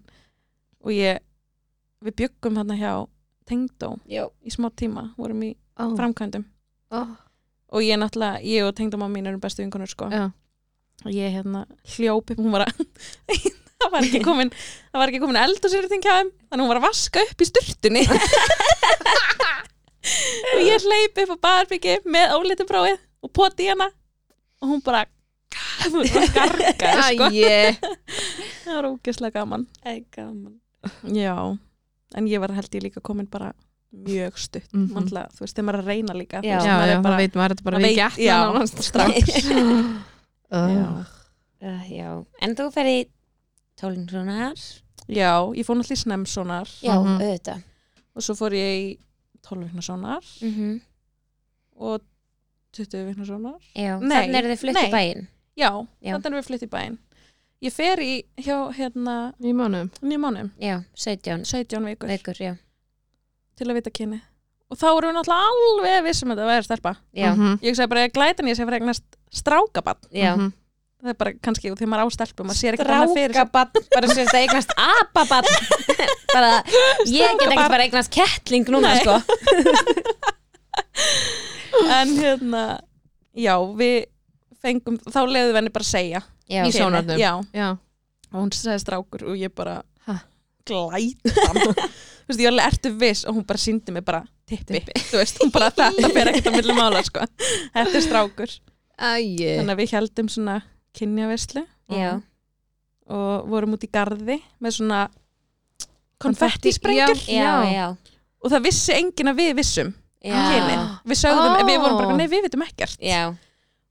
og 0.84 0.92
ég 0.96 1.22
við 2.04 2.18
byggum 2.24 2.60
hérna 2.60 2.78
hjá 2.80 2.94
Tengdó 3.48 3.98
Já. 4.08 4.26
í 4.44 4.52
smá 4.52 4.70
tíma, 4.72 5.10
vorum 5.20 5.42
í 5.44 5.54
Ó, 5.80 5.89
framkvæmdum. 5.98 6.46
Ó, 6.96 7.02
og 7.74 7.84
ég 7.84 8.00
náttúrulega, 8.00 8.44
ég 8.46 8.68
og 8.68 8.76
Tengdóma 8.78 9.10
mín 9.12 9.28
erum 9.28 9.42
bestu 9.44 9.63
vinkonur 9.63 9.89
sko. 9.92 10.08
Já, 10.12 10.30
og 11.04 11.12
ég 11.12 11.34
hérna 11.34 11.66
hljóp 11.96 12.32
upp, 12.32 12.39
hún 12.39 12.54
var 12.54 12.68
að 12.68 12.84
það 13.84 13.92
var 13.92 14.08
ekki 14.08 14.22
komin 14.24 14.52
það 14.54 15.02
var 15.02 15.12
ekki 15.12 15.24
komin 15.24 15.42
eld 15.42 15.66
og 15.66 15.74
sérting 15.74 16.04
hjá 16.06 16.13
þeim 16.22 16.30
þannig 16.32 16.63
hún 16.63 16.72
var 16.72 16.80
að 16.80 16.88
vaska 16.88 17.24
upp 17.28 17.44
í 17.44 17.50
sturtunni. 17.50 18.06
Og 20.04 20.62
ég 20.68 20.84
hleyp 20.84 21.20
upp 21.24 21.32
á 21.39 21.44
baðarbyggi 21.48 21.94
með 22.12 22.34
ólítið 22.36 22.68
prófið 22.68 22.98
og 23.24 23.32
poti 23.36 23.68
í 23.68 23.70
hana. 23.72 23.88
Og 24.63 24.74
hún 24.74 24.82
bara 24.84 25.06
bara 25.84 26.24
gargaði 26.38 27.18
sko. 27.18 27.28
það 28.63 28.76
var 28.78 28.88
ógeðslega 28.92 29.34
gaman. 29.39 29.68
Æ, 29.86 30.04
gaman. 30.16 30.56
Já, 31.16 31.36
en 32.16 32.28
ég 32.28 32.39
var 32.44 32.52
held 32.58 32.76
ég 32.76 32.84
líka 32.88 33.02
komin 33.02 33.28
bara 33.32 33.54
mjög 33.94 34.38
stutt. 34.42 34.72
Mm 34.74 34.88
Mhm. 34.89 35.10
þú 35.34 35.39
veist, 35.46 35.56
þegar 35.56 35.66
maður 35.68 35.80
er 35.80 35.84
að 35.84 35.92
reyna 35.92 36.13
líka 36.18 36.42
Já. 36.44 36.58
Já, 36.58 36.66
já, 36.66 36.78
er 36.84 36.96
það 36.98 37.04
bara, 37.04 37.18
veit 37.18 37.34
maður 37.38 37.54
þetta 37.54 37.63
bara 37.63 37.78
maður 37.78 37.89
við 37.89 37.96
gætna 38.02 38.68
strax. 38.89 39.13
Já. 40.54 40.88
uh, 41.63 41.84
Já, 41.89 42.10
en 42.42 42.56
þú 42.56 42.72
fer 42.74 42.86
í 42.89 42.98
tólingsonar 43.80 44.58
já, 45.10 45.32
ég 45.58 45.66
fór 45.66 45.78
náttúrulega 45.80 45.98
í 45.98 46.04
snemsonar 46.04 46.70
Já, 46.84 46.96
Mhm. 47.00 47.20
auðvitað. 47.22 47.63
Og 48.16 48.22
svo 48.22 48.36
fór 48.38 48.54
ég 48.54 48.74
í 48.82 48.98
12 49.42 49.63
vikna 49.68 49.82
sonar. 49.82 50.24
Mm 50.42 50.82
og 51.76 52.02
20 52.74 53.06
vikna 53.08 53.26
sonar. 53.26 53.58
Já, 53.76 53.98
þannig 54.00 54.36
er 54.38 54.46
þið 54.52 54.60
flutt 54.62 54.78
í 54.78 54.82
nei. 54.82 54.92
bæinn 54.94 55.28
já, 55.58 55.70
Já. 56.02 56.13
þannig 56.16 56.26
erum 56.30 56.39
við 56.42 56.48
flytt 56.50 56.63
í 56.68 56.70
bæinn. 56.74 56.98
Ég 57.63 57.72
fer 57.72 57.98
í 58.04 58.24
hjá 58.44 58.58
hérna 58.76 59.34
nýjum 59.39 59.60
mánum, 59.63 60.52
Já, 60.60 60.82
17 60.96 61.46
17 61.46 61.86
vikur. 61.86 62.10
Vikur, 62.10 62.36
til 63.56 63.68
að 63.70 63.76
vita 63.80 63.89
kynni 63.94 64.22
og 64.74 64.78
þá 64.80 64.88
erum 64.89 65.12
við 65.12 65.16
náttúrulega 65.20 65.50
alveg 65.54 66.04
vissum 66.08 66.32
að 66.34 66.38
þetta 66.42 66.50
væri 66.50 66.66
stelpa. 66.66 66.96
Já, 67.13 67.30
Mhm. 67.36 67.60
ég 67.62 67.76
sagði 67.78 67.89
bara 67.89 68.06
að 68.08 68.13
glætan 68.13 68.48
ég 68.50 68.56
sé 68.58 68.66
fyrir 68.66 68.80
eignast 68.82 69.04
strákabann 69.32 70.02
já. 70.12 70.36
Mhm. 70.36 70.54
það 71.04 71.10
er 71.10 71.13
bara 71.20 71.34
kannski 71.34 71.70
því 71.76 71.86
maður 71.86 72.04
á 72.04 72.10
stelpum. 72.16 72.50
Strákabann, 72.50 73.72
bara 73.94 74.08
sem 74.08 74.26
þetta 74.26 74.39
eignast 74.42 74.72
apabann 74.78 75.44
bara, 76.34 76.63
ég 77.06 77.38
get 77.39 77.50
ekkert 77.52 77.70
bara 77.70 77.84
eignast 77.84 78.10
kettling 78.12 78.66
núna, 78.66 78.96
sko. 79.00 79.22
En 81.94 82.08
hérna 82.18 82.80
já, 83.36 83.56
við 83.78 84.06
fengum 84.63 84.97
þá 85.04 85.19
leiðum 85.28 85.52
við 85.54 85.60
henni 85.62 85.73
bara 85.76 85.88
að 85.88 85.91
segja 85.93 86.21
Já, 86.52 86.63
Í 86.67 86.71
sjónarnum. 86.76 87.17
já, 87.19 87.32
Já, 87.56 87.67
og 88.34 88.38
hún 88.41 88.52
sagði 88.56 88.82
strákur 88.84 89.23
og 89.32 89.38
ég 89.39 89.54
bara 89.56 89.78
Ha? 90.08 90.17
glætan. 90.67 91.60
Þú 92.23 92.32
veist, 92.32 92.39
ég 92.43 92.49
alveg 92.49 92.67
ertu 92.71 92.91
viss 92.99 93.26
og 93.28 93.36
hún 93.38 93.45
bara 93.47 93.60
síndi 93.60 93.91
mig 93.95 94.04
bara 94.08 94.21
tippi, 94.47 94.80
þú 95.12 95.17
veist, 95.19 95.39
hún 95.43 95.52
bara 95.52 95.69
þetta 95.71 96.12
fer 96.13 96.30
ekkert 96.32 96.47
á 96.47 96.54
milli 96.56 96.76
mála, 96.78 97.02
sko. 97.04 97.23
Þetta 97.73 97.97
er 97.99 98.04
strákur, 98.06 98.52
æi. 98.99 99.39
Þannig 99.60 99.73
að 99.73 99.80
við 99.82 99.93
heldum 99.97 100.30
svona 100.32 100.56
kynjaverslu 100.95 101.63
já, 101.91 102.13
og 103.12 103.47
vorum 103.52 103.76
út 103.76 103.84
í 103.84 103.89
garði 103.91 104.38
með 104.63 104.76
svona 104.78 105.02
Konfetti, 106.23 106.71
konfettisprengjur 106.71 107.19
já. 107.28 107.43
já, 107.43 107.56
já, 107.73 107.88
og 108.39 108.52
það 108.54 108.63
vissi 108.69 108.93
enginn 108.95 109.32
að 109.34 109.39
við 109.41 109.49
vissum 109.60 109.89
já. 110.23 110.36
kynin, 110.47 110.84
við 111.12 111.19
sögðum, 111.19 111.56
Ó. 111.60 111.65
við 111.67 111.82
vorum 111.84 111.97
bara, 111.99 112.15
nei 112.19 112.28
við 112.32 112.45
vitum 112.47 112.63
ekkert. 112.63 112.95
Já, 113.04 113.26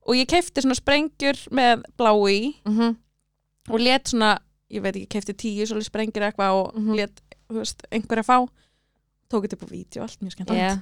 og 0.07 0.15
ég 0.19 0.27
keipti 0.31 0.63
svona 0.65 0.75
sprengjur 0.79 1.39
með 1.55 1.83
blái 1.99 2.33
í 2.33 2.55
Mhm. 2.67 2.97
og 3.71 3.81
let 3.81 4.05
svona, 4.09 4.39
ég 4.71 4.83
veit 4.83 4.97
ekki, 4.97 5.09
keipti 5.09 5.35
tíu 5.35 5.67
svolítið 5.67 5.91
sprengjur 5.91 6.27
eitthvað 6.31 6.53
og 6.55 6.75
Mhm. 6.75 6.97
let 6.97 7.21
þú 7.49 7.59
veist, 7.61 7.83
einhverja 7.93 8.25
fá. 8.25 8.49
Tók 9.31 9.45
þetta 9.47 9.53
upp 9.55 9.63
á 9.69 9.73
vídeo, 9.73 10.03
allt 10.03 10.21
mjög 10.21 10.33
skemmt 10.37 10.49
já, 10.51 10.79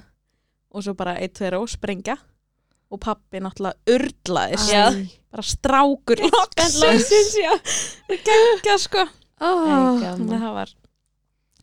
og 0.71 0.83
svo 0.83 0.93
bara 0.95 1.15
eitt, 1.19 1.33
tveir 1.33 1.53
og 1.59 1.67
sprengja. 1.69 2.17
Og 2.91 2.99
pappi 2.99 3.39
náttúrulega 3.39 3.73
urlaðist. 3.87 5.09
Bara 5.31 5.41
strákur 5.43 6.17
loksins. 6.19 7.35
já. 7.39 7.55
Geggja 8.09 8.77
sko. 8.77 9.05
Ó. 9.39 9.99
þannig 9.99 10.35
að 10.35 10.41
það 10.41 10.53
var 10.53 10.69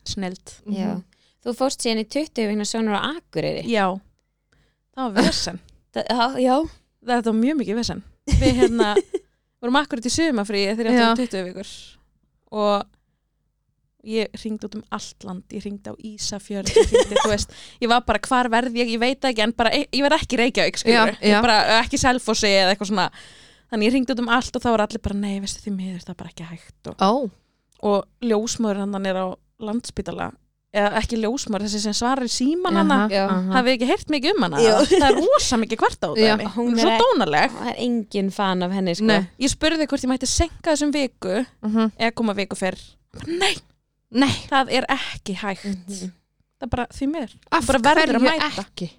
snelt 0.05 0.61
Já, 0.67 1.01
þú 1.45 1.53
fórst 1.55 1.79
síðan 1.85 2.01
í 2.01 2.07
20 2.09 2.47
vegna 2.47 2.65
sjónur 2.65 2.97
á 2.97 3.13
Akureyri. 3.15 3.63
Já, 3.69 3.99
það 4.97 5.13
var 5.13 5.23
vesen. 5.23 5.59
Já 6.47 6.69
þetta 7.05 7.31
var 7.31 7.39
mjög 7.39 7.59
mikið 7.61 7.79
vesen. 7.79 8.03
Við 8.39 8.61
hérna 8.63 8.93
vorum 9.61 9.79
akkurat 9.79 10.07
í 10.07 10.13
sumafríi 10.13 10.71
þegar 10.73 10.89
ég 10.91 11.03
ætti 11.03 11.09
um 11.09 11.19
20 11.25 11.47
vikur 11.49 11.73
og 12.59 12.87
ég 14.09 14.39
ringdi 14.43 14.65
út 14.69 14.77
um 14.79 14.85
allt 14.95 15.27
land. 15.27 15.43
Ég 15.53 15.65
ringdi 15.65 15.91
á 15.91 15.95
Ísafjörð 15.95 16.71
ég, 16.71 16.87
hringdi, 16.93 17.19
veist, 17.27 17.51
ég 17.83 17.91
var 17.91 18.05
bara 18.07 18.21
hvar 18.23 18.49
verð 18.51 18.77
ég? 18.79 18.93
Ég 18.95 19.01
veit 19.01 19.27
ekki 19.27 19.43
en 19.43 19.53
bara, 19.57 19.73
ég 19.75 20.05
verð 20.05 20.21
ekki 20.21 20.39
Reykjavík 20.39 20.79
ekki 21.81 21.99
Selfossi 21.99 22.47
eða 22.47 22.73
eitthvað 22.73 22.93
svona. 22.93 23.09
Þannig 23.69 23.89
ég 23.89 23.95
ringdi 23.97 24.15
út 24.15 24.23
um 24.23 24.31
allt 24.33 24.55
og 24.55 24.63
þá 24.63 24.69
var 24.71 24.85
allir 24.87 25.03
bara 25.03 25.19
nei, 25.19 25.35
veistu 25.43 25.61
því 25.65 25.75
miður 25.75 26.05
það 26.05 26.13
er 26.15 26.19
bara 26.23 26.31
ekki 26.31 26.47
hægt. 26.49 26.79
Og, 26.89 27.03
Ó, 27.03 27.11
og 27.91 28.25
ljósmöður 28.25 28.81
hann 28.85 29.11
er 29.11 29.19
á 29.19 29.27
landspítala 29.59 30.31
eða 30.73 30.89
ekki 30.99 31.17
ljósmöður, 31.17 31.63
þessi 31.65 31.79
sem 31.81 31.95
svarar 31.97 32.27
í 32.27 32.31
síman 32.33 32.75
hana. 32.77 32.97
Hafið 33.55 33.71
ekki 33.73 33.87
heyrt 33.89 34.11
mikið 34.13 34.35
um 34.35 34.43
hana? 34.45 34.59
Það 34.91 35.05
er 35.07 35.17
rosa 35.17 35.57
mikið 35.57 35.81
hvert 35.81 36.05
á 36.05 36.09
þetta 36.13 36.51
hún 36.55 36.75
er 36.75 36.83
svo 36.83 36.91
dónaleg. 37.01 37.55
Það 37.57 37.71
er 37.71 37.79
engin 37.87 38.29
fan 38.35 38.61
af 38.67 38.71
henni, 38.77 38.93
sko. 38.99 39.07
Nei. 39.09 39.23
ég 39.41 39.49
spurði 39.53 39.87
hvort 39.89 40.05
ég 40.05 40.11
mætti 40.13 40.29
senka 40.29 40.75
þessum 40.75 40.93
viku 40.93 41.45
Mhm. 41.65 41.91
eða 41.97 42.13
koma 42.15 42.33
viku 42.37 42.55
fyrr. 42.59 42.77
Nei, 43.27 43.55
Nei, 44.11 44.29
það 44.49 44.71
er 44.73 44.85
ekki 44.89 45.35
hægt. 45.37 45.65
Mhm. 45.65 46.11
það 46.59 46.65
er 46.65 46.67
bara 46.75 46.85
því 46.93 47.05
mér 47.13 47.29
af 47.51 47.65
bara 47.67 47.79
verður 47.79 48.15
að 48.17 48.21
hverju 48.21 48.39
mæta. 48.39 48.63
ekki? 48.65 48.89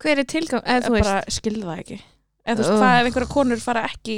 Hver 0.00 0.18
er 0.18 0.24
tilgang, 0.24 0.62
eða 0.64 0.82
þú 0.86 0.90
veist 0.96 1.04
bara 1.04 1.24
skilði 1.28 1.64
það 1.64 1.78
ekki. 1.84 1.98
Eða 2.46 2.54
þú 2.56 2.62
veist, 2.64 2.70
hvað 2.80 3.00
ef 3.00 3.06
einhverja 3.10 3.28
konur 3.34 3.60
fara 3.60 3.82
ekki 3.88 4.16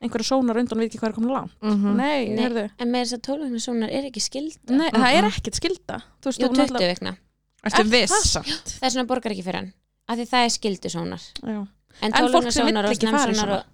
einhverja 0.00 0.28
sónar 0.30 0.56
undan 0.60 0.78
og 0.78 0.80
veit 0.80 0.88
ekki 0.90 0.98
hvað 1.02 1.10
er 1.10 1.16
komin 1.18 1.32
langt 1.34 1.52
Mhm. 1.62 1.96
nei, 1.96 2.20
Nei. 2.28 2.38
heyrðu 2.44 2.64
En 2.78 2.88
með 2.92 3.00
þess 3.04 3.14
að 3.18 3.22
12 3.28 3.42
vegna 3.44 3.60
sjónar 3.60 3.90
er 3.92 4.02
ekki 4.10 4.20
skilda 4.24 4.70
nei, 4.76 4.90
það 4.90 5.12
er 5.12 5.22
Mhm. 5.24 5.30
ekkert 5.30 5.54
skilda 5.60 5.96
þú 6.20 6.24
veist, 6.30 6.40
Jú, 6.40 6.46
þú 6.46 6.48
20 6.54 6.60
náttúrulega- 6.60 6.94
vegna 6.94 7.12
Ertu 7.60 7.80
Er 7.80 7.84
viss? 7.84 8.12
það? 8.36 8.44
Það 8.80 8.86
er 8.86 8.90
svona 8.90 9.06
borgar 9.06 9.30
ekki 9.32 9.44
fyrir 9.44 9.54
hann 9.60 9.72
af 10.08 10.18
því 10.18 10.24
það 10.30 10.44
er 10.44 10.48
skildu 10.48 10.88
sjónar 10.88 11.22
Já. 11.44 11.66
En 12.00 12.02
En 12.02 12.12
12 12.12 12.32
fólk 12.32 12.40
vegna 12.40 12.50
sem 12.52 12.64
vill 12.66 12.74
sjónar 12.74 12.84
og 12.84 12.90
ekki 12.90 13.06
fara 13.10 13.10
í 13.10 13.12
snemsjónar 13.34 13.36
svona. 13.36 13.58
og 13.58 13.64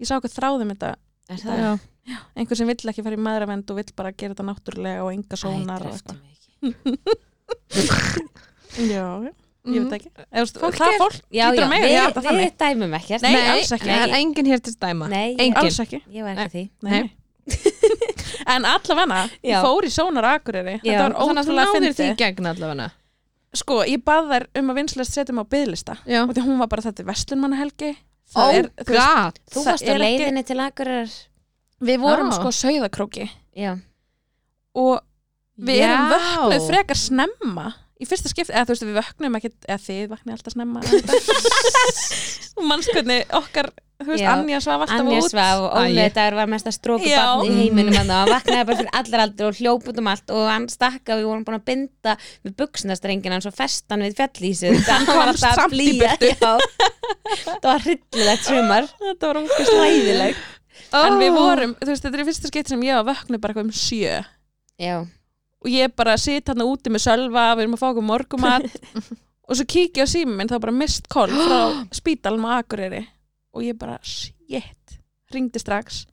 ég 0.00 0.06
sá 0.06 0.16
okkur 0.18 0.34
þráðum 0.34 0.70
þetta 0.72 0.94
Er 1.28 1.36
það? 1.36 1.80
Já. 2.08 2.16
einhver 2.36 2.56
sem 2.56 2.66
vill 2.66 2.76
ekki 2.90 3.02
fara 3.04 3.16
í 3.16 3.20
maðuravend 3.20 3.70
og 3.70 3.76
vill 3.76 3.92
bara 3.94 4.12
gera 4.12 4.34
þetta 4.34 4.44
náttúrulega 4.48 5.02
og 5.04 5.12
enga 5.12 5.36
sónar 5.36 5.82
Æ, 5.82 5.84
já, 8.78 9.22
já, 9.22 9.32
ég 9.74 9.84
veit 9.84 9.94
ekki. 9.98 10.10
Eða, 10.16 10.26
þú 10.32 10.44
veist, 10.44 10.58
Fólk 10.62 10.74
það 10.78 10.92
er- 10.94 10.98
fólk 11.02 11.18
Já, 11.30 11.44
já, 11.54 11.62
að 11.64 11.68
mega 11.68 11.86
við, 11.86 11.96
þetta 11.98 12.20
við 12.20 12.28
þannig. 12.28 12.56
dæmum 12.62 12.94
ekkert. 12.98 13.22
Nei, 13.22 13.32
Nei, 13.32 13.48
alls 13.52 13.72
ekki. 13.76 13.88
það 13.88 14.02
er 14.08 14.14
enginn 14.18 14.46
hér 14.52 14.60
til 14.68 14.74
dæma. 14.80 15.08
Nei, 15.08 15.28
ég- 15.34 15.40
Enginn. 15.40 15.56
alls 15.64 15.78
ekki. 15.84 16.02
Ég 16.12 16.22
var 16.22 16.34
ekki 16.36 16.52
því. 16.54 16.64
Nei. 16.82 17.00
Nei. 17.00 17.10
en 18.54 18.64
allavega, 18.68 19.20
ég 19.42 19.54
Já. 19.54 19.60
fór 19.64 19.84
í 19.88 19.90
sónar 19.92 20.24
Akureyri. 20.34 20.80
Já, 20.82 20.92
þetta 20.92 21.02
var 21.02 21.14
Þannig 21.14 21.38
að 21.38 21.48
þú 21.48 21.52
ótrúlega 21.52 21.68
náðir 21.68 21.94
því 21.94 22.04
fyndið. 22.04 22.16
gegn 22.22 22.46
allavega. 22.52 22.90
Sko, 23.56 23.78
ég 23.88 24.02
bað 24.04 24.26
þær 24.32 24.44
um 24.60 24.68
að 24.70 24.76
vinslast 24.82 25.14
setja 25.16 25.32
mig 25.32 25.44
á 25.44 25.52
byðlista 25.54 25.94
Já. 26.04 26.20
Og 26.28 26.34
því 26.36 26.42
hún 26.44 26.58
var 26.60 26.68
bara 26.68 26.82
þetta 26.84 27.00
er 27.00 27.06
vestlunmannahelgi 27.08 27.96
Oh 28.36 28.50
er, 28.52 28.66
þú 28.84 28.92
veist, 28.92 29.14
god. 29.16 29.38
Þú 29.54 29.62
varst 29.64 29.84
á 29.84 29.88
ekki- 29.88 30.02
leiðinni 30.02 30.42
til 30.44 30.58
Akureyrar. 30.60 31.14
Við 31.80 31.98
vorum 32.02 32.28
Ah. 32.28 32.36
sko 32.36 32.50
sauðakróki 32.52 33.30
Já, 33.56 33.78
og 34.76 35.00
við 35.58 35.80
erum 35.80 36.10
Já. 36.10 36.12
vöknuð 36.12 36.66
frekar 36.68 36.96
snemma 37.00 37.74
í 37.98 38.06
fyrsta 38.08 38.30
skipt, 38.30 38.52
eða 38.52 38.68
þú 38.68 38.74
veist 38.74 38.86
við 38.86 38.98
vöknum 39.00 39.36
ekki 39.38 39.52
eða 39.66 39.82
þið 39.84 40.06
vaknið 40.14 40.36
alltaf 40.36 40.54
snemma 40.54 40.82
og 42.58 42.66
manns 42.66 42.88
hvernig 42.92 43.38
okkar 43.38 43.70
þú 43.98 44.12
veist. 44.12 44.26
Anja 44.30 44.60
svaf 44.62 44.84
alltaf 44.84 45.00
Anja 45.00 45.18
út. 45.18 45.30
Svaf 45.32 45.64
og 45.66 45.96
dagur 46.14 46.36
var 46.38 46.50
mesta 46.50 46.72
stróku 46.74 47.08
Já. 47.08 47.18
barn 47.26 47.48
í 47.48 47.56
heiminum 47.56 47.96
hann 47.98 48.12
og 48.12 48.20
hann 48.20 48.30
vaknaði 48.30 48.68
bara 48.68 48.78
fyrir 48.80 48.92
allar 49.00 49.24
aldur 49.24 49.50
og 49.50 49.58
hljóp 49.58 49.88
út 49.90 49.98
um 50.02 50.10
allt 50.12 50.34
og 50.34 50.44
hann 50.46 50.68
stakka 50.70 51.18
við 51.18 51.26
vorum 51.30 51.44
búin 51.48 51.58
að 51.58 51.66
binda 51.72 52.14
við 52.46 52.54
buksnastrengina 52.62 53.38
hans 53.38 53.50
og 53.50 53.56
festan 53.58 54.06
við 54.06 54.18
fjallísið 54.20 54.80
hann 54.92 55.10
var 55.10 55.32
alltaf 55.32 55.64
að 55.64 55.74
blýja 55.74 56.14
það 56.20 57.68
var 57.72 57.86
hryllilegt 57.86 58.46
sumar. 58.46 58.88
Þetta 59.02 59.32
var 59.32 59.42
ógæst 59.42 59.74
Hræðilegt. 59.74 60.48
en 61.02 61.20
við 61.20 61.34
vorum, 61.34 61.76
þú 61.82 61.92
veist, 61.92 62.06
þetta 62.06 62.20
er 62.22 62.28
fyrsta 62.30 62.52
skipt 62.52 62.74
sem 62.74 62.86
ég 62.86 63.00
var 63.00 63.08
vöknuð 63.10 63.42
bara 63.42 63.54
eitthvað 63.54 63.66
um 63.66 63.74
sjö. 63.74 64.18
Já, 64.78 64.96
og 65.64 65.70
ég 65.72 65.94
bara 65.98 66.16
sit 66.20 66.48
hann 66.52 66.62
úti 66.64 66.92
með 66.92 67.02
sölva 67.08 67.48
við 67.56 67.64
erum 67.66 67.74
að 67.76 67.82
fá 67.82 67.88
okkur 67.90 68.06
morgumat 68.06 68.68
og 69.48 69.56
svo 69.58 69.66
kíkja 69.68 70.04
á 70.04 70.08
símum 70.10 70.36
minn, 70.38 70.50
þá 70.50 70.58
bara 70.62 70.74
mist 70.76 71.08
koll 71.10 71.32
frá 71.32 71.60
spítalum 72.00 72.44
á 72.46 72.60
Akureyri. 72.60 73.04
Og 73.56 73.64
ég 73.64 73.78
bara, 73.80 73.96
shit 74.04 74.98
ringdi 75.32 75.60
strax. 75.60 76.04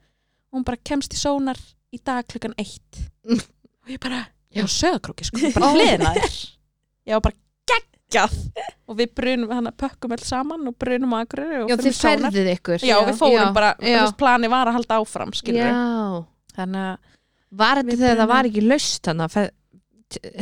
Og 0.49 0.57
hún 0.59 0.65
bara 0.67 0.79
kemst 0.87 1.13
í 1.13 1.19
sónar 1.19 1.59
í 1.93 1.99
dag 1.99 2.25
klukkan 2.31 2.55
eitt. 2.57 3.01
Og 3.27 3.91
ég 3.91 3.99
bara, 4.01 4.23
ég 4.55 4.65
var 4.65 4.71
söðakróki 4.71 5.27
sko, 5.27 5.51
bara 5.55 5.73
hliðina 5.75 6.13
þér. 6.15 6.37
Ég 7.05 7.13
var 7.19 7.21
bara 7.27 7.35
geggjað. 7.69 8.37
Og 8.89 8.95
við 8.97 9.11
brunum, 9.19 9.51
hann 9.53 9.69
pökkum 9.77 10.15
öll 10.15 10.23
saman 10.25 10.63
og 10.71 10.73
brunum 10.81 11.11
á 11.13 11.21
Akureyri 11.21 11.59
og 11.61 11.69
Já, 11.69 11.75
í 11.77 11.91
sónar. 11.93 12.33
ykkur. 12.55 12.81
Já, 12.81 12.95
við 13.05 13.19
fórum 13.19 13.43
Já, 13.43 13.51
bara, 13.53 13.73
já. 13.77 13.99
þess 13.99 14.15
plani 14.17 14.49
var 14.49 14.71
að 14.71 14.79
halda 14.79 14.97
áfram 15.03 15.35
skilur 15.37 15.61
Já, 15.69 16.23
þannig 16.57 16.87
að 16.87 17.14
var 17.51 17.81
þetta 17.81 17.97
þegar 18.01 18.17
það 18.21 18.27
var 18.33 18.49
ekki 18.49 18.61
laust 18.65 19.03
þannig 19.09 19.25
að 19.25 19.49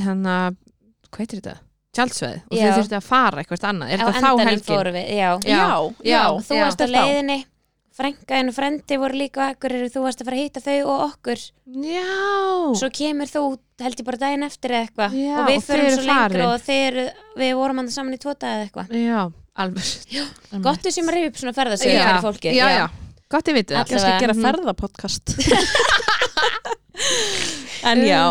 hann 0.05 0.25
að 0.25 0.57
hvað 1.13 1.19
heitir 1.23 1.39
þetta? 1.41 1.55
Tjaldsveið 1.93 2.37
og 2.49 2.57
Já. 2.57 2.63
þið 2.63 2.77
þurftu 2.79 2.95
að 2.97 3.03
fara 3.05 3.41
eitthvað 3.43 3.65
annað. 3.69 3.89
Er 3.93 3.99
þetta 4.01 4.21
þá 4.23 4.29
helgin? 4.47 4.93
við, 4.95 5.09
já, 5.13 5.29
Já. 5.45 5.49
já, 5.53 5.67
já, 6.01 6.13
Já. 6.13 6.21
þú 6.47 6.61
varst 6.63 6.81
á 6.81 6.87
leiðinni. 6.89 7.39
Frænkaðin 7.93 8.49
og 8.49 8.55
frendi 8.57 8.97
voru 8.97 9.13
líka 9.19 9.43
Akureyri 9.53 9.91
þú 9.93 10.01
varst 10.01 10.21
að 10.23 10.25
fara 10.25 10.37
að 10.39 10.41
hitta 10.47 10.61
þau 10.65 10.77
og 10.89 11.01
okkur. 11.11 11.43
Já, 11.85 12.07
svo 12.81 12.89
kemur 12.89 13.29
þú 13.29 13.43
held 13.83 13.99
ég 14.01 14.07
bara 14.07 14.17
daginn 14.23 14.45
eftir 14.47 14.73
eða 14.73 14.87
eitthvað. 14.87 15.17
Og 15.37 15.45
við 15.51 15.61
förum 15.67 15.91
svo 15.93 16.07
lengra 16.07 16.47
og 16.49 16.65
þeir, 16.65 16.97
við 17.37 17.53
vorum 17.59 17.77
hann 17.83 17.91
saman 17.93 18.17
í 18.17 18.19
tvo 18.23 18.33
dag 18.33 18.55
eða 18.55 18.65
eitthvað. 18.65 18.97
Já, 18.97 19.21
alveg. 19.61 19.93
Gott 20.65 20.81
við 20.89 20.97
sem 20.97 21.05
að 21.13 21.13
reyfa 21.19 21.29
upp 21.29 21.37
svona 21.43 21.53
ferðasögur 21.59 22.21
fólki 22.25 22.55
já, 22.57 22.65
já, 22.73 22.87
gott 23.29 23.53
ég 23.53 23.59
viti 23.61 23.77
það 23.77 23.85
kannski 23.93 24.09
að 24.09 24.19
gera 24.25 24.33
Mhm. 24.33 24.45
ferðapodcast 24.49 25.37
en 27.89 28.03
já 28.05 28.23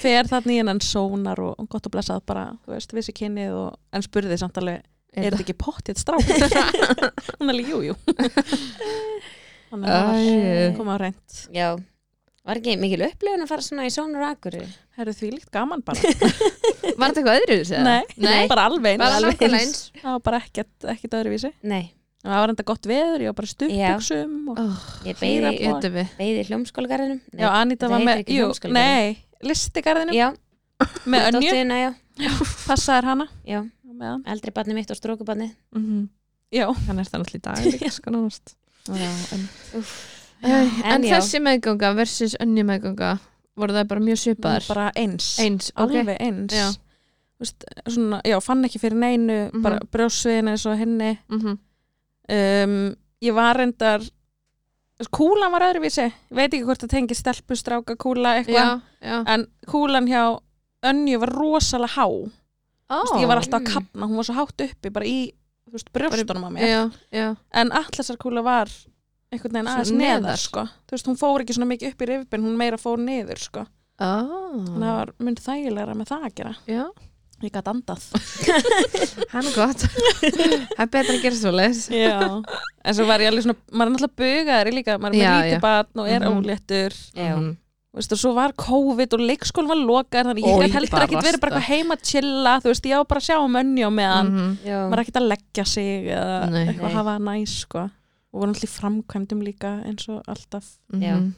fer 0.00 0.28
þarna 0.30 0.54
í 0.54 0.58
hennan 0.60 0.80
sónar 0.84 1.40
og 1.42 1.68
gott 1.70 1.88
og 1.88 1.94
blessað 1.94 2.24
bara, 2.28 2.46
þú 2.64 2.74
veist, 2.74 2.94
vissi 2.96 3.14
kynnið 3.16 3.56
og, 3.56 3.76
en 3.94 4.04
spurði 4.04 4.38
samt 4.40 4.58
alveg, 4.60 4.82
er 5.14 5.28
þetta 5.30 5.44
ekki 5.46 5.58
pottið 5.60 6.02
strákur 6.02 6.42
hún 7.38 7.48
er 7.48 7.54
alveg, 7.54 7.70
jú, 7.70 7.84
jú. 7.90 7.98
Þannig 9.68 9.92
að 9.92 10.10
það 10.10 10.76
koma 10.80 10.96
á 10.96 11.02
reynd 11.04 11.40
já, 11.54 11.68
var 12.48 12.60
ekki 12.60 12.76
mikil 12.80 13.02
upplifun 13.04 13.44
að 13.44 13.50
fara 13.50 13.64
svona 13.66 13.88
í 13.88 13.92
og 13.92 14.22
Akureyri? 14.30 14.68
Það 14.96 15.04
eru 15.04 15.12
því 15.18 15.28
líkt 15.34 15.50
gaman 15.54 15.82
bara. 15.86 16.00
Var 16.00 17.12
þetta 17.12 17.20
eitthvað 17.20 17.36
öðru? 17.36 17.58
nei, 17.84 18.00
Nei. 18.16 18.46
bara 18.50 18.64
alveg 18.70 19.44
eins. 19.46 19.82
Það 20.00 20.14
var 20.14 20.22
bara 20.24 20.40
ekkert, 20.42 20.72
ekkert 20.94 21.16
öðruvísi. 21.20 21.50
Nei, 21.68 21.92
En 22.24 22.32
það 22.32 22.40
var 22.42 22.50
enda 22.52 22.64
gott 22.66 22.86
veður, 22.90 23.22
ég 23.22 23.30
var 23.30 23.36
bara 23.38 23.48
og... 24.50 24.58
oh, 24.58 24.78
ég 25.06 25.18
beigði 26.18 26.40
í 26.42 26.46
hljómskólagarðinum 26.48 27.20
Nei, 27.30 27.42
Já, 27.44 27.48
Anita 27.60 27.88
var 27.92 28.02
með, 28.02 28.22
jú, 28.34 28.48
nei 28.74 29.18
listigarðinu 29.46 30.16
já, 30.16 30.32
með 31.06 31.28
önju, 31.30 31.52
passaðir 32.66 33.06
hana. 33.06 33.28
Já. 33.46 33.60
Eldri 34.34 34.50
barni 34.54 34.74
mitt 34.74 34.90
og 34.90 34.98
strókubarni 34.98 35.52
Já, 36.54 36.66
Hann 36.88 36.98
er 36.98 37.06
það 37.06 37.22
náttúrulega 37.22 37.38
í 37.38 37.44
dag 37.46 37.64
líka 37.68 37.90
sko 37.98 38.10
já 38.98 39.10
en, 39.34 39.48
En 40.84 41.02
já. 41.06 41.16
þessi 41.18 41.40
meðganga 41.42 41.94
versus 41.98 42.34
önni 42.42 42.62
meðganga 42.66 43.18
voru 43.58 43.74
það 43.74 43.88
bara 43.90 44.00
mjög 44.06 44.20
svipaðar? 44.22 44.66
Bara 44.70 44.90
eins, 44.96 45.32
Eins, 45.42 45.70
ok. 45.74 45.90
Alveg 45.98 46.20
eins. 46.22 46.54
Já. 46.54 46.68
Þú 47.38 47.44
veist, 47.46 47.64
svona, 47.90 48.20
já, 48.26 48.36
fann 48.42 48.64
ekki 48.66 48.78
fyrir 48.82 48.98
neinu 48.98 49.38
Mhm. 49.52 49.62
bara 49.62 49.78
brjósviðin 49.92 50.50
eins 50.52 50.66
og 50.66 50.78
henni. 50.78 51.18
Mhm. 51.28 51.58
Um, 52.28 52.76
ég 53.24 53.34
var 53.36 53.56
reyndar 53.58 54.04
kúlan 55.14 55.52
var 55.54 55.62
öðruvísi. 55.68 56.08
Veit 56.34 56.48
ekki 56.52 56.64
hvort 56.66 56.82
það 56.82 56.90
tengi 56.96 57.14
stelpu, 57.14 57.54
stráka, 57.58 57.94
kúla 57.96 58.36
eitthvað, 58.40 58.80
en 59.34 59.46
kúlan 59.70 60.08
hjá 60.10 60.22
önju 60.90 61.20
var 61.22 61.32
rosalega 61.38 61.94
há. 61.94 62.06
Ó, 62.88 62.94
Þú 62.94 63.02
veist, 63.04 63.20
ég 63.22 63.28
var 63.30 63.38
alltaf 63.42 63.60
að 63.60 63.68
kapna, 63.74 64.06
hún 64.08 64.16
var 64.18 64.26
svo 64.26 64.34
hátt 64.38 64.64
uppi 64.64 64.90
bara 64.90 65.06
í 65.06 65.18
brjóstunum 65.92 66.46
á 66.48 66.50
mér. 66.50 66.64
Já, 66.66 66.82
já. 67.12 67.26
En 67.52 67.70
allasarkúla 67.76 68.42
var 68.42 68.70
einhvern 69.30 69.52
veginn 69.58 69.68
aðeins 69.68 69.92
neðar. 69.92 70.38
sko. 70.40 70.62
þú 70.88 70.96
veist, 70.96 71.06
hún 71.10 71.18
fór 71.20 71.44
ekki 71.44 71.54
svona 71.58 71.68
mikið 71.68 71.92
upp 71.92 72.00
í 72.02 72.08
rifbin 72.08 72.46
hún 72.46 72.56
meira 72.56 72.78
fór 72.80 72.98
niður 72.98 73.42
sko. 73.42 73.66
Ó, 74.00 74.08
þannig 74.08 74.78
að 74.78 74.88
það 74.88 74.96
var 74.98 75.12
mynd 75.26 75.42
þægilegra 75.44 75.94
með 75.98 76.08
það 76.14 76.24
að 76.30 76.34
gera. 76.40 76.54
Já 76.66 76.84
ég 77.42 77.52
gæti 77.54 77.70
andað 77.70 78.02
Hann 79.32 79.46
er 79.46 79.54
gott 79.54 79.84
Það 79.84 80.82
er 80.82 80.90
betra 80.90 81.14
að 81.14 81.22
gera 81.22 81.38
svo 81.38 81.52
leis 81.54 81.84
Já. 81.92 82.18
en 82.82 82.94
svo 82.96 83.06
var 83.08 83.22
ég 83.22 83.30
alveg 83.30 83.44
svona 83.46 83.58
maður 83.70 83.86
er 83.86 83.94
náttúrulega 83.94 84.18
bugaðari 84.22 84.72
líka, 84.74 84.98
maður 84.98 85.14
er 85.14 85.22
Já, 85.22 85.30
með 85.30 85.48
lítið 85.48 85.64
barn 85.64 86.02
og 86.02 86.08
er 86.10 86.20
Mhm. 86.24 86.38
óléttur 86.42 86.96
já, 87.14 87.34
Þú 87.88 87.96
veist, 88.02 88.12
og 88.12 88.18
svo 88.20 88.30
var 88.36 88.52
COVID 88.52 89.14
og 89.16 89.20
leikskólinn 89.24 89.70
var 89.70 89.78
lokar 89.80 90.26
þannig 90.28 90.44
ég 90.44 90.58
gat 90.60 90.74
heldur 90.76 91.04
ekkert 91.06 91.24
verið 91.24 91.40
bara 91.40 91.60
heima 91.66 91.96
að 91.96 92.02
chilla 92.10 92.52
þú 92.62 92.68
veist, 92.70 92.84
ég 92.86 92.96
var 93.00 93.06
bara 93.08 93.20
að 93.22 93.28
sjá 93.30 93.38
um 93.42 93.56
önni 93.62 93.82
á 93.82 93.90
meðan 93.90 94.28
Mhm. 94.28 94.50
já. 94.66 94.76
maður 94.90 94.98
er 94.98 95.04
ekkert 95.04 95.20
að 95.22 95.28
leggja 95.32 95.64
sig 95.66 96.06
eða 96.12 96.50
Nei. 96.50 96.66
eitthvað 96.68 96.90
Nei. 96.92 96.98
hafa 96.98 97.14
næs 97.18 97.54
sko. 97.64 97.90
og 98.28 98.40
voru 98.42 98.52
náttúrulega 98.52 98.68
í 98.68 98.76
framkvæmdum 98.78 99.40
líka 99.42 99.70
eins 99.88 100.04
og 100.12 100.22
alltaf 100.28 100.64
Já. 100.92 101.16
Mhm. 101.16 101.32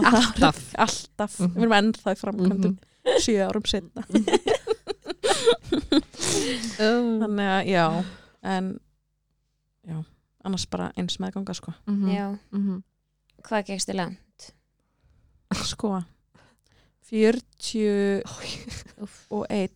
Að 0.00 0.14
Alltaf. 0.14 0.58
alltaf, 0.86 1.38
Mhm. 1.38 1.54
við 1.54 1.62
erum 1.62 1.76
ennþá 1.78 2.14
í 2.16 2.20
framkvæmdum 2.24 2.78
sjö 3.20 3.46
árum 3.46 3.66
setna 3.68 4.02
þannig 6.76 7.48
að 7.50 7.70
já 7.70 7.84
en 8.46 8.68
já, 9.86 9.96
annars 10.46 10.66
bara 10.70 10.90
eins 10.96 11.18
meðganga 11.22 11.54
sko 11.56 11.72
Mhm. 11.86 12.08
já. 12.14 12.38
Mhm. 12.52 12.82
hvað 13.42 13.66
gegstu 13.70 13.92
langt? 13.94 14.52
sko 15.54 16.02
40 17.06 18.22
og 19.30 19.46
1 19.50 19.70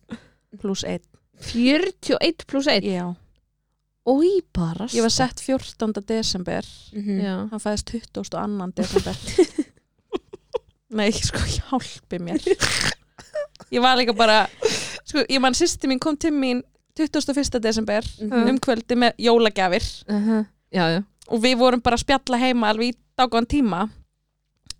pluss 0.59 0.83
1 0.83 1.01
41 1.41 2.45
pluss 2.47 2.67
1 2.67 2.83
já, 2.83 3.15
Ói 4.05 4.41
bara 4.53 4.87
ég 4.89 5.01
var 5.01 5.09
sett 5.13 5.39
14. 5.39 6.01
desember 6.07 6.63
Mhm. 6.93 7.21
Já 7.21 7.47
hann 7.49 7.59
fæðist 7.59 7.85
22. 7.85 8.71
desember 8.75 9.15
nei, 10.89 11.11
sko, 11.11 11.39
hjálpi 11.39 12.19
mér 12.19 12.41
ég 13.71 13.81
var 13.81 13.95
líka 13.97 14.13
bara 14.13 14.47
sko, 15.11 15.25
ég 15.29 15.41
mann 15.43 15.57
sýsti 15.57 15.89
mín 15.91 15.99
kom 16.01 16.17
til 16.17 16.31
mín 16.35 16.63
21. 16.97 17.59
desember 17.63 18.03
Mhm. 18.19 18.49
um 18.49 18.59
kvöldi 18.59 18.95
með 18.99 19.15
jólagjafir 19.19 19.85
uh 20.09 20.43
Já, 20.71 20.85
já 20.97 21.03
og 21.31 21.39
við 21.43 21.57
vorum 21.59 21.81
bara 21.83 21.95
að 21.95 22.03
spjalla 22.05 22.37
heima 22.39 22.69
alveg 22.71 22.93
í 22.93 22.97
dágóðan 23.19 23.47
tíma 23.47 23.89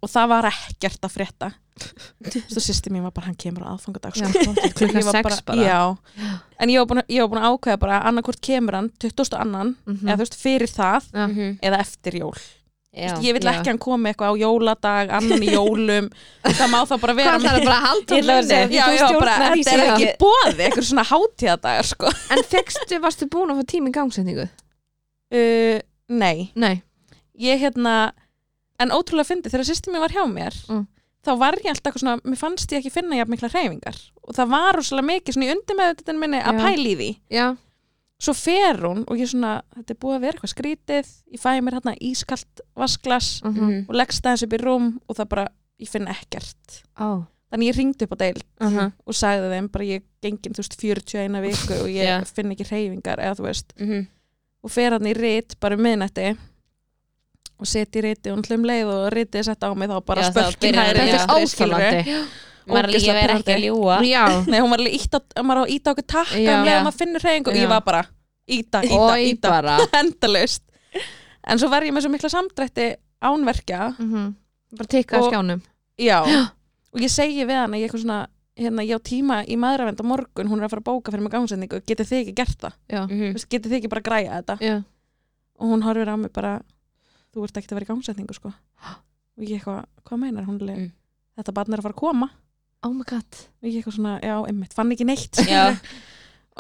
og 0.02 0.10
það 0.10 0.28
var 0.28 0.46
ekkert 0.50 1.02
að 1.06 1.14
frétta 1.16 1.52
þú 2.52 2.60
sýsti 2.62 2.92
mín 2.92 3.04
var 3.06 3.12
bara 3.16 3.28
hann 3.30 3.36
kemur 3.40 3.64
á 3.64 3.74
aðfangadag 3.74 4.16
sko. 4.16 4.28
var 5.08 5.32
6 5.32 5.42
bara. 5.48 5.64
já, 5.64 5.80
en 6.60 6.70
ég 6.70 6.78
var 6.82 6.88
búin, 6.90 7.02
að- 7.02 7.10
ég 7.16 7.22
var 7.24 7.30
búin 7.32 7.42
að 7.44 7.52
ákveða 7.56 7.80
bara 7.80 8.02
annarkvort 8.10 8.42
kemur 8.42 8.74
hann 8.76 8.90
20. 9.00 9.38
annan 9.40 9.76
Mhm. 9.88 10.08
eða 10.08 10.18
þú 10.18 10.26
veist 10.26 10.36
fyrir 10.42 10.68
það 10.70 11.02
Já. 11.14 11.28
Mhm. 11.28 11.60
eða 11.64 11.80
eftir 11.80 12.14
jól 12.20 12.38
Já. 12.92 13.14
ég 13.24 13.32
vil 13.38 13.40
ekki 13.48 13.62
að 13.64 13.68
hann 13.72 13.78
komi 13.80 14.10
eitthvað 14.12 14.34
á 14.36 14.42
jóladag 14.42 15.12
annan 15.16 15.44
í 15.48 15.52
jólum 15.54 16.10
það 16.60 16.72
má 16.74 16.80
þá 16.90 16.96
bara 17.00 17.14
vera 17.16 17.36
Hvað 17.38 17.46
það 17.46 17.60
er 17.62 17.68
bara 17.70 17.78
að 17.78 18.16
Ég 18.76 18.82
að 18.84 19.54
því 19.54 19.64
þetta 19.64 19.76
er 19.78 19.84
ekki 19.86 20.10
bóði 20.20 20.66
eitthvað 20.66 20.88
svona 20.90 21.06
hátíðadagar 21.08 21.88
sko. 21.88 22.12
En 22.36 22.44
fegstu, 22.52 23.00
varstu 23.06 23.30
búin 23.32 23.54
að 23.54 23.62
fá 23.62 23.70
tími 23.72 23.94
í 23.94 23.96
gangsetningu? 23.96 24.48
uh, 25.32 25.78
nei, 26.12 26.50
Nei 26.60 26.76
ég 27.42 27.64
hérna 27.64 27.96
en 28.82 28.92
ótrúlega 28.92 29.30
fyndi, 29.32 29.50
þegar 29.54 29.70
sýstir 29.72 29.94
mér 29.96 30.04
var 30.04 30.14
hjá 30.18 30.26
mér 30.28 30.58
Mm. 30.68 30.84
þá 31.24 31.32
var 31.40 31.56
ég 31.64 31.72
alltaf 31.72 31.88
eitthvað 31.94 32.04
svona 32.04 32.20
mér 32.28 32.40
fannst 32.44 32.72
ég 32.76 32.82
ekki 32.84 32.92
finna 32.92 33.16
jafn 33.22 33.32
mikla 33.32 33.50
hreyfingar 33.54 33.98
og 34.28 34.36
það 34.36 34.52
var 34.52 34.76
rosalega 34.78 35.08
mikið 35.14 35.36
svona 35.38 35.48
í 35.48 35.54
undirmeðutinu 35.56 36.20
minni 36.26 36.40
að 36.44 36.60
Já. 36.60 36.64
pæla 36.66 36.90
í 36.92 36.96
því 37.00 37.10
Já 37.40 37.46
svo 38.22 38.34
fer 38.38 38.78
hún 38.86 39.04
og 39.10 39.18
ég 39.18 39.32
svona, 39.32 39.56
þetta 39.76 39.96
er 39.96 40.00
búið 40.04 40.16
að 40.20 40.22
vera 40.28 40.38
eitthvað 40.38 40.54
skrítið 40.54 41.08
ég 41.34 41.42
fæ 41.42 41.52
mér 41.66 41.78
hérna 41.80 41.96
ískalt 41.98 42.62
vasklas 42.78 43.42
Mhm. 43.44 43.58
Mhm. 43.62 43.86
og 43.90 43.96
leggst 43.98 44.26
aðeins 44.26 44.44
upp 44.46 44.54
í 44.54 44.62
rúm 44.62 44.90
og 45.10 45.16
það 45.18 45.30
bara, 45.30 45.48
ég 45.82 45.90
finn 45.90 46.08
ekkert 46.08 46.84
Ó 47.00 47.26
þannig 47.52 47.68
ég 47.68 47.76
ringdi 47.76 48.04
upp 48.06 48.14
á 48.16 48.18
deil 48.22 48.42
Mhm. 48.62 48.92
og 49.08 49.14
sagði 49.14 49.50
þeim 49.52 49.72
bara 49.72 49.84
ég 49.86 50.04
gengin, 50.24 50.54
þú 50.54 50.62
veist, 50.62 50.78
41 50.80 51.42
viku 51.42 51.74
og 51.82 51.88
ég 51.90 52.06
Já. 52.06 52.24
finn 52.28 52.52
ekki 52.54 52.64
hreyfingar 52.70 53.18
eða 53.20 53.36
þú 53.36 53.44
veist, 53.50 53.74
Mhm. 53.80 54.08
og 54.64 54.72
fer 54.72 54.92
hann 54.92 55.02
í 55.10 55.14
rit 55.18 55.60
bara 55.60 55.76
um 55.76 55.82
miðnætti 55.82 56.38
og 57.60 57.68
seti 57.68 58.00
í 58.00 58.04
riti 58.04 58.32
og 58.32 58.38
hlum 58.46 58.64
leið 58.66 58.86
og 58.90 59.12
ritið 59.14 59.44
sett 59.46 59.60
á 59.64 59.74
mig 59.76 59.90
þá 59.90 60.06
bara 60.06 60.22
hægri 60.22 60.74
hann, 60.74 60.96
Þetta 60.96 61.24
er 61.24 61.28
óþálandi 61.28 62.28
maður 62.68 62.86
er 62.86 62.90
Ógeðslega 62.92 63.22
verið 63.22 63.40
ekki 63.42 63.54
að 63.56 63.64
ljúa 63.66 63.96
Nei, 64.52 64.60
hún 64.62 64.72
var 64.74 64.82
alveg 64.84 64.98
ítt 64.98 65.16
á, 65.18 65.20
maður 65.42 65.62
á 65.62 65.64
að 65.66 65.74
íta 65.76 65.94
okkur 65.96 66.08
takka 66.14 66.38
Já. 66.42 66.52
um 66.58 66.66
leið 66.68 66.76
að 66.78 66.84
maður 66.88 66.98
finnur 67.02 67.26
hreyfingu. 67.26 67.52
Og 67.52 67.58
ég 67.62 67.70
var 67.72 67.82
bara 67.86 68.02
íta, 68.52 68.82
íta, 68.86 69.00
Ói 69.00 69.30
íta 69.32 69.50
bara. 69.54 69.78
Endalaust. 70.02 70.64
En 71.48 71.58
svo 71.62 71.70
var 71.72 71.84
ég 71.88 71.94
með 71.96 72.06
svo 72.06 72.12
mikla 72.14 72.30
samdrætti 72.34 72.90
ánverkja 73.22 73.82
Mhm. 73.98 74.36
Bara 74.78 74.88
tikka 74.88 75.18
að 75.18 75.24
Og- 75.26 75.32
skjánum. 75.34 75.62
Já, 76.00 76.20
og 76.94 77.00
ég 77.02 77.12
segi 77.12 77.44
við 77.46 77.58
hann 77.60 77.74
að 77.76 77.82
ég 77.82 77.90
eitthvað 77.90 78.04
svona 78.06 78.20
hérna, 78.62 78.84
ég 78.86 78.96
á 78.96 79.00
tíma 79.02 79.42
í 79.48 79.56
maðuravend 79.60 80.00
á 80.00 80.06
morgun 80.06 80.48
hún 80.52 80.60
er 80.62 80.68
að 80.68 80.72
fara 80.76 80.82
að 80.84 80.90
bóka 80.92 81.12
fyrir 81.12 81.24
mig 81.26 81.32
gangsendingu 81.34 81.80
getið 81.88 82.08
þið 82.12 82.20
ekki 82.22 82.34
gert 82.36 82.60
það, 82.62 82.74
Já. 82.92 83.02
Þú 83.10 83.34
veist, 83.36 83.50
getið 83.50 83.72
þið 83.72 83.78
ekki 83.80 83.90
bara 83.92 84.02
að 84.04 84.08
græja 84.08 84.38
þetta? 84.38 84.56
Já. 84.62 84.76
Og 85.62 85.66
hún 85.72 85.84
horfir 85.86 86.10
á 86.12 86.16
mig 86.20 86.32
bara 86.34 86.54
þú 87.34 87.44
ert 87.48 87.58
ekkert 87.58 87.72
að 87.74 87.78
vera 87.80 87.86
í 87.88 87.92
gangsetningu 87.92 88.34
sko. 88.38 88.52
Og 89.40 89.44
ég 89.48 89.60
eitthvað, 89.60 89.86
hvað 90.06 90.20
meinar 90.22 90.46
hún 90.48 90.58
mm. 90.60 90.72
Mm. 90.78 90.90
þetta 91.40 91.54
barn 91.56 91.74
er 91.74 91.80
að 91.82 91.88
fara 91.88 91.96
að 91.96 92.02
koma 92.04 92.30
Oh 92.84 92.94
my 92.94 93.04
god 93.06 93.42
ég 93.62 93.76
eitthvað 93.82 93.98
svona, 94.00 94.16
já, 94.26 94.36
einmitt, 94.50 94.74
fann 94.74 94.92
ekki 94.96 95.06
neitt 95.06 95.38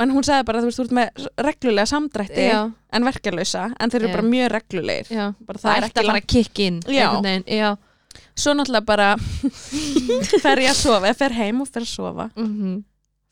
en 0.01 0.11
hún 0.15 0.23
sagði 0.25 0.45
bara, 0.47 0.61
þú 0.63 0.69
veist, 0.69 0.79
þú 0.79 0.83
ert 0.85 0.93
með 0.97 1.23
reglulega 1.47 1.89
samdrætti 1.89 2.45
Já 2.49 2.59
en 2.91 3.05
verkeflausa, 3.07 3.65
en 3.79 3.89
þeir 3.93 4.01
eru 4.01 4.09
Já. 4.09 4.15
bara 4.17 4.27
mjög 4.27 4.49
reglulegir 4.55 5.09
Já 5.15 5.25
bara 5.47 5.61
Það 5.63 5.71
er 5.77 5.87
ekki 5.87 5.91
að 5.91 6.03
fara 6.05 6.13
langt 6.13 6.23
að 6.25 6.31
kick 6.35 6.59
in 6.59 6.79
Já. 6.87 7.07
einhvern 7.07 7.27
veginn. 7.29 7.47
Já 7.61 7.71
svo 8.35 8.53
náttúrulega 8.57 8.85
bara 8.85 9.09
fer 10.43 10.59
ég 10.63 10.71
að 10.71 10.79
sofa, 10.81 11.07
ég 11.11 11.15
fer 11.19 11.35
heim 11.37 11.61
og 11.63 11.69
fer 11.71 11.83
að 11.85 11.91
sofa 11.91 12.29
Mhm. 12.35 12.73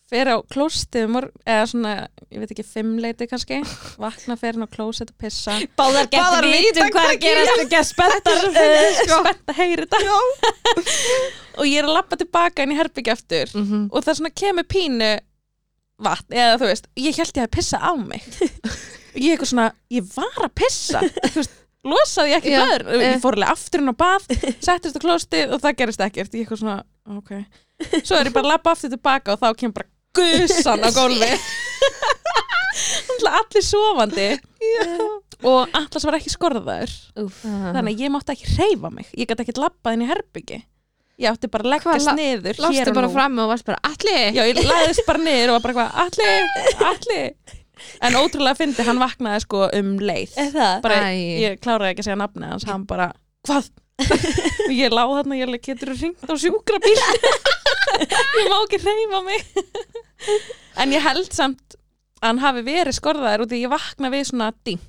Fer 0.10 0.30
á 0.34 0.36
klóstið 0.50 1.12
eða 1.46 1.66
svona, 1.70 1.92
ég 2.34 2.42
veit 2.42 2.52
ekki, 2.56 2.66
fimmleiti 2.66 3.28
kannski. 3.30 3.60
Vakna, 4.04 4.38
fer 4.42 4.58
hann 4.58 4.66
á 4.66 4.70
klósið 4.74 5.12
og 5.14 5.18
pissa. 5.22 5.56
Báðar 5.78 6.10
getur 6.10 6.48
vitum 6.50 6.90
hvað 6.96 7.14
er 7.14 7.42
að 7.44 7.54
og 7.54 7.70
getur 7.70 7.88
spenntar 7.92 8.44
spennt 9.04 9.54
að 9.54 9.60
heyri 9.62 9.86
þetta. 9.86 10.02
Og 11.60 11.68
ég 11.70 11.82
er 11.82 11.88
að 11.90 11.96
lappa 12.00 12.18
tilbaka 12.20 12.66
inn 12.66 12.74
í 12.74 12.80
herbyggja 12.80 13.16
eftir 13.18 13.52
Mhm. 13.54 13.90
og 13.92 14.04
það 14.06 14.20
svona 14.22 14.34
kemur 14.42 14.68
pínu 14.70 15.12
vatn, 16.00 16.32
eða 16.34 16.58
þú 16.62 16.70
veist, 16.72 16.86
ég 16.96 17.18
held 17.20 17.34
ég 17.36 17.44
að 17.46 17.52
pissa 17.58 17.78
á 17.78 17.92
mig. 18.00 18.24
Og 19.10 19.18
ég 19.26 19.34
eitthvað 19.34 19.50
svona, 19.50 19.72
ég 19.92 20.06
var 20.16 20.46
að 20.46 20.52
pissa. 20.56 21.00
Veist, 21.34 21.56
losaði 21.84 22.30
ég 22.30 22.38
ekki 22.44 22.52
Já, 22.54 22.60
blöður 22.62 22.84
eh. 22.94 23.06
ég 23.10 23.22
fór 23.24 23.36
alveg 23.40 23.50
aftur 23.56 23.82
inn 23.82 23.90
á 23.92 23.96
bað 23.98 24.28
settist 24.68 24.96
á 24.96 25.02
klóstið 25.02 25.54
og 25.56 25.64
það 25.64 25.78
gerist 25.82 26.04
ekkert. 26.06 26.36
Ég 26.38 26.46
eitthvað 26.46 26.62
svona, 26.62 26.76
ok. 27.18 27.32
Svo 28.06 28.20
er 28.20 28.30
ég 28.30 28.36
bara 28.36 28.46
að 28.46 28.52
lappa 28.54 28.74
aftur 28.76 28.94
tilbaka 28.94 29.34
og 29.36 29.42
þá 29.42 29.48
kemur 29.60 29.80
bara 29.80 29.90
gusan 30.18 30.86
á 30.86 30.90
gólfi. 30.96 31.32
Allir 33.30 33.64
sofandi. 33.66 34.30
Og 35.46 35.70
allas 35.78 36.06
var 36.08 36.18
ekki 36.18 36.32
skorðaður. 36.34 36.96
Þannig 37.16 37.94
að 37.94 38.04
ég 38.04 38.12
mátti 38.14 38.36
ekki 38.36 38.56
hreyfa 38.58 38.92
mig. 38.94 39.08
Ég 39.16 39.30
gæti 39.30 39.46
ekki 39.46 39.60
lappað 39.60 39.98
inn 39.98 40.06
í 40.06 40.10
herbyggi 40.10 40.64
ég 41.20 41.34
átti 41.34 41.50
bara 41.52 41.66
að 41.66 41.74
leggast 41.74 42.12
niður 42.16 42.60
Lástu 42.64 42.94
bara 42.96 43.10
fram 43.12 43.40
og 43.44 43.50
varst 43.52 43.66
bara 43.68 43.80
allir 43.90 44.38
já, 44.38 44.44
ég 44.48 44.60
læðist 44.64 45.04
bara 45.04 45.20
niður 45.20 45.52
og 45.52 45.58
var 45.58 45.66
bara 45.66 45.74
hvað 45.76 45.98
allir, 46.06 46.46
allir 46.88 47.58
en 48.04 48.18
ótrúlega 48.20 48.60
fyndi, 48.60 48.86
hann 48.88 49.00
vaknaði 49.02 49.44
sko 49.46 49.66
um 49.76 49.94
leið. 50.04 50.34
Er 50.40 50.50
það? 50.56 50.74
bara, 50.84 50.98
Æ. 51.08 51.20
ég 51.44 51.62
kláraði 51.64 51.94
ekki 51.94 52.04
að 52.04 52.10
segja 52.10 52.20
nafni 52.20 52.50
hans 52.52 52.68
hann 52.68 52.86
bara, 52.90 53.12
hvað? 53.48 53.70
Og 54.00 54.74
ég 54.76 54.94
lá 54.94 55.04
þarna, 55.10 55.38
ég 55.40 55.48
alveg 55.48 55.66
getur 55.70 55.92
ringt 55.96 56.24
á 56.30 56.34
sjúkrabíl 56.40 57.00
ég 58.40 58.50
má 58.52 58.58
ekki 58.64 58.80
hreyfa 58.84 59.22
mig 59.26 59.42
en 60.80 60.94
ég 60.96 61.04
held 61.04 61.32
samt 61.36 61.76
að 62.20 62.28
hann 62.30 62.42
hafi 62.44 62.64
verið 62.68 62.98
skorðaður 63.00 63.46
út 63.46 63.56
í 63.56 63.62
ég 63.64 63.72
vakna 63.72 64.12
við 64.14 64.26
svona 64.30 64.52
ding 64.68 64.82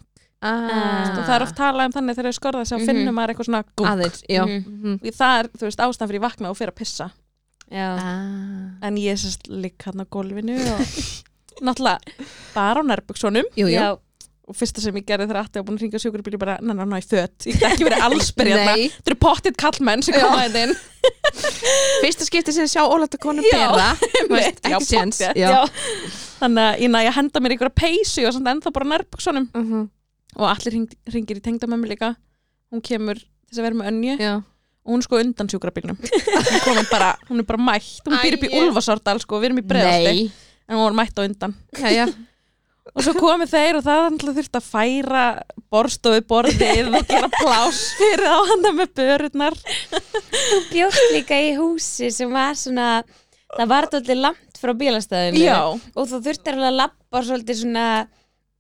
ah. 0.42 1.14
og 1.14 1.24
það 1.24 1.34
er 1.36 1.44
oft 1.46 1.58
talað 1.58 1.88
um 1.90 1.94
þannig 1.96 2.18
þegar 2.18 2.30
þau 2.30 2.38
skorða 2.40 2.64
sig 2.66 2.76
og 2.76 2.80
Mhm. 2.82 2.90
finnum 2.90 3.14
maður 3.18 3.32
eitthvað 3.34 3.48
svona 3.50 3.62
gúk 3.76 3.88
aðeins. 3.90 4.22
Mhm. 4.46 4.98
og 5.04 5.16
það 5.20 5.38
er, 5.40 5.48
þú 5.58 5.66
veist, 5.68 5.82
ástæðan 5.86 6.10
fyrir 6.10 6.20
ég 6.20 6.26
vakna 6.26 6.50
og 6.50 6.56
fyrir 6.58 6.72
að 6.74 6.80
pissa 6.82 7.10
Já. 7.70 7.88
Ah. 7.94 8.86
en 8.86 8.96
ég 8.98 9.14
sérst 9.20 9.46
lík 9.48 9.82
hann 9.86 10.02
á 10.02 10.06
gólfinu 10.10 10.56
og 10.58 10.80
náttúrulega 11.66 11.98
bara 12.54 12.82
á 12.82 12.86
jú 13.56 13.66
Já. 13.70 13.98
Og 14.50 14.56
fyrsta 14.58 14.82
sem 14.82 14.96
ég 14.98 15.04
gerði 15.06 15.28
þegar 15.30 15.44
Atti 15.44 15.60
var 15.60 15.66
búin 15.68 15.76
að 15.78 15.84
ringa 15.84 16.00
sjúkrabíl 16.02 16.34
ég 16.34 16.40
bara, 16.42 16.56
ná, 16.60 16.72
ná, 16.74 16.96
í 16.98 17.04
föt. 17.06 17.46
Ég 17.46 17.58
get 17.60 17.68
ekki 17.70 17.86
verið 17.86 18.02
allsbyrja 18.08 18.56
þarna 18.58 18.72
Nei, 18.74 18.88
þetta 18.96 19.12
eru 19.12 19.18
pottitt 19.22 19.58
kallmenn 19.62 20.02
sem 20.02 20.16
koma 20.18 20.40
þetta 20.42 20.64
inn. 20.66 20.74
Fyrsta 22.02 22.26
skipti 22.26 22.54
sem 22.56 22.66
sjá 22.70 22.82
ólæta 22.90 23.20
konu 23.22 23.44
bera 23.46 23.92
ekki 23.94 24.82
séns. 24.88 25.20
þannig 26.40 26.64
að 26.66 26.82
ég 26.84 26.92
næ 26.92 27.00
henda 27.16 27.42
mér 27.44 27.54
ykkur 27.56 27.70
að 27.70 27.76
peysu 27.82 28.24
og 28.26 28.34
samt 28.36 28.50
ennþá 28.52 28.72
bara 28.74 28.88
á 28.88 28.92
nærbuksunum 28.96 29.46
Mhm. 29.54 29.86
og 30.36 30.46
allir 30.50 30.72
hring, 30.74 30.88
ringir 31.14 31.38
í 31.40 31.44
tengdamömmu 31.44 31.88
líka. 31.90 32.14
Hún 32.72 32.82
kemur 32.82 33.14
til 33.18 33.50
þess 33.50 33.58
að 33.60 33.66
vera 33.68 33.78
með 33.80 33.90
önju. 33.92 34.18
Já. 34.20 34.34
og 34.80 34.94
hún 34.94 35.02
er 35.02 35.04
sko 35.04 35.18
undan 35.20 35.48
sjúkrabílnum. 35.52 35.96
Hún, 36.00 36.78
hún 37.28 37.38
er 37.42 37.44
bara 37.46 37.58
mætt. 37.60 38.00
Hún 38.06 38.16
býr 38.22 38.34
upp 38.38 38.44
í 38.46 38.48
Æi. 38.50 38.60
Ulfarsordal 38.64 39.20
sko, 39.20 39.38
við 39.38 39.50
erum 39.50 39.58
í 39.60 39.66
breðasti 39.68 40.30
en 40.70 40.76
hún 40.78 40.86
var 40.88 40.96
mætt 41.04 41.18
á 41.18 41.22
undan. 41.28 41.54
Já, 41.76 41.90
já 41.92 42.06
og 42.90 43.04
svo 43.04 43.14
komu 43.18 43.46
þeir 43.48 43.78
og 43.78 43.86
það 43.86 44.20
þurfti 44.24 44.60
að 44.60 44.68
færa 44.68 45.24
borstofi 45.70 46.22
borðið 46.26 46.94
og 46.98 47.08
gera 47.08 47.30
pláss 47.36 47.82
fyrir 47.98 48.26
á 48.26 48.38
handa 48.50 48.72
með 48.76 48.94
börurnar. 48.98 49.58
Þú 49.90 50.60
bjóst 50.72 51.10
líka 51.14 51.38
í 51.38 51.52
húsi 51.58 52.10
sem 52.14 52.32
var 52.34 52.56
svona 52.58 52.88
það 53.56 53.70
var 53.70 53.90
þetta 53.92 54.16
langt 54.18 54.60
frá 54.60 54.72
bílastæðinu 54.76 55.52
og 55.60 56.08
þú 56.10 56.22
þurftir 56.24 56.56
alveg 56.56 56.70
að 56.70 56.80
labba 56.80 57.22
svolítið 57.26 57.60
svona 57.62 57.86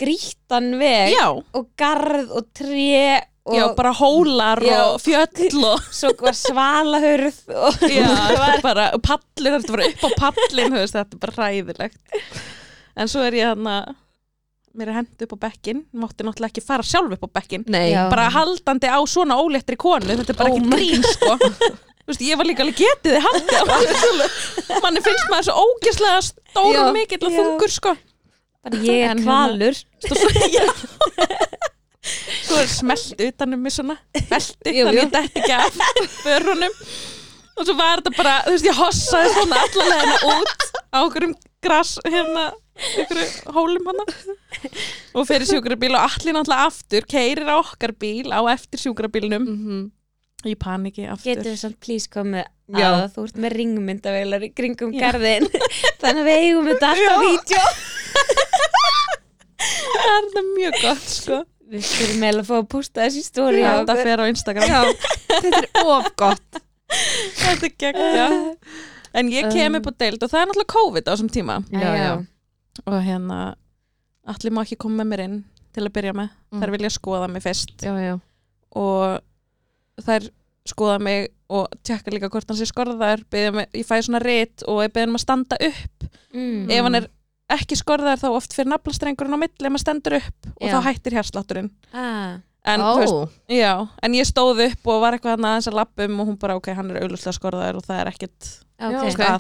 grítan 0.00 0.70
veg 0.80 1.12
já, 1.12 1.26
og 1.28 1.66
garð 1.78 2.32
og 2.38 2.46
tré 2.56 3.20
og 3.50 3.56
já, 3.56 3.64
bara 3.76 3.92
hólar 3.96 4.60
Já. 4.64 4.78
og 4.94 5.00
fjöll 5.02 5.64
og 5.64 5.84
svo 6.00 6.12
var 6.20 6.36
svalahurð 6.36 7.40
og 7.56 7.84
er 7.88 8.62
bara 8.64 8.90
og 8.96 9.02
pallir, 9.04 9.58
þetta 9.58 9.74
var 9.74 9.84
upp 9.88 10.06
á 10.06 10.10
pallin 10.20 10.76
þetta 10.78 11.04
er 11.04 11.20
bara 11.24 11.36
ræðilegt 11.38 12.00
en 12.96 13.10
svo 13.10 13.24
er 13.26 13.38
ég 13.40 13.52
hann 13.52 13.68
að 13.70 13.92
mér 14.78 14.88
er 14.92 14.96
hendt 15.00 15.22
upp 15.26 15.32
á 15.34 15.38
bekkin, 15.48 15.80
mátti 15.92 16.22
náttúrulega 16.22 16.52
ekki 16.52 16.62
fara 16.62 16.84
sjálf 16.86 17.16
upp 17.16 17.24
á 17.26 17.30
bekkin 17.40 17.64
Nei 17.66 17.90
Já. 17.92 18.04
bara 18.12 18.28
haldandi 18.30 18.86
á 18.86 18.98
svona 19.10 19.38
óléttri 19.42 19.76
konu 19.80 20.06
þetta 20.06 20.30
er 20.34 20.38
bara 20.38 20.50
Oh 20.52 20.58
ekki 20.58 20.70
grín 20.70 21.02
sko 21.02 21.36
Þú 22.00 22.12
veist, 22.14 22.22
ég 22.26 22.38
var 22.40 22.46
líka 22.48 22.62
alveg 22.64 22.78
getið 22.78 23.16
þið 23.16 23.24
haldið 23.26 24.22
manni 24.84 25.02
finnst 25.04 25.28
maður 25.30 25.48
svo 25.50 25.64
ógislega 25.66 26.20
stór 26.26 26.72
Já. 26.74 26.80
og 26.86 26.94
mikill 26.96 27.26
og 27.26 27.34
Já. 27.34 27.38
þungur 27.40 27.74
sko 27.74 27.92
bara 28.64 28.80
ég 28.86 29.02
er 29.04 29.10
En 29.10 29.18
hérna- 29.18 29.26
kvalur 29.26 29.74
Svo, 30.06 30.14
svo, 30.16 30.28
já. 30.54 30.64
svo 32.46 32.56
er 32.62 32.70
smelt 32.70 33.20
utan 33.26 33.54
um 33.54 33.62
mig 33.62 33.72
svona 33.74 33.96
belti, 34.14 34.72
Jú, 34.74 34.86
þannig 34.86 34.98
jú. 34.98 35.04
ég 35.04 35.12
dætti 35.14 35.42
ekki 35.42 35.54
af 35.58 35.74
börunum 36.24 36.74
og 37.60 37.66
svo 37.68 37.74
var 37.76 38.00
þetta 38.00 38.12
bara, 38.16 38.34
þú 38.46 38.54
veist, 38.54 38.66
ég 38.70 38.78
hossaði 38.78 39.32
svona 39.34 39.58
allalegina 39.66 40.16
út 40.32 40.68
á 40.94 40.98
okkurum 41.04 41.34
gras, 41.62 41.90
hérna 42.08 42.46
hólum 43.54 43.86
hana. 43.90 44.04
Og 45.14 45.26
fyrir 45.28 45.46
sjúkrabíl 45.48 45.94
og 45.96 46.04
allir 46.06 46.34
náttúrulega 46.36 46.66
aftur 46.70 47.06
keirir 47.10 47.48
á 47.50 47.56
okkar 47.60 47.92
bíl 48.00 48.30
á 48.32 48.40
eftir 48.54 48.78
sjúkrabílnum 48.84 49.44
Mhm. 49.46 49.80
í 50.48 50.54
paniki 50.56 51.04
aftur. 51.10 51.34
Getur 51.36 51.52
við 51.52 51.58
samt 51.60 51.80
please 51.80 52.08
komið 52.08 52.44
Já. 52.72 52.88
að 53.04 53.14
þú 53.14 53.24
ert 53.28 53.36
með 53.44 53.56
ringmyndavelar 53.58 54.42
í 54.46 54.50
kringum 54.56 54.92
garðin 54.98 55.46
þannig 56.00 56.22
að 56.22 56.28
við 56.30 56.36
eigum 56.40 56.68
þetta 56.70 56.92
alltaf 56.94 57.06
Já. 57.06 57.20
vídeo. 57.26 57.64
Það 59.60 60.12
er 60.16 60.26
þetta 60.26 60.42
mjög 60.56 60.76
gott 60.82 61.08
sko. 61.12 61.38
Við 61.70 61.82
skulum 61.86 62.16
meðal 62.24 62.40
að 62.42 62.46
fá 62.48 62.54
að 62.58 62.68
pústa 62.72 63.02
þessi 63.04 63.20
stóri 63.22 63.60
Já, 63.62 63.70
þetta 63.78 63.94
fer 64.00 64.18
á 64.18 64.24
Instagram. 64.26 64.70
Já, 64.70 64.80
þetta 65.28 65.60
er 65.60 65.68
of 65.84 66.08
gott. 66.18 66.60
Þetta 66.90 67.68
er 67.68 67.74
geggja 67.84 68.24
en 69.20 69.30
ég 69.30 69.50
kem 69.52 69.76
upp 69.78 69.86
á 69.86 69.92
deild 70.02 70.22
og 70.26 70.30
það 70.32 70.40
er 70.40 70.48
náttúrulega 70.50 70.72
COVID 70.74 71.04
á 71.06 71.10
þessum 71.12 71.30
tíma. 71.36 71.58
Já, 71.70 71.90
já. 72.00 72.10
Og 72.86 73.00
hérna 73.04 73.40
allir 74.30 74.54
má 74.54 74.62
ekki 74.64 74.78
koma 74.80 75.02
með 75.02 75.10
mér 75.12 75.24
inn 75.26 75.38
til 75.74 75.86
að 75.86 75.94
byrja 75.96 76.16
með 76.16 76.30
Mm. 76.50 76.60
þær 76.60 76.70
vilja 76.74 76.90
skoða 76.90 77.28
mig 77.30 77.42
fyrst 77.44 77.82
Já, 77.84 77.94
já 77.94 78.14
og 78.74 79.20
þær 80.02 80.28
skoða 80.66 80.98
mig 81.02 81.28
og 81.50 81.70
tjekka 81.86 82.12
líka 82.12 82.30
hvort 82.30 82.50
hann 82.50 82.58
sé 82.58 82.66
skorðar 82.68 83.22
mig, 83.30 83.68
ég 83.74 83.86
fæ 83.86 84.02
svona 84.02 84.20
rit 84.22 84.62
og 84.66 84.84
ég 84.84 84.92
beðið 84.94 85.08
um 85.08 85.18
að 85.18 85.24
standa 85.24 85.58
upp 85.66 86.04
mm. 86.34 86.70
ef 86.70 86.84
hann 86.86 86.98
er 87.00 87.08
ekki 87.50 87.78
skorðar 87.78 88.20
þá 88.20 88.28
oft 88.30 88.54
fyrir 88.54 88.70
naflastrengurinn 88.70 89.34
á 89.34 89.42
milli 89.42 89.66
ef 89.66 89.72
maður 89.72 89.84
stendur 89.84 90.18
upp 90.20 90.50
og 90.52 90.68
Já. 90.68 90.74
þá 90.74 90.86
hættir 90.86 91.16
hérslátturinn 91.18 91.70
ah. 91.90 92.38
en, 92.66 92.84
þú 92.84 93.00
veist, 93.00 93.40
já, 93.50 93.72
en 94.02 94.14
ég 94.14 94.28
stóð 94.28 94.62
upp 94.68 94.92
og 94.92 95.00
var 95.02 95.16
eitthvað 95.16 95.36
hann 95.38 95.48
aðeins 95.50 95.70
að 95.70 95.80
lappum 95.80 96.20
og 96.22 96.30
hún 96.30 96.38
bara 96.38 96.58
ok, 96.60 96.70
hann 96.76 96.92
er 96.92 97.02
auðvitað 97.02 97.38
skorðar 97.40 97.80
og 97.80 97.86
það 97.88 98.04
er 98.04 98.12
ekkit 98.12 98.52
okay. 98.78 99.10
Já, 99.16 99.38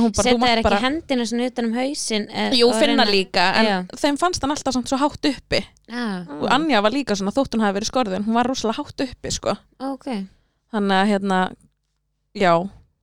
okay. 0.00 0.22
setja 0.24 0.38
mátt 0.40 0.52
ekki 0.56 0.64
bara 0.64 0.78
hendina 0.80 1.26
svona 1.28 1.46
utan 1.50 1.64
um 1.68 1.74
hausin 1.76 2.24
eh, 2.30 2.54
Jú, 2.56 2.70
finna 2.72 3.04
reyna- 3.04 3.10
líka, 3.12 3.44
en 3.60 3.66
Já. 3.66 3.76
þeim 4.00 4.16
fannst 4.18 4.40
hann 4.42 4.50
alltaf 4.54 4.72
samt 4.74 4.88
svo 4.88 4.96
hátt 5.02 5.28
uppi. 5.28 5.60
Ah, 5.92 6.24
og 6.40 6.46
Anja 6.50 6.80
var 6.80 6.90
líka 6.94 7.14
svona, 7.18 7.34
þótt 7.36 7.52
hún 7.58 7.60
hafi 7.66 7.76
verið 7.80 7.90
skorðin 7.90 8.24
hún 8.24 8.34
var 8.38 8.48
rosalega 8.48 8.80
hátt 8.80 9.04
uppi, 9.04 9.30
sko. 9.30 9.56
Ok. 9.80 10.06
Þannig 10.72 10.96
að 11.02 11.10
hérna, 11.12 11.40
já. 12.32 12.54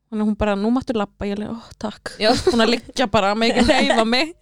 Þannig 0.09 0.23
að 0.23 0.29
hún 0.31 0.37
bara, 0.41 0.55
nú 0.57 0.71
máttu 0.73 0.95
lappa 0.97 1.27
ég 1.29 1.37
leið, 1.37 1.53
ó, 1.53 1.61
takk, 1.77 2.15
Já. 2.17 2.31
hún 2.49 2.63
að 2.65 2.71
liggja 2.73 3.05
bara 3.11 3.35
með 3.37 3.59
ekki 3.59 3.67
reyfa 3.69 4.05
mig. 4.15 4.33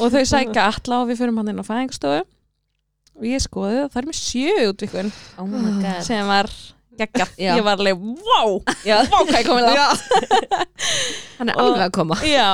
Og 0.00 0.08
þau 0.14 0.22
sækja 0.24 0.70
alla 0.72 1.02
og 1.02 1.10
við 1.10 1.20
fyrir 1.20 1.36
hann 1.36 1.52
inn 1.52 1.60
á 1.60 1.64
fæðingstofu 1.68 2.22
og 3.12 3.26
ég 3.28 3.42
skoði 3.44 3.82
það 3.92 3.98
er 4.00 4.06
með 4.08 4.16
sjö 4.18 4.52
útvikun 4.70 5.10
oh 5.38 5.44
my 5.46 5.72
god. 5.82 6.00
Sem 6.06 6.24
var 6.26 6.48
geggjað, 7.02 7.32
ég 7.42 7.64
var 7.66 7.78
alveg, 7.80 8.00
wow 8.02 8.52
wow, 8.58 9.26
hvað 9.26 9.38
ég 9.38 9.48
komið 9.48 9.68
langt. 9.68 10.72
Hann 11.38 11.48
er 11.52 11.56
Og- 11.58 11.64
alveg 11.66 11.84
að 11.86 11.92
koma. 11.96 12.18
Já, 12.26 12.48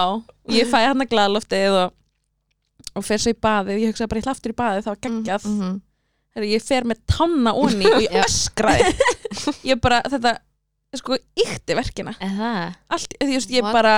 ég 0.54 0.70
fæ 0.70 0.78
hann 0.86 1.04
að 1.04 1.10
glaðloftið 1.12 1.76
og, 1.82 1.92
og 2.98 3.04
fer 3.06 3.18
svo 3.22 3.32
í 3.34 3.38
baðið, 3.38 3.80
ég 3.82 3.92
hugsaði 3.92 4.08
bara 4.12 4.22
ég 4.22 4.28
hlaftur 4.30 4.54
í 4.54 4.58
baðið, 4.62 4.84
það 4.86 4.94
var 4.94 5.02
geggjað. 5.08 5.48
Mhm. 5.52 5.76
Heru, 6.38 6.46
ég 6.52 6.62
fer 6.62 6.84
með 6.86 7.00
tanna 7.10 7.52
onni 7.58 7.88
og 7.90 8.02
ég 8.04 8.12
öskraði. 8.22 8.92
Ég 9.72 9.80
bara, 9.82 10.02
þetta 10.06 10.36
sko, 10.96 11.16
ykti 11.36 11.74
verkina. 11.76 12.12
Er 12.22 12.74
allt, 12.94 13.14
ég, 13.20 13.32
just, 13.34 13.50
ég 13.50 13.64
What? 13.64 13.72
bara, 13.74 13.94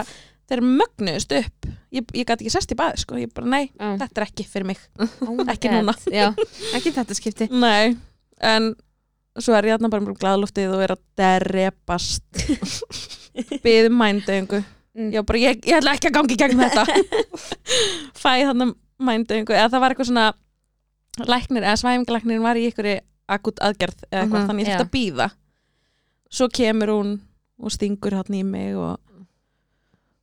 þeir 0.48 0.62
mögnuðust 0.64 1.34
upp. 1.36 1.66
Ég, 1.92 2.06
ég 2.16 2.24
gæti 2.26 2.46
ekki 2.46 2.52
sest 2.54 2.72
í 2.72 2.78
baðið, 2.78 3.02
sko. 3.02 3.18
Ég 3.20 3.32
bara, 3.34 3.46
nei, 3.50 3.70
Oh. 3.78 3.96
þetta 4.00 4.22
er 4.22 4.26
ekki 4.28 4.46
fyrir 4.48 4.66
mig. 4.70 4.80
Oh 5.26 5.42
ekki 5.44 5.68
God. 5.68 5.74
núna, 5.84 5.94
ekki 6.78 6.94
þetta 6.96 7.18
skipti. 7.18 7.50
Nei 7.66 7.96
en 8.40 8.70
svo 9.44 9.54
er 9.56 9.68
ég 9.70 9.76
þarna 9.76 9.90
bara 9.92 10.04
með 10.06 10.18
glaðloftið 10.22 10.74
og 10.76 10.82
er 10.84 10.94
að 10.96 11.02
derepast. 11.20 12.44
Byðum 13.64 13.96
mændöngu. 14.00 14.60
Mm. 14.98 15.12
ég, 15.14 15.22
bara, 15.26 15.38
ég, 15.38 15.60
ég 15.70 15.76
ætla 15.78 15.92
ekki 15.94 16.10
að 16.10 16.16
gangi 16.18 16.36
gegn 16.40 16.60
þetta. 16.64 16.84
Fæ 18.22 18.32
þannig 18.50 18.72
mændöngu 19.00 19.54
eða 19.54 19.68
það 19.72 19.82
var 19.84 19.94
eitthvað 19.94 20.08
svona 20.10 20.24
læknir, 21.30 21.62
eða 21.66 21.78
svæfingalæknir 21.80 22.42
var 22.42 22.58
í 22.58 22.64
einhverju 22.68 22.96
akut 23.30 23.60
aðgerð 23.62 24.02
eða 24.10 24.24
eitthvað, 24.24 24.40
Mhm, 24.40 24.48
þannig 24.50 24.66
ég 24.66 24.72
þurfti 24.72 24.86
að 24.88 24.94
býða 24.96 25.28
svo 26.30 26.46
kemur 26.54 26.90
hún 26.94 27.12
og 27.60 27.72
stingur 27.74 28.14
hann 28.18 28.34
í 28.38 28.42
mig 28.46 28.74
og, 28.78 28.98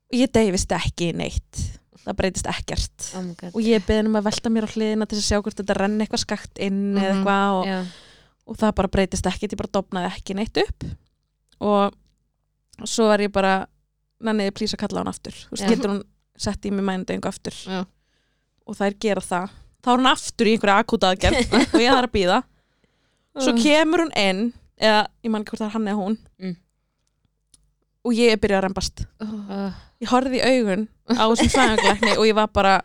og 0.07 0.15
ég 0.15 0.32
deyfist 0.36 0.72
ekki 0.76 1.09
neitt. 1.15 1.63
Það 2.07 2.15
breytist 2.22 2.47
ekkert. 2.47 3.07
Oh 3.20 3.49
og 3.53 3.57
ég 3.63 3.84
beðin 3.88 4.07
um 4.11 4.15
að 4.20 4.28
velta 4.30 4.51
mér 4.51 4.68
á 4.68 4.72
hliðina 4.72 5.07
til 5.11 5.18
að 5.20 5.26
sjá 5.28 5.39
hvort 5.43 5.57
þetta 5.59 5.76
renni 5.76 6.05
eitthvað 6.05 6.24
skakt 6.24 6.61
inn 6.63 6.95
eða 6.95 7.01
Mhm. 7.01 7.18
eitthvað 7.18 7.55
og, 7.57 7.65
Já, 7.68 7.80
og 8.47 8.57
það 8.59 8.75
bara 8.79 8.91
breytist 8.91 9.27
ekkert, 9.27 9.53
ég 9.53 9.59
bara 9.59 9.73
dopnaði 9.75 10.11
ekki 10.13 10.35
neitt 10.37 10.59
upp. 10.61 10.85
Og 11.67 12.87
svo 12.87 13.09
var 13.11 13.23
ég 13.23 13.33
bara 13.33 13.55
nenniði 14.23 14.53
plís 14.55 14.75
að 14.75 14.83
kalla 14.85 15.03
hann 15.03 15.11
aftur. 15.11 15.35
Þú 15.47 15.55
veist, 15.55 15.69
getur 15.71 15.93
hún 15.93 16.03
sett 16.37 16.67
í 16.67 16.71
mig 16.73 16.85
mænudöngu 16.85 17.29
aftur. 17.29 17.57
Já. 17.65 17.81
og 18.67 18.75
þær 18.75 18.95
gera 18.99 19.23
það. 19.23 19.57
Þá 19.83 19.89
er 19.91 19.99
hún 20.01 20.09
aftur 20.11 20.47
í 20.49 20.53
einhverja 20.57 20.83
akúta 20.83 21.11
aðgerð 21.13 21.53
og 21.73 21.81
ég 21.81 21.93
þarf 21.93 22.07
að 22.09 22.15
býða 22.17 22.39
svo 23.37 23.53
kemur 23.57 24.03
hún 24.03 24.15
inn 24.17 24.41
eða 24.77 25.03
ég 25.23 25.31
man 25.31 25.43
ekki 25.43 25.53
hvort 25.53 25.61
það 25.61 25.69
er 25.69 25.75
hann 25.75 25.87
eða 25.87 26.01
hún. 26.01 26.17
Mm. 26.41 26.55
og 28.07 28.15
ég 28.17 28.33
er 28.33 28.41
byrjað 28.41 28.59
að 28.59 28.65
rembast. 28.67 29.03
Uh, 29.23 29.71
ég 30.03 30.11
horfði 30.11 30.39
í 30.39 30.45
augun 30.51 30.85
á 31.11 31.23
þessum 31.31 31.53
fæðanglækni 31.55 32.13
og 32.17 32.27
ég 32.27 32.37
var 32.37 32.51
bara 32.55 32.75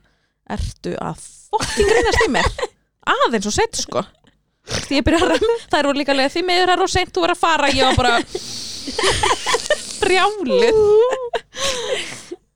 ertu 0.50 0.94
að 0.98 1.22
fokking 1.52 1.90
grínast 1.90 2.26
í 2.26 2.30
mér? 2.34 2.50
Aðeins 3.12 3.48
og 3.50 3.54
sett 3.54 3.78
sko 3.82 4.02
því 4.62 4.98
ég 4.98 5.04
byrja 5.06 5.20
að 5.24 5.30
rem 5.32 5.46
það 5.72 5.78
eru 5.80 5.94
líka 5.98 6.14
leið 6.16 6.32
því 6.36 6.42
miður 6.46 6.70
það 6.70 6.74
er 6.76 6.84
og 6.84 6.92
sent 6.92 7.12
þú 7.12 7.24
verður 7.24 7.36
að 7.36 7.42
fara 7.42 7.70
ég 7.72 7.84
var 7.88 7.96
bara 7.98 8.14
brjálið. 10.02 10.80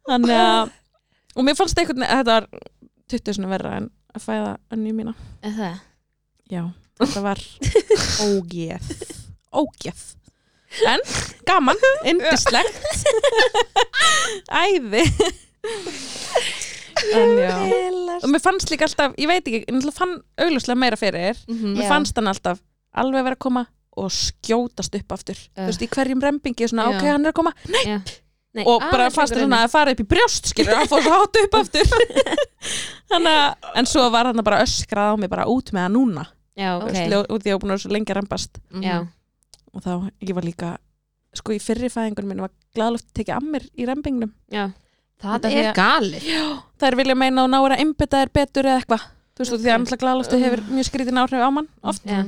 Þannig 0.07 0.37
að 0.39 0.75
og 1.37 1.45
mér 1.47 1.59
fannst 1.59 1.79
veginn 1.79 2.07
þetta 2.07 2.37
var 2.37 2.49
20 3.13 3.37
sinni 3.37 3.51
verra 3.51 3.77
en 3.81 3.91
að 4.17 4.25
fæða 4.25 4.53
önni 4.73 4.95
mína. 4.97 5.15
Er 5.45 5.55
það? 5.57 5.81
já, 6.51 6.63
þetta 7.01 7.25
var 7.25 7.43
ógeð. 8.27 8.93
Ógeð. 9.57 10.05
En 10.87 11.01
gaman, 11.49 11.79
indislegt 12.05 12.83
æði 14.67 15.05
en 17.15 17.33
já 17.39 17.55
og 18.23 18.29
mér 18.33 18.43
fannst 18.43 18.71
líka 18.73 18.87
alltaf, 18.89 19.15
ég 19.21 19.29
veit 19.29 19.45
ekki 19.47 19.65
ég 19.69 19.93
fann 19.95 20.15
augljóslega 20.41 20.79
meira 20.81 20.97
fyrir 20.97 21.37
Mhm. 21.49 21.75
mér 21.77 21.83
Já. 21.85 21.89
fannst 21.93 22.17
hann 22.17 22.29
alltaf 22.33 22.61
alveg 22.97 23.25
vera 23.25 23.37
að 23.37 23.45
koma 23.45 23.67
og 23.97 24.11
skjótast 24.13 24.95
upp 24.99 25.13
aftur 25.13 25.37
Uh. 25.57 25.65
þú 25.65 25.67
veist, 25.71 25.83
í 25.83 25.89
hverjum 25.89 26.21
rembingi 26.23 26.69
svona, 26.69 26.91
Já. 26.91 26.97
ok, 26.97 27.05
hann 27.13 27.25
er 27.27 27.33
að 27.33 27.39
koma 27.41 27.53
Já. 27.85 28.01
Nei, 28.57 28.65
og 28.65 28.81
bara 28.81 29.11
svona 29.11 29.65
að 29.67 29.71
fara 29.71 29.91
upp 29.93 30.01
í 30.01 30.07
brjóst 30.09 30.47
skilur, 30.49 30.73
að 30.81 30.89
fór 30.89 31.03
svo 31.05 31.13
hátt 31.13 31.37
upp 31.45 31.55
aftur 31.61 31.85
þannig 33.11 33.37
að, 33.37 33.69
en 33.77 33.87
svo 33.91 34.07
var 34.11 34.25
hann 34.31 34.43
bara 34.47 34.63
öskrað 34.65 35.13
á 35.13 35.15
mig 35.21 35.29
bara 35.31 35.45
út 35.45 35.73
með 35.77 35.85
það 35.87 35.93
núna. 35.93 36.25
Já, 36.57 36.71
ok 36.81 36.87
og 36.89 36.91
því 36.97 37.45
að 37.45 37.51
ég 37.51 37.53
var 37.53 37.61
búin 37.61 37.71
að 37.71 37.75
vera 37.77 37.83
svo 37.85 37.93
lengi 37.93 38.13
að 38.15 38.17
rembast 38.23 38.59
Já, 38.81 38.97
og 39.75 39.83
þá, 39.85 39.93
ég 40.25 40.35
var 40.39 40.47
líka 40.49 40.71
sko 41.37 41.53
í 41.53 41.61
fyrri 41.61 41.91
fæðingunum 41.93 42.31
minn 42.33 42.41
var 42.47 42.53
glæðalegt 42.75 43.11
tekið 43.13 43.35
að 43.37 43.51
mér 43.53 43.67
í 43.77 43.85
rembingnum 43.91 44.33
já, 44.49 44.71
Það 45.23 45.47
er 45.51 45.69
galið. 45.77 46.27
Það 46.77 46.89
er 46.91 46.97
vilja 47.01 47.17
meina 47.19 47.45
og 47.47 47.53
náður 47.53 47.77
að 47.77 47.85
einbytta 47.85 48.23
þér 48.23 48.33
betur 48.37 48.69
eða 48.69 48.81
eitthvað. 48.83 49.07
Þú 49.37 49.43
veist, 49.43 49.53
og 49.53 49.61
því 49.63 49.71
að 49.71 49.79
alltaf 49.79 50.01
glæðalegt 50.01 50.35
hefur 50.41 50.63
mjög 50.73 50.89
skrítin 50.89 51.21
áhrif 51.21 51.45
á 51.45 51.51
mann 51.53 51.69
oft. 51.85 52.05
Já. 52.09 52.21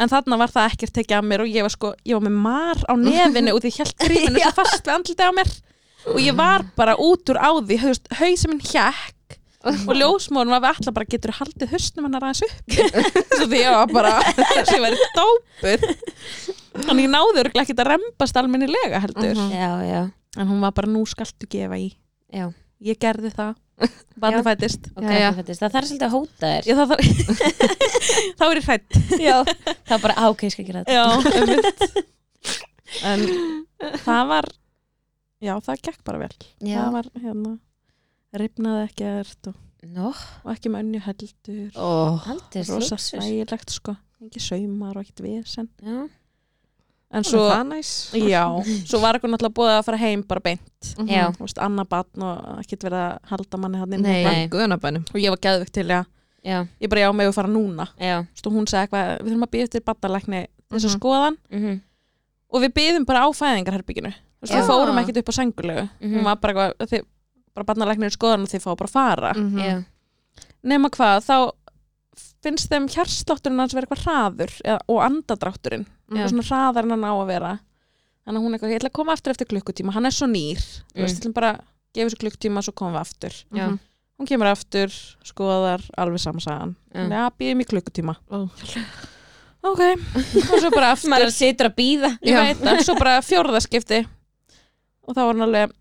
En 0.00 0.08
þarna 0.08 0.38
var 0.40 0.52
það 0.52 0.70
ekkert 0.72 0.94
tekið 0.96 1.18
af 1.18 1.26
mér 1.28 1.42
og 1.44 1.50
ég 1.52 1.66
var 1.66 1.72
sko, 1.74 1.90
ég 2.08 2.16
var 2.16 2.24
með 2.24 2.38
mar 2.46 2.80
á 2.88 2.94
nefinu 2.96 3.52
og 3.52 3.60
því 3.60 3.72
held 3.76 3.96
gríminu 4.00 4.40
svo 4.46 4.52
fast 4.56 4.86
við 4.88 4.94
andliti 4.94 5.26
á 5.28 5.32
mér. 5.36 5.50
Og 6.12 6.20
ég 6.24 6.36
var 6.38 6.64
bara 6.76 6.96
út 6.98 7.32
úr 7.32 7.38
á 7.38 7.50
því 7.60 7.78
hausin 8.18 8.54
minn 8.54 8.64
hjekk 8.64 9.36
og 9.62 9.92
ljósmórun 9.94 10.50
var 10.50 10.62
við 10.64 10.70
alltaf 10.72 10.96
bara 10.96 11.10
getur 11.12 11.34
haldið 11.36 11.70
hausnum 11.70 12.08
hann 12.08 12.16
aðeins 12.18 12.40
upp? 12.48 12.78
Svo 13.36 13.46
því 13.46 13.60
ég 13.60 13.76
var 13.76 13.92
bara 13.92 14.14
þessi 14.56 14.80
væri 14.82 15.06
dópur. 15.14 15.84
Þannig 16.88 17.06
ég 17.06 17.14
örgulega 17.44 17.62
ekki 17.62 17.76
að 17.76 17.90
rembast 17.92 18.40
almennilega 18.40 19.02
heldur. 19.04 19.36
Mhm. 19.36 19.52
Já, 19.54 19.70
já, 19.86 20.00
en 20.40 20.48
hún 20.50 20.64
var 20.64 20.74
bara 20.74 20.90
nú 20.90 21.04
skaltu 21.06 21.46
gefa 21.46 21.78
í 21.78 21.92
já. 22.32 22.46
Ég 22.82 22.98
gerði 23.02 23.30
það. 23.34 23.58
Barnið 24.22 24.44
fættist 24.46 24.88
fættist? 24.92 25.62
Það 25.62 25.74
þarf 25.74 25.88
svolítið 25.88 26.06
að 26.06 26.14
hóta 26.14 26.50
þér. 26.52 26.68
Já, 26.68 26.74
það 26.78 26.92
þarf 26.92 27.02
þá 28.38 28.44
er 28.46 28.60
ég 28.60 28.66
hrætt 28.68 28.98
Já. 29.22 29.36
Það 29.88 29.94
er 29.96 30.02
bara, 30.04 30.16
á, 30.16 30.24
ok, 30.28 30.44
ég 30.46 30.54
skal 30.54 30.66
gera 30.68 30.82
þetta. 30.84 30.92
Já, 30.94 31.06
en 33.12 33.24
það 34.04 34.22
var 34.30 34.48
já, 35.42 35.52
það 35.66 35.84
gekk 35.88 36.00
bara 36.06 36.22
vel. 36.22 36.32
Já, 36.62 36.78
það 36.78 36.96
var 36.96 37.10
hérna 37.24 37.52
ripnaði 38.42 38.86
ekkert 38.86 39.50
og, 39.50 39.60
og 40.44 40.50
ekki 40.54 40.72
með 40.72 40.86
önnu 40.86 41.02
heldur. 41.06 41.68
Oh. 41.76 42.30
rosa 42.70 42.98
svægilegt 43.00 43.74
sko. 43.74 43.96
Ekki 44.22 44.42
saumar 44.42 44.96
og 44.98 45.04
ekkert 45.04 45.24
vesen. 45.26 45.70
Já, 45.82 46.04
en 47.12 47.24
svo, 47.28 47.42
Það 47.50 47.66
næs. 47.68 47.90
Já, 48.16 48.42
svo 48.88 49.00
var 49.02 49.14
eitthvað 49.18 49.34
náttúrulega 49.34 49.56
búið 49.58 49.72
að 49.76 49.84
fara 49.88 49.98
heim 50.00 50.22
bara 50.28 50.40
beint. 50.40 50.92
Já. 51.06 51.26
Þú 51.36 51.44
veist, 51.44 51.58
annað 51.60 51.88
batn 51.92 52.22
og 52.24 52.58
ekkert 52.62 52.86
verið 52.88 52.98
að 53.02 53.18
halda 53.32 53.60
manni 53.62 53.78
hann 53.82 53.92
inn 53.98 54.06
og 55.12 55.20
ég 55.20 55.30
var 55.34 55.42
geðvegt 55.44 55.72
til 55.76 55.86
að 55.92 56.06
já, 56.42 56.58
ég 56.80 56.88
bara 56.90 57.04
já 57.04 57.12
með 57.12 57.28
að 57.30 57.36
fara 57.38 57.48
núna. 57.52 57.86
Já. 58.00 58.16
Þú 58.24 58.32
veist, 58.32 58.46
og 58.48 58.52
hún 58.56 58.66
sagði 58.72 58.82
eitthvað, 58.88 59.12
við 59.22 59.30
þurfum 59.32 59.46
að 59.46 59.52
býða 59.54 59.68
eftir 59.68 59.84
baddalækni 59.86 60.40
þess 60.72 60.84
að 60.84 60.90
Mhm. 60.90 60.98
skoðan 60.98 61.36
mhm, 61.52 61.80
og 62.52 62.60
við 62.62 62.72
byðum 62.80 63.04
bara 63.06 63.24
á 63.24 63.28
fæðingarherbygginu 63.32 64.12
Já. 64.12 64.56
við 64.56 64.66
fórum 64.66 64.98
ekkert 65.02 65.18
upp 65.22 65.28
á 65.28 65.34
sengulegu 65.36 65.84
Mhm. 66.00 66.14
hún 66.16 66.24
var 66.24 66.36
bara 66.36 66.52
eitthvað, 66.72 67.04
bara 67.54 67.64
barnalæknir 67.68 68.10
skoðan 68.16 68.42
og 68.42 68.48
þið 68.48 68.62
fá 68.64 68.70
bara 68.76 68.88
að 68.88 68.96
fara. 68.96 69.32
Mhm. 69.36 69.58
já, 69.60 69.84
nema 70.64 70.88
hvað, 70.88 71.20
þá 71.28 71.52
finnst 72.42 72.70
þeim 72.72 72.88
hjarslátturinn 72.90 73.60
hans 73.62 73.74
vera 73.76 73.86
eitthvað 73.86 74.04
hraður 74.06 74.52
eða, 74.64 74.78
og 74.88 74.98
andadrátturinn 75.06 75.86
Já. 76.12 76.24
og 76.24 76.30
svona 76.32 76.46
hraðar 76.48 76.84
en 76.88 76.90
hann 76.96 77.06
á 77.06 77.12
að 77.14 77.26
vera. 77.30 77.52
Þannig 78.26 78.38
að 78.38 78.42
hún 78.44 78.52
er 78.52 78.58
eitthvað, 78.58 78.72
ég 78.72 78.80
ætla 78.82 78.90
að 78.92 78.98
koma 78.98 79.12
aftur 79.16 79.32
eftir 79.34 79.48
klukkutíma 79.50 79.92
hann 79.96 80.06
er 80.06 80.14
svo 80.14 80.26
nýr, 80.30 80.58
þú 80.62 80.98
Mm. 80.98 81.02
veist, 81.06 81.20
ætlum 81.22 81.34
bara 81.34 81.52
gefa 81.94 82.08
þessu 82.10 82.20
klukkutíma 82.22 82.62
svo 82.62 82.72
komum 82.74 82.94
við 82.94 83.00
aftur. 83.00 83.34
Já, 83.52 83.66
Mhm. 83.68 83.78
hún 84.20 84.26
kemur 84.28 84.46
aftur, 84.52 84.88
skoðar 85.24 85.82
alveg 85.98 86.20
samansagan, 86.20 86.76
Já. 86.94 87.08
já, 87.08 87.30
býðum 87.38 87.60
í 87.62 87.66
klukkutíma. 87.66 88.16
Ó. 88.30 88.48
ok, 89.62 89.80
og 90.52 90.58
svo 90.60 90.70
bara 90.74 90.92
aftur. 90.94 91.10
Maður 91.10 91.30
situr 91.34 91.70
að 91.70 91.76
býða 91.78 92.10
ég 92.22 92.34
Já. 92.34 92.54
það, 92.58 92.82
svo 92.86 92.94
bara 92.98 93.20
fjórðaskipti. 93.22 94.06
Og 95.06 95.14
þá 95.14 95.20
var 95.26 95.32
hann 95.34 95.46
alveg 95.46 95.72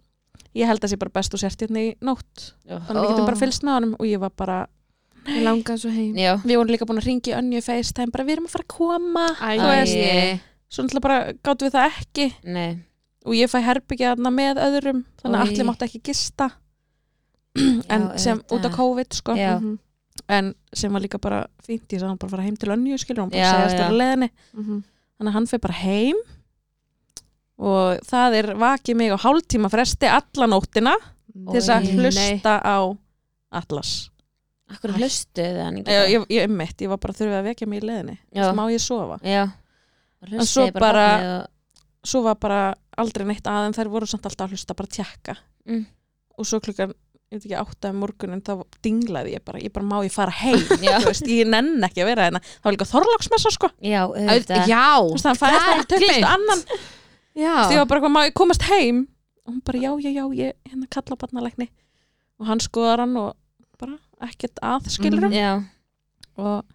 ég 0.57 0.68
held 0.68 0.82
að 0.84 0.89
sé 0.93 0.97
bara 0.99 1.14
best 1.14 1.34
og 1.34 1.39
sért 1.39 1.62
hérna 1.64 1.80
í 1.80 1.95
nótt. 2.01 2.53
Þannig 2.68 2.89
að 2.89 3.01
við 3.05 3.12
getum 3.14 3.26
bara 3.30 3.41
fylgst 3.41 3.64
með 3.64 3.74
honum 3.78 3.93
og 3.99 4.05
ég 4.09 4.20
var 4.20 4.30
bara, 4.36 4.68
Ég 5.28 5.43
langaði 5.45 5.78
svo 5.84 5.91
heim 5.93 6.15
Já, 6.17 6.32
við 6.41 6.55
vorum 6.57 6.72
líka 6.74 6.86
búin 6.89 6.97
að 7.01 7.05
ringi 7.05 7.34
önju 7.38 7.61
FaceTime, 7.61 8.11
bara 8.11 8.24
við 8.26 8.34
erum 8.38 8.47
að 8.47 8.55
fara 8.55 8.65
að 8.65 8.74
koma 8.74 9.26
Æ, 9.38 9.49
þú 9.59 9.67
veist, 9.69 9.95
Æ. 9.95 10.39
svo 10.72 10.84
náttúrulega 10.86 11.01
bara 11.05 11.19
gáttum 11.45 11.67
við 11.67 11.76
það 11.76 11.99
ekki 12.01 12.26
nei 12.43 12.72
og 13.22 13.36
ég 13.38 13.51
fæ 13.51 13.59
herbyggja 13.61 14.15
þarna 14.15 14.32
með 14.34 14.57
öðrum 14.65 15.03
þannig 15.22 15.38
að 15.38 15.43
Oj. 15.45 15.51
allir 15.51 15.67
mátti 15.69 15.86
ekki 15.86 16.01
gista 16.09 16.47
en 17.91 18.07
Já, 18.09 18.17
sem 18.17 18.39
út 18.39 18.49
af 18.49 18.72
auðvitað. 18.72 18.76
COVID 18.80 19.13
sko 19.13 19.36
Já. 19.38 19.59
Mhm. 19.59 19.78
en 20.28 20.53
sem 20.74 20.91
var 20.93 21.01
líka 21.01 21.19
bara 21.22 21.45
fínt, 21.61 21.86
ég 21.91 21.99
sagði 21.99 22.07
hann 22.07 22.17
bara 22.17 22.28
að 22.28 22.36
fara 22.36 22.43
heim 22.47 22.55
til 22.57 22.69
önju 22.74 22.97
skilur, 22.97 23.22
hann 23.22 23.30
bara 23.30 23.41
Já, 23.41 23.51
segja 23.51 23.67
já. 23.67 23.78
störa 23.78 23.97
leðinni 24.01 24.30
Mhm. 24.57 24.84
þannig 25.19 25.30
að 25.30 25.34
hann 25.38 25.47
fyrir 25.47 25.61
bara 25.61 25.74
heim 25.86 26.15
og 27.61 27.99
það 28.09 28.36
er 28.39 28.47
vakið 28.57 28.95
mig 28.97 29.11
á 29.13 29.17
hálftíma 29.22 29.69
fresti 29.69 30.07
alla 30.09 30.47
nóttina 30.49 30.95
til 31.32 31.45
þess 31.61 31.69
að 31.69 31.86
Oj. 31.86 31.93
hlusta 31.99 32.53
á 32.65 32.78
Atlas 33.51 34.09
Akkur 34.72 34.93
hlustuðu 34.97 35.51
það 35.57 35.63
hann 35.65 35.78
ekki? 35.82 35.91
ég, 35.97 36.09
ég, 36.15 36.26
ég, 36.36 36.41
einmitt, 36.47 36.78
ég 36.86 36.89
var 36.91 36.97
bara 37.03 37.13
þurfið 37.17 37.38
að 37.39 37.47
vekja 37.51 37.67
mig 37.67 37.82
í 37.84 37.88
leðinni 37.89 38.17
sem 38.34 38.55
má 38.61 38.65
ég 38.72 38.82
sofa. 38.84 39.17
Já. 39.28 39.43
En 40.32 40.45
svo 40.47 40.67
bara- 40.72 41.05
barnið 41.05 41.32
og- 41.41 41.47
svo 42.11 42.22
var 42.24 42.36
bara 42.41 42.59
aldrei 42.97 43.26
neitt 43.26 43.43
að 43.49 43.65
en 43.67 43.74
þær 43.78 43.89
voru 43.93 44.07
samt 44.09 44.26
alltaf 44.26 44.47
að 44.47 44.55
hlusta 44.55 44.76
bara 44.76 44.88
að 44.88 44.97
tjekka 44.97 45.38
Mm. 45.67 45.86
og 46.38 46.45
svo 46.45 46.59
klukkan 46.59 46.93
ég 47.32 47.38
veit 47.39 47.45
ekki 47.45 47.55
áttaði 47.61 47.95
morgunin 47.95 48.41
þá 48.41 48.63
dinglaði 48.84 49.34
ég 49.36 49.43
bara, 49.45 49.59
ég 49.59 49.72
bara 49.72 49.86
má 49.86 50.01
ég 50.03 50.11
fara 50.11 50.32
heim? 50.32 50.57
Veist, 51.07 51.24
ég 51.28 51.47
nenn 51.47 51.80
ekki 51.84 52.01
að 52.03 52.09
vera 52.11 52.26
hérna. 52.28 52.41
Það 52.41 52.63
var 52.65 52.74
líka 52.76 52.88
þorlagsmessa 52.91 53.51
sko. 53.55 53.69
Já, 53.82 54.01
Auð- 54.07 54.28
auðvitað. 54.28 54.65
þú 54.67 55.11
veist, 55.13 55.26
það 55.26 55.39
bara. 55.39 55.84
20. 55.88 56.24
annan. 56.28 56.63
Ég 57.36 57.78
var 57.78 57.86
bara, 57.88 58.09
má 58.09 58.26
ég 58.28 58.34
komast 58.36 58.61
heim? 58.67 59.07
Og 59.47 59.53
hún 59.53 59.61
bara, 59.63 59.80
já, 59.80 59.91
já, 60.03 60.09
já, 60.11 60.26
ég 60.36 60.53
hérna 60.69 60.88
kalla 60.91 61.15
barnalækni. 61.15 61.69
Og 62.39 62.47
hann 62.47 62.59
skoðar 62.59 62.99
hann 63.05 63.15
og 63.17 63.36
bara 63.80 63.97
ekkert 64.28 64.59
að 64.63 64.89
skilur 64.93 65.26
Mhm. 65.30 65.34
Já, 65.34 65.63
og 66.38 66.65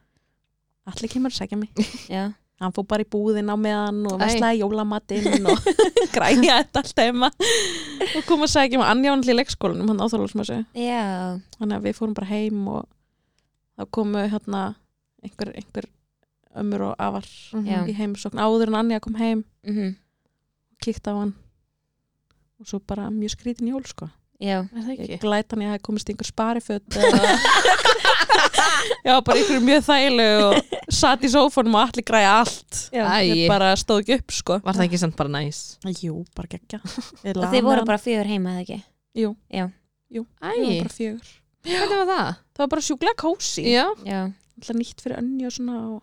allir 0.87 1.11
kemur 1.13 1.31
að 1.33 1.39
segja 1.41 1.59
mig. 1.59 1.71
Já, 2.13 2.33
hann 2.61 2.73
fór 2.73 2.87
bara 2.89 3.03
í 3.05 3.09
búðin 3.11 3.51
á 3.53 3.57
meðan 3.59 4.03
og 4.07 4.21
Æ. 4.21 4.25
veslaði 4.25 4.61
jólamatinn 4.63 5.47
og 5.51 5.59
græja 6.15 6.61
þetta 6.63 6.83
allt 6.83 7.03
heima. 7.03 7.31
Og 8.17 8.23
kom 8.29 8.43
að 8.47 8.53
segja 8.55 8.79
mig. 8.81 8.87
Anja 8.89 9.11
var 9.13 9.19
náttúrulega 9.21 9.35
í 9.35 9.41
leikskólanum 9.43 9.91
hann 9.93 10.05
áþálagsmessu 10.07 10.61
já. 10.75 11.41
Þannig 11.59 11.77
að 11.79 11.87
við 11.89 11.97
fórum 11.99 12.15
bara 12.17 12.31
heim 12.31 12.63
og 12.69 12.87
þá 13.77 13.91
komu 13.93 14.23
hérna 14.31 14.63
einhver, 15.23 15.51
einhver 15.59 15.89
ömmur 16.57 16.87
og 16.91 16.95
afar 17.03 17.27
Já. 17.67 17.83
í 17.85 17.93
heimsókn. 17.99 18.39
Áður 18.41 18.71
en 18.73 18.79
Anja 18.81 19.01
kom 19.05 19.15
heim. 19.21 19.45
Mhm, 19.67 19.97
kíkt 20.81 21.05
á 21.11 21.13
hann. 21.19 21.35
Og 22.61 22.65
svo 22.71 22.79
bara 22.81 23.11
mjög 23.13 23.35
skrítin 23.37 23.69
jól 23.69 23.85
sko 23.85 24.09
ég 24.41 24.69
ekki? 24.77 25.19
glæt 25.23 25.51
hann 25.55 25.63
ég 25.65 25.71
hafi 25.73 25.83
komist 25.87 26.09
í 26.09 26.13
einhver 26.15 26.29
spariföt 26.29 26.97
eða 26.97 27.21
já 29.07 29.15
bara 29.25 29.39
einhver 29.39 29.63
mjög 29.65 29.85
þægilegu 29.87 30.43
og 30.49 30.93
satt 30.93 31.25
í 31.27 31.31
sófanum 31.33 31.77
og 31.79 31.83
allir 31.89 32.05
græja 32.07 32.33
allt. 32.43 32.81
Ég 32.93 33.47
bara 33.51 33.73
stóð 33.79 34.03
ekki 34.05 34.19
upp 34.21 34.35
sko. 34.37 34.59
Var 34.65 34.77
það 34.77 34.85
ekki 34.89 35.01
samt 35.03 35.17
bara 35.19 35.33
næs? 35.33 35.61
jú, 36.03 36.21
bara 36.37 36.51
geggja. 36.53 36.81
Þið 37.25 37.63
voru 37.67 37.85
bara 37.89 37.99
fjögur 38.03 38.29
heima, 38.31 38.55
eða 38.57 38.65
ekki? 38.67 38.79
Jú, 39.17 39.31
Já, 39.51 39.67
jú, 40.13 40.27
ég 40.27 40.67
var 40.67 40.83
bara 40.85 40.95
fjögur. 40.97 41.31
Hvernig 41.67 41.97
var 42.03 42.11
það? 42.13 42.29
Það 42.57 42.63
var 42.63 42.69
bara 42.77 42.85
sjúklega 42.87 43.17
kósi 43.19 43.65
Já, 43.73 43.87
já, 44.07 44.21
Alltaf 44.57 44.77
nýtt 44.79 45.01
fyrir 45.03 45.19
önni 45.19 45.49
og 45.49 45.53
svona 45.57 45.79
og 45.97 46.03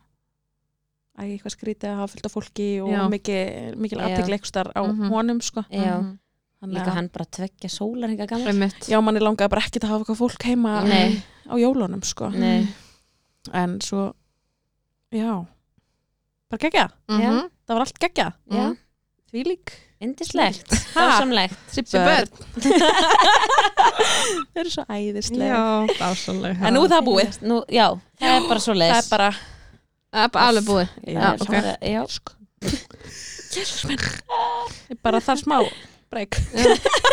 eitthvað 1.23 1.53
skrítið 1.55 1.87
að 1.91 1.99
hafa 2.01 2.11
fullt 2.11 2.27
af 2.27 2.33
fólki 2.35 2.67
og 2.83 2.91
mikil, 3.13 3.77
mikil 3.79 4.01
ekstar 4.35 4.71
á 4.75 4.81
Mhm. 4.83 5.07
honum 5.13 5.39
sko. 5.41 5.63
já. 5.71 6.01
Þannig 6.01 6.19
Líka 6.71 6.85
að- 6.91 6.95
hann 6.95 7.09
bara 7.13 7.25
tveggja 7.25 7.69
sólarhinga 7.69 8.25
gamla 8.27 8.49
Einmitt. 8.53 8.87
Já, 8.87 9.01
manni 9.03 9.19
langaði 9.19 9.49
bara 9.49 9.61
ekkert 9.61 9.83
að 9.83 9.89
hafa 9.89 10.03
eitthvað 10.05 10.21
fólk 10.21 10.43
heima 10.47 10.83
Nei. 10.87 11.23
á 11.49 11.53
jólunum 11.59 12.03
sko. 12.03 12.29
Nei, 12.31 12.67
en 13.53 13.79
svo 13.81 14.13
já, 15.11 15.45
bara 16.49 16.59
geggja 16.59 16.89
Mhm. 17.09 17.49
það 17.67 17.73
var 17.75 17.79
allt 17.81 17.99
geggja, 17.99 18.33
já, 18.51 18.75
því 19.31 19.43
lík 19.45 19.71
indislegt? 20.03 20.67
Dásamlegt. 20.93 21.57
Þau 24.53 24.59
eru 24.61 24.69
svo 24.71 24.83
æðislega 24.89 25.47
Já, 25.49 25.61
en 26.67 26.73
nú 26.75 26.83
er 26.85 26.91
það 26.91 27.05
búið. 27.07 27.37
Nú, 27.47 27.61
Já, 27.71 27.87
það 28.19 28.35
er 28.37 28.47
bara 28.49 28.59
svo 28.63 28.73
það 28.77 28.97
er 28.97 29.09
bara 29.09 29.29
Það 30.13 30.23
er 30.23 30.29
bara 30.29 30.47
alveg 30.51 30.65
búið. 30.67 30.89
Já, 31.07 31.13
Já, 31.19 31.29
ok. 31.41 31.47
bara, 31.49 31.77
já. 31.81 32.03
sko. 32.07 32.33
Minn. 33.87 34.03
Ég 34.91 34.97
bara 35.01 35.19
þar 35.25 35.37
smá 35.41 35.57
breyk 36.13 36.37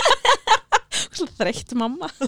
svo 1.17 1.27
þreytt 1.39 1.75
mamma. 1.79 2.09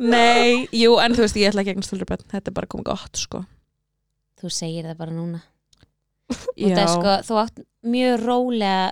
Nei, 0.00 0.64
jú, 0.74 0.96
en 1.02 1.14
þú 1.14 1.24
veist 1.24 1.36
ég 1.38 1.50
ætla 1.50 1.62
ekki 1.62 1.74
eignast 1.74 1.92
fyrir 1.92 2.08
bönn, 2.08 2.24
þetta 2.32 2.50
er 2.50 2.56
bara 2.56 2.70
komið 2.70 2.86
gott 2.90 3.20
sko. 3.20 3.42
Þú 4.40 4.50
segir 4.52 4.86
það 4.88 4.98
bara 5.02 5.14
núna. 5.14 5.42
Já, 6.60 6.74
Það 6.78 6.92
sko, 6.94 7.14
þú 7.28 7.38
átt 7.42 7.60
mjög 7.94 8.22
rólega 8.24 8.86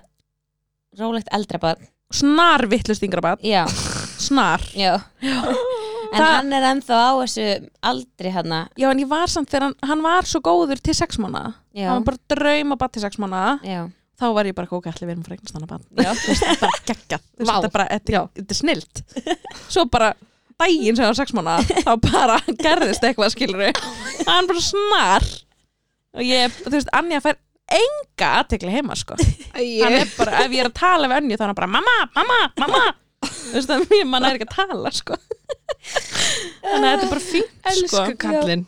rólegt 1.00 1.30
eldra 1.32 1.60
barn. 1.62 1.88
Snar 2.12 2.66
vittlust 2.68 3.02
yngra 3.06 3.22
bönn 3.24 3.46
Já, 3.48 3.64
snar. 4.20 4.64
Já. 4.76 4.98
En 6.12 6.18
Það- 6.20 6.34
hann 6.36 6.50
er 6.52 6.64
ennþá 6.68 6.96
á 7.08 7.12
þessu 7.22 7.44
aldri 7.88 8.30
hana. 8.34 8.56
Já, 8.76 8.90
en 8.92 8.98
ég 9.00 9.08
var 9.08 9.30
samt 9.32 9.48
þegar 9.48 9.62
hann, 9.70 9.76
hann 9.88 10.02
var 10.04 10.26
svo 10.28 10.42
góður 10.44 10.76
til 10.84 10.92
sex 10.98 11.16
mánuða. 11.16 11.54
Já, 11.72 11.86
Hann 11.88 12.02
var 12.02 12.10
bara 12.10 12.20
drauma 12.34 12.76
bara 12.76 12.92
til 12.92 13.00
sex 13.00 13.16
mánuða. 13.16 13.54
já, 13.64 13.78
Þá 14.22 14.28
var 14.36 14.46
ég 14.46 14.54
bara 14.54 14.70
ok, 14.70 14.84
allir 14.86 15.08
við 15.08 15.16
erum 15.16 15.24
eignast 15.34 15.56
hann 15.56 15.64
að 15.66 15.86
Þú 16.22 16.28
veist, 16.30 16.44
bara 16.62 16.76
Vá. 17.42 17.54
Þetta 17.56 17.66
er 17.66 17.72
bara, 17.74 17.86
þetta, 17.90 18.20
þetta 18.38 18.54
er 18.54 18.58
snilt. 18.58 19.00
Svo 19.66 19.82
bara 19.90 20.12
daginn 20.62 20.94
sem 20.94 21.02
hann 21.02 21.10
var 21.10 21.18
sex 21.18 21.34
mánuða, 21.34 21.80
þá 21.82 21.92
bara 22.04 22.36
gerðist 22.64 23.06
eitthvað 23.08 23.32
skilur 23.34 23.64
Hann 24.28 24.50
bara 24.50 24.62
snar. 24.62 25.26
Og 26.12 26.22
ég, 26.28 26.54
þú 26.62 26.74
veist, 26.76 26.92
Anja 26.94 27.18
fær 27.24 27.40
enga 27.72 28.28
aðtekli 28.42 28.70
heima, 28.74 28.94
sko. 29.00 29.16
Hann 29.56 29.96
er 29.98 30.12
bara, 30.14 30.44
ef 30.44 30.54
ég 30.54 30.62
er 30.62 30.70
að 30.70 30.76
tala 30.78 31.10
við 31.10 31.22
Önju, 31.22 31.38
þá 31.40 31.42
er 31.42 31.50
hann 31.50 31.58
bara 31.58 31.72
mamma, 31.72 31.96
mamma, 32.14 32.38
mamma. 32.62 32.84
Þú 33.22 33.56
veist, 33.56 33.72
það 33.72 33.96
er 33.98 34.06
mann 34.12 34.28
er 34.28 34.38
ekki 34.38 34.48
að 34.50 34.54
tala, 34.60 34.92
sko. 34.94 35.18
Þannig 36.62 36.86
að 36.86 36.92
þetta 36.92 37.08
er 37.08 37.12
bara 37.16 37.24
fínt, 37.26 37.58
sko. 37.58 37.72
elsku 37.72 38.16
kallinn 38.22 38.64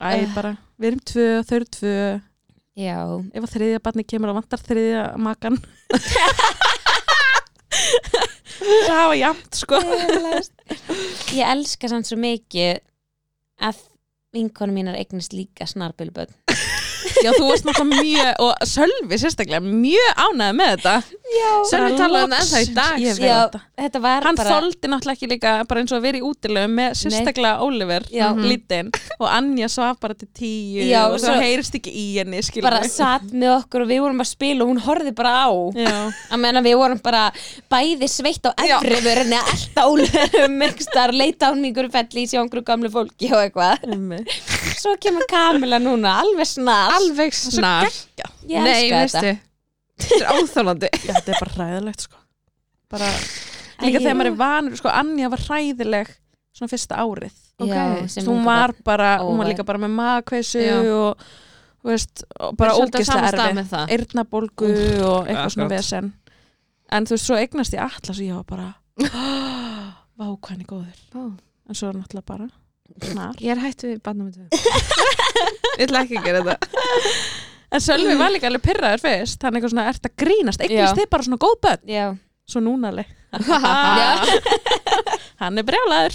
Æ, 0.00 0.24
bara, 0.34 0.54
við 0.80 0.90
erum 0.90 1.02
tvö, 1.10 1.28
þau 1.44 1.54
eru 1.58 1.66
tvö 1.76 1.94
Já, 2.80 3.00
ef 3.34 3.44
að 3.44 3.52
þriðja 3.54 3.80
barni 3.84 4.04
kemur 4.08 4.32
og 4.32 4.38
vantar 4.38 4.62
þriðja 4.64 5.04
makan. 5.20 5.58
Það 8.60 8.96
hafa 8.96 9.16
jafnt 9.18 9.58
sko. 9.58 9.80
Ég 11.36 11.44
elska 11.44 11.90
samt 11.90 12.08
svo 12.08 12.16
mikið 12.20 12.80
að 13.68 13.82
vinkonu 14.34 14.72
mínar 14.76 14.96
eignast 15.00 15.34
líka 15.36 15.66
snarböluböld 15.68 16.32
já 17.24 17.30
þú 17.36 17.48
varst 17.50 17.66
náttúrulega 17.68 18.02
mjög 18.02 18.42
og 18.44 18.66
Sölvi 18.70 19.18
sérstaklega 19.22 19.60
mjög 19.64 20.22
ánæði 20.26 20.56
með 20.60 20.70
þetta. 20.74 20.94
Sölvi 21.70 21.90
Bara 21.90 21.98
talaði 22.00 22.24
um 22.26 22.32
það 22.50 22.62
í 22.64 22.74
dag, 22.74 22.94
ég 23.00 23.18
veit. 23.20 23.26
Já, 23.30 23.36
það. 23.54 23.64
þetta 23.80 24.00
var 24.04 24.26
hann 24.26 24.38
bara 24.40 24.54
þoldi 24.56 24.90
náttúrulega 24.90 25.16
ekki 25.18 25.28
líka 25.30 25.52
bara 25.70 25.82
eins 25.84 25.92
og 25.94 25.98
að 26.00 26.06
vera 26.08 26.20
í 26.20 26.24
útilegu 26.26 26.70
með 26.74 26.96
sérstaklega 27.00 27.52
Oliver 27.66 28.06
Já. 28.12 28.26
lítinn. 28.36 28.90
Og 29.20 29.26
Anja 29.30 29.68
svaf 29.70 30.00
bara 30.02 30.14
til 30.18 30.28
tíu 30.36 30.84
Já, 30.88 31.04
og 31.06 31.18
svo 31.20 31.30
svo- 31.30 31.40
heyrist 31.44 31.76
ekki 31.78 31.92
í 31.94 32.06
henni 32.18 32.42
skilur 32.42 32.66
bara 32.70 32.82
satt 32.88 33.28
með 33.32 33.54
okkur 33.60 33.84
og 33.84 33.90
við 33.92 34.02
vorum 34.04 34.24
að 34.24 34.30
spila 34.32 34.64
og 34.66 34.72
hún 34.72 34.82
horfði 34.88 35.14
bara 35.16 35.34
á. 35.46 35.50
Já, 35.78 35.94
að 36.34 36.42
menna 36.42 36.62
við 36.66 36.76
vorum 36.82 37.00
bara 37.04 37.24
bæði 37.70 38.08
sveitt 38.10 38.48
á 38.48 38.52
efri 38.58 39.00
vörinni 39.04 39.38
að 39.38 39.52
elda 39.54 39.86
ólegur 39.90 40.48
mengstar, 40.60 41.14
leita 41.14 41.48
á 41.48 41.54
hann 41.54 41.64
yngur 41.70 41.90
felli 41.94 42.26
í 42.26 42.30
sjá 42.30 42.40
einhverju 42.42 42.66
gamlu 42.66 42.90
fólki 42.92 43.30
og 43.32 43.44
eitthvað. 43.46 43.86
Einmitt. 43.86 44.28
Svo 44.78 44.94
kemur 45.02 45.26
Kamila 45.30 45.78
núna, 45.82 46.16
alveg 46.22 46.46
snar 46.48 46.94
Alveg 46.98 47.34
snar 47.36 47.88
ég 48.48 48.62
Nei, 48.62 48.90
elska 48.90 48.96
veistu 48.96 49.20
þetta 49.26 49.36
Þetta 50.00 50.24
er 50.24 50.40
óþólandi 50.40 50.90
já, 51.08 51.12
þetta 51.18 51.32
er 51.34 51.40
bara 51.44 51.54
hræðilegt 51.58 52.06
sko 52.06 52.16
bara 52.90 53.10
líka 53.80 53.98
Æ, 53.98 54.02
þegar 54.02 54.16
maður 54.18 54.30
er 54.32 54.38
vanur 54.40 54.80
sko 54.80 54.90
Anja 54.92 55.28
var 55.32 55.42
hræðileg 55.46 56.08
svona 56.56 56.68
fyrsta 56.72 56.96
árið. 57.00 57.36
Já, 57.62 57.82
sem 58.10 58.26
hún 58.26 58.40
var 58.44 58.72
bara, 58.84 59.10
hún 59.22 59.38
var 59.38 59.46
Óvæg. 59.46 59.52
líka 59.54 59.64
bara 59.68 59.78
með 59.80 59.92
magkveisu 59.94 60.60
Já. 60.60 60.78
og 60.96 61.22
þú 61.80 61.92
veist, 61.92 62.24
og 62.40 62.56
bara 62.58 62.72
Við 62.74 62.80
erum 62.80 62.90
svolítið 62.90 63.00
á 63.00 63.06
sama 63.06 63.20
ógislega 63.20 63.30
stað 63.30 63.44
erfið 63.46 63.58
með 63.60 63.68
það. 63.70 63.92
eyrnabólgu 63.94 64.70
og 65.06 65.28
eitthvað 65.30 65.52
svona 65.54 65.66
akkurat. 65.68 65.76
vesen 65.76 66.10
en 66.90 67.06
þú 67.06 67.14
veist, 67.16 67.28
svo 67.30 67.38
eignast 67.40 67.76
ég 67.76 67.84
allas 67.86 68.10
og 68.18 68.24
ég 68.26 68.34
var 68.40 68.48
bara 68.50 68.68
vá, 70.18 70.26
hvað 70.26 70.50
hann 70.50 70.64
er 70.64 70.68
góður 70.74 71.00
Vá. 71.14 71.22
en 71.70 71.78
svo 71.78 71.92
er 71.92 72.00
náttúrulega 72.00 72.28
bara 72.32 72.48
snar. 73.10 73.38
Ég 73.40 73.54
er 73.54 73.62
hættu 73.62 73.88
við 73.90 74.02
barnum 74.04 74.30
Ég 75.78 75.86
ætla 75.86 76.02
ekki 76.04 76.18
að 76.20 76.26
gera 76.26 76.42
þetta. 76.42 76.56
En 77.70 77.82
Sölvi 77.84 78.16
var 78.18 78.32
líka 78.34 78.48
alveg 78.50 78.64
pyrraður 78.66 79.04
fyrst. 79.04 79.42
Hann 79.42 79.54
er 79.54 79.60
eitthvað 79.60 79.74
svona, 79.74 79.88
ert 79.92 80.06
að 80.08 80.14
grínast, 80.18 80.62
eignast 80.64 80.94
Já. 80.94 80.98
þið 80.98 81.10
bara 81.14 81.26
svona 81.26 81.40
góð 81.44 81.56
börn. 81.66 81.84
Já, 81.90 82.06
svo 82.50 82.62
núna 82.64 82.90
alveg. 82.90 83.16
Já. 83.30 84.10
hann 85.42 85.60
er 85.60 85.66
brjálaður. 85.68 86.14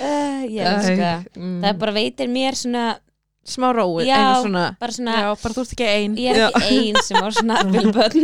Uh, 0.00 0.42
ég 0.56 0.66
elska 0.66 1.12
mm. 1.36 1.60
það 1.62 1.78
bara 1.80 1.94
veitir 1.96 2.28
mér 2.32 2.58
svona 2.58 2.90
Smá 3.50 3.70
rói 3.72 4.04
Já. 4.04 4.42
svona 4.42 4.76
bara 4.78 4.92
svona, 4.92 5.14
já, 5.16 5.30
bara 5.40 5.54
þú 5.56 5.62
ert 5.64 5.72
ekki 5.74 5.86
ein. 5.88 6.16
Ég 6.20 6.36
er 6.36 6.50
ekki 6.50 6.80
ein 6.90 6.98
sem 7.00 7.16
á 7.16 7.28
snarböluböld 7.32 8.14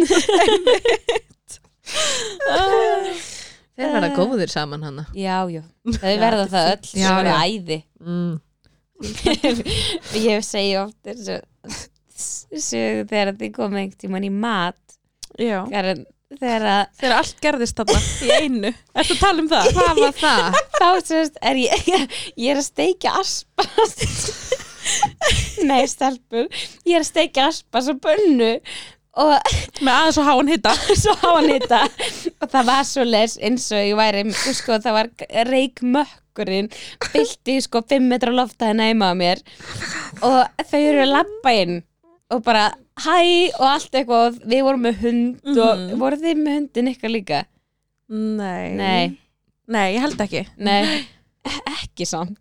Þeir 3.76 3.92
verða 3.92 4.10
góðir 4.16 4.48
saman 4.52 4.84
hana. 4.86 5.04
Já, 5.12 5.36
já, 5.52 5.62
þau 5.98 6.14
verða 6.22 6.46
það 6.52 6.68
öll 6.72 6.90
Já, 6.96 7.06
svo 7.06 7.16
er 7.20 7.28
já. 7.28 7.36
æði. 7.44 7.78
Mm. 8.00 8.34
ég 10.30 10.44
segi 10.46 10.76
oft 10.80 11.10
þegar 12.56 13.34
þið 13.36 13.50
komið 13.52 13.80
einhvern 13.82 13.98
tímann 14.00 14.24
í 14.24 14.32
mat 14.32 14.96
já, 15.36 15.58
þegar 15.68 16.06
þegar 16.40 17.14
allt 17.18 17.42
gerðist 17.44 17.78
þarna 17.78 18.00
í 18.00 18.30
einu. 18.40 18.72
Ertu 18.96 19.14
að 19.16 19.20
tala 19.20 19.44
um 19.44 19.50
það? 19.52 19.68
Hvað 19.76 20.00
var 20.00 20.16
það? 20.22 20.58
þá 20.80 20.88
sérst 21.10 21.38
er 21.50 21.60
ég 21.60 21.86
ég 22.42 22.48
er 22.54 22.60
að 22.60 22.66
steikja 22.70 23.14
aspa. 23.20 23.66
Nei 25.66 25.82
stelpur. 25.90 26.48
Ég 26.86 26.96
er 26.98 27.02
að 27.04 27.08
steikja 27.10 27.48
aspa 27.50 27.82
svo 27.82 27.96
bönnu 28.02 28.52
með 29.16 29.92
aðeins 29.94 30.18
og 30.20 30.26
háan 30.28 30.50
hitta 30.52 30.72
svo 31.02 31.14
á 31.24 31.28
hann 31.38 31.48
þetta 31.54 31.78
og 32.42 32.50
það 32.52 32.66
var 32.68 32.82
svo 32.84 33.04
les 33.08 33.36
eins 33.40 33.66
og 33.72 33.80
ég 33.86 33.96
væri 33.96 34.24
sko 34.58 34.76
það 34.84 34.96
var 34.98 35.08
reikmökkurinn 35.50 36.68
bylti 37.14 37.58
sko 37.64 37.80
5 37.88 38.08
metra 38.10 38.34
loftaði 38.34 38.76
næma 38.82 39.12
á 39.12 39.14
mér. 39.16 39.40
Og 40.20 40.64
þau 40.68 40.80
eru 40.82 41.04
að 41.06 41.12
labba 41.14 41.54
inn 41.62 41.78
og 42.32 42.42
bara 42.44 42.66
hæ 43.06 43.16
og 43.60 43.66
allt 43.70 43.92
eitthvað. 43.96 44.40
Við 44.44 44.64
vorum 44.66 44.82
með 44.84 45.00
hund 45.04 45.52
og 45.56 45.78
Mhm. 45.78 45.98
voru 46.00 46.16
þið 46.20 46.40
með 46.42 46.54
hundin 46.60 46.90
ykkar 46.92 47.12
líka? 47.14 47.44
nei. 48.08 48.74
Nei, 48.76 49.18
nei, 49.68 49.94
ég 49.96 50.00
held 50.00 50.20
ekki. 50.20 50.44
Nei, 50.58 51.06
ekki 51.80 52.06
samt. 52.06 52.38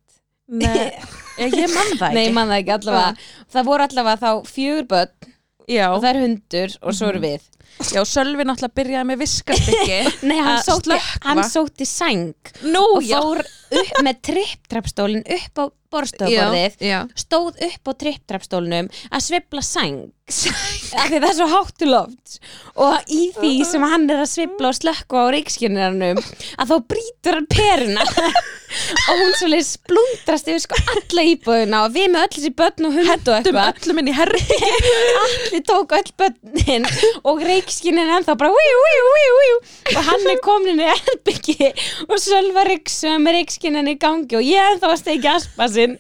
Nei, 0.48 0.92
ég, 1.42 1.54
ég 1.56 1.72
man 1.74 1.96
það 1.98 2.14
Nei, 2.14 2.22
ekki. 2.22 2.28
ég 2.30 2.34
man 2.34 2.48
það 2.52 2.60
ekki 2.62 2.74
allavega. 2.76 3.16
Það 3.56 3.66
voru 3.66 3.88
allavega 3.88 4.22
þá 4.22 4.52
fjögur 4.52 4.88
börn 4.92 5.32
já, 5.70 5.86
og 5.92 6.02
það 6.04 6.10
er 6.14 6.22
hundur 6.26 6.78
og 6.82 6.94
svo 6.98 7.10
eru 7.12 7.20
Mhm. 7.20 7.28
við. 7.30 7.52
Já, 7.92 8.00
Sölvi 8.08 8.46
náttúrulega 8.48 8.76
byrjaði 8.78 9.06
með 9.10 9.18
viskastykki 9.20 9.96
Nei, 10.30 10.38
hann, 10.40 10.60
Að 10.60 10.64
sótti, 10.64 10.92
slökkva. 10.96 11.24
hann 11.26 11.42
sótti 11.44 11.86
sæng 11.90 12.36
nú, 12.72 12.84
og 12.96 13.04
fór 13.04 13.42
upp 13.76 13.98
með 14.06 14.22
tripptrappstólinn 14.30 15.26
upp 15.36 15.60
á 15.60 15.66
borstofuborðið 15.92 16.78
Já, 16.80 17.02
stóð 17.20 17.60
upp 17.68 17.84
á 17.84 17.92
tripptrappstólnum 18.00 18.88
að 19.12 19.26
svibla 19.28 19.62
sæng. 19.66 20.00
Af 20.26 21.10
því 21.12 21.20
það 21.20 21.28
er 21.30 21.36
svo 21.36 21.48
háttu 21.52 21.90
loft. 21.92 22.40
Og 22.80 23.12
í 23.12 23.22
því 23.36 23.52
sem 23.68 23.84
hann 23.84 24.08
er 24.10 24.24
að 24.24 24.32
svibla 24.32 24.72
og 24.72 24.80
slökka 24.80 25.26
á 25.28 25.34
reikskjörnirannum 25.36 26.24
að 26.24 26.72
þá 26.72 26.76
brýtur 26.94 27.38
hann 27.42 27.48
peruna 27.52 28.08
og 28.96 29.22
hún 29.22 29.34
svolítið 29.40 29.68
splundrast 29.70 30.52
yfir 30.52 30.64
sko 30.66 30.82
alla 30.96 31.26
íbúðina 31.32 31.84
og 31.86 31.96
við 31.96 32.12
með 32.14 32.26
öll 32.26 32.34
þessi 32.38 32.54
börn 32.62 32.90
og 32.90 32.98
hund 33.00 33.30
og 33.32 33.36
eitthvað. 33.40 33.72
öllum 33.74 34.02
inn 34.02 34.12
í 34.12 34.16
herri 34.16 34.42
allir 35.24 35.66
tók 35.70 35.96
öll 36.00 36.12
börnin 36.20 36.90
og 37.24 37.44
reikskinin 37.46 38.14
ennþá 38.20 38.38
bara 38.40 38.54
víu, 38.54 38.82
víu, 38.86 39.10
víu, 39.16 39.36
víu 39.42 39.58
og 39.96 40.02
hann 40.10 40.30
er 40.32 40.42
komin 40.44 40.76
inn 40.76 40.84
í 40.86 40.90
erbyggi 40.92 41.72
og 42.10 42.18
Sölva 42.22 42.66
Ríksu 42.68 43.16
með 43.22 43.40
reikskinin 43.40 43.90
í 43.92 43.96
gangi 44.02 44.38
og 44.38 44.46
ég 44.46 44.72
ennþá 44.74 44.92
að 44.92 45.02
steikja 45.02 45.36
aspa 45.40 45.68
sinn. 45.72 45.98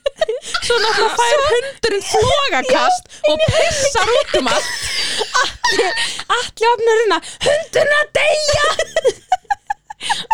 Svo 0.65 0.77
náttúrulega 0.81 1.17
fær 1.19 1.43
hundurinn 1.51 2.05
flogakast 2.09 3.19
og 3.31 3.45
pissar 3.49 4.13
út 4.15 4.35
um 4.41 4.51
allt. 4.53 4.71
Allir 6.39 6.71
opnur 6.71 7.01
hérna. 7.03 7.21
Hundurinn 7.45 7.99
að 8.01 8.11
deyja 8.19 9.24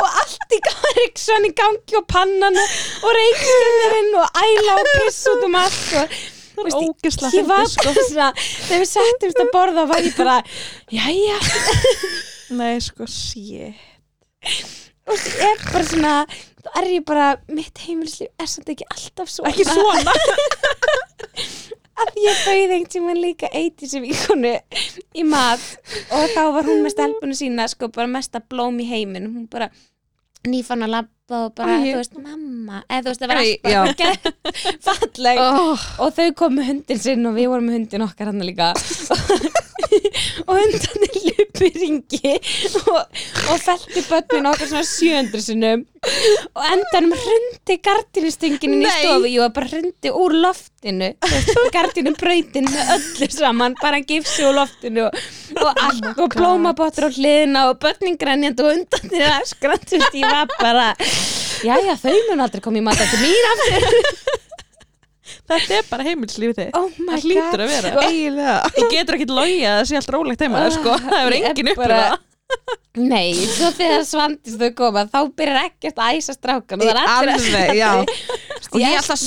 og 0.01 0.19
allt 0.21 0.55
í 0.57 0.59
Ríksun 0.97 1.47
í 1.47 1.53
gangi 1.55 1.97
og 1.99 2.05
pannan 2.11 2.59
og 2.59 3.09
reikskinin 3.17 4.13
og 4.19 4.43
æla 4.43 4.77
og 4.77 4.91
piss 4.97 5.23
út 5.31 5.47
um 5.47 5.57
allt 5.61 5.97
og 6.01 6.19
Það 6.61 7.35
er 7.39 7.45
var 7.47 7.63
bara 7.63 8.03
svona 8.05 8.25
þegar 8.35 8.81
við 8.81 8.89
settumst 8.91 9.39
að 9.39 9.51
borða 9.53 9.85
var 9.89 10.03
ég 10.03 10.17
bara 10.17 10.35
jæja, 10.91 11.37
Nei, 12.59 12.75
sko, 12.83 13.07
sé 13.09 13.71
og 15.09 15.15
ég 15.17 15.41
er 15.47 15.63
bara 15.71 15.85
svona 15.87 16.15
þá 16.61 16.69
er 16.81 16.89
ég 16.91 17.05
bara, 17.07 17.27
mitt 17.49 17.81
heimilislíf 17.85 18.29
er 18.37 18.49
samt 18.49 18.69
ekki 18.71 18.85
alltaf 18.91 19.31
svona. 19.31 19.49
Ekki 19.51 19.65
svona 19.65 20.13
að 21.99 22.11
ég 22.23 22.41
bauði 22.45 22.61
einhvern 22.63 22.89
tímann 22.93 23.19
líka 23.21 23.49
eiti 23.53 23.87
sem 23.91 24.03
íkonu 24.07 24.53
í 25.17 25.23
mat. 25.27 25.63
Og 26.15 26.27
þá 26.35 26.41
var 26.55 26.67
hún 26.69 26.83
með 26.85 26.95
stelpunum 26.95 27.37
sína 27.37 27.67
sko 27.71 27.89
bara 27.93 28.07
mesta 28.07 28.39
blóm 28.41 28.79
í 28.81 28.87
heiminn 28.89 29.27
hún 29.33 29.47
bara 29.51 29.67
nýfann 30.47 30.81
að 30.87 30.93
labba 30.95 31.41
og 31.45 31.51
bara, 31.55 31.75
Æ. 31.77 31.91
þú 31.91 31.97
veist, 31.99 32.15
mamma. 32.17 32.79
Eða 32.89 33.01
þú 33.03 33.11
veist, 33.11 33.21
það 33.21 33.29
var 33.29 33.41
Æ, 33.41 33.43
allt 33.43 33.61
bara 33.63 33.93
geð- 34.01 34.81
falleg. 34.87 35.41
Oh, 35.43 35.83
og 36.07 36.15
þau 36.17 36.29
kom 36.39 36.55
með 36.57 36.71
hundin 36.71 36.99
sinn 37.03 37.29
og 37.29 37.35
við 37.37 37.51
vorum 37.51 37.69
með 37.69 37.77
hundin 37.79 38.05
okkar 38.07 38.31
hann 38.31 38.41
líka 38.47 38.71
og 40.47 40.57
hundanir 40.57 41.17
lupi 41.29 41.71
ringi 41.77 42.35
og, 42.81 42.99
og 43.51 43.57
felti 43.61 44.03
börnin 44.09 44.49
okkar 44.51 44.69
svona 44.71 44.87
700 44.87 45.45
sinnum 45.45 45.85
og 46.57 46.63
endanum 46.65 47.11
hrundi 47.13 47.75
gardinustinginin 47.85 48.81
í 48.81 48.93
stofu. 48.95 49.29
Jú, 49.29 49.45
bara 49.53 49.69
hrundi 49.69 50.09
úr 50.09 50.33
loftinu. 50.33 51.11
Gardinu 51.75 52.15
brautin 52.17 52.65
með 52.71 52.93
öllu 52.95 53.29
saman 53.35 53.77
bara 53.81 54.01
gifsi 54.01 54.47
úr 54.47 54.57
loftinu 54.57 55.05
og, 55.05 55.21
og 55.61 55.83
allt 55.85 56.09
og 56.15 56.33
blómabottur 56.33 57.05
á 57.05 57.09
hliðina 57.13 57.67
og 57.69 57.77
börnin 57.85 58.17
grænjandi 58.21 58.65
og 58.65 58.97
þú 58.97 59.21
veist, 59.21 60.13
ég 60.17 60.25
var 60.25 60.49
bara 60.57 60.91
jæja, 61.61 61.97
þau 62.01 62.17
mun 62.31 62.45
aldrei 62.47 62.63
koma 62.65 62.81
í 62.81 62.85
mat 62.85 63.01
til 63.01 63.21
mín 63.21 63.51
aftur 63.53 64.39
Þetta 65.51 65.77
er 65.77 65.85
bara 65.91 66.07
heimilslífið 66.07 66.57
þitt. 66.61 66.75
Oh 66.79 66.89
Það 66.97 67.27
hlýtur 67.27 67.63
að 67.65 67.71
vera. 67.75 67.93
sko. 67.93 68.01
Ég 68.81 68.91
getur 68.95 69.17
ekkert 69.19 69.33
logið 69.37 69.63
að 69.69 69.77
það 69.79 69.87
sé 69.91 69.95
allt 70.01 70.11
rólegt 70.17 70.43
heima 70.45 70.65
uh, 70.65 70.73
sko. 70.75 70.91
Það 71.07 71.21
er 71.21 71.37
engin 71.39 71.71
bara- 71.75 72.01
upplifa 72.11 72.27
Nei, 72.99 73.31
svo 73.47 73.69
þegar 73.71 74.01
svandist 74.03 74.59
þau 74.59 74.71
koma 74.75 75.05
þá 75.07 75.19
byrjar 75.39 75.69
ekkert 75.69 76.01
að 76.03 76.17
æsa 76.19 76.33
strákan 76.35 76.81
og 76.83 76.89
það 76.89 76.91
er 76.91 76.97
allir 77.07 77.31
að 77.31 78.11
og 78.71 78.75
ég 78.81 78.91
er 78.91 78.99
alltaf 78.99 79.21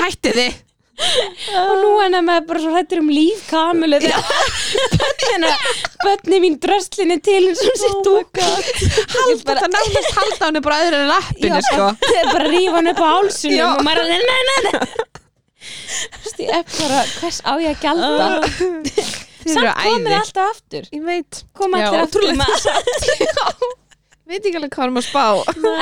hætti 0.00 0.32
þið 0.34 0.56
og 0.96 1.74
nú 1.82 1.90
er 2.00 2.14
hann 2.14 2.24
með 2.24 2.46
bara 2.48 2.62
svo 2.62 2.72
hrættur 2.72 3.02
um 3.02 3.10
líf 3.12 3.42
kamilu 3.50 3.98
bönnina 4.00 5.50
bönni 6.04 6.40
mín 6.44 6.56
dröslinni 6.62 7.18
til 7.24 7.42
eins 7.50 7.60
og 7.66 7.76
sér 7.82 7.98
dúka 8.06 8.46
halda 8.46 9.42
þetta 9.52 9.68
nánast 9.74 10.16
halda 10.20 10.40
hann 10.46 10.62
bara 10.64 10.80
öðru 10.86 11.02
en 11.02 11.10
lappinu 11.12 11.60
sko. 11.68 11.90
það 12.06 12.18
er 12.22 12.32
bara 12.32 12.50
rífa 12.54 12.78
hann 12.78 12.92
upp 12.94 13.02
á 13.04 13.08
hálsunum 13.12 13.74
og 13.74 13.84
maður 13.86 14.02
er 14.02 14.06
að 14.06 14.10
nei, 14.12 14.42
nei, 14.50 14.60
nei 14.70 15.14
ég 16.38 16.52
er 16.52 16.64
bara, 16.78 17.02
hvers 17.20 17.40
á 17.42 17.52
ég 17.62 17.72
að 17.72 17.80
gjalda? 17.82 18.28
Þið 19.46 19.54
samt 19.54 19.62
eru 19.62 19.72
komið 19.78 20.14
alltaf 20.18 20.48
aftur. 20.50 20.86
Ég 20.90 21.02
veit, 21.06 21.42
Já, 21.54 21.86
allir 21.86 22.00
aftur. 22.02 22.24
veit 24.26 24.40
ekki 24.40 24.58
alveg 24.58 24.72
hvað 24.74 24.86
erum 24.88 24.98
að 25.00 25.06
spá. 25.06 25.24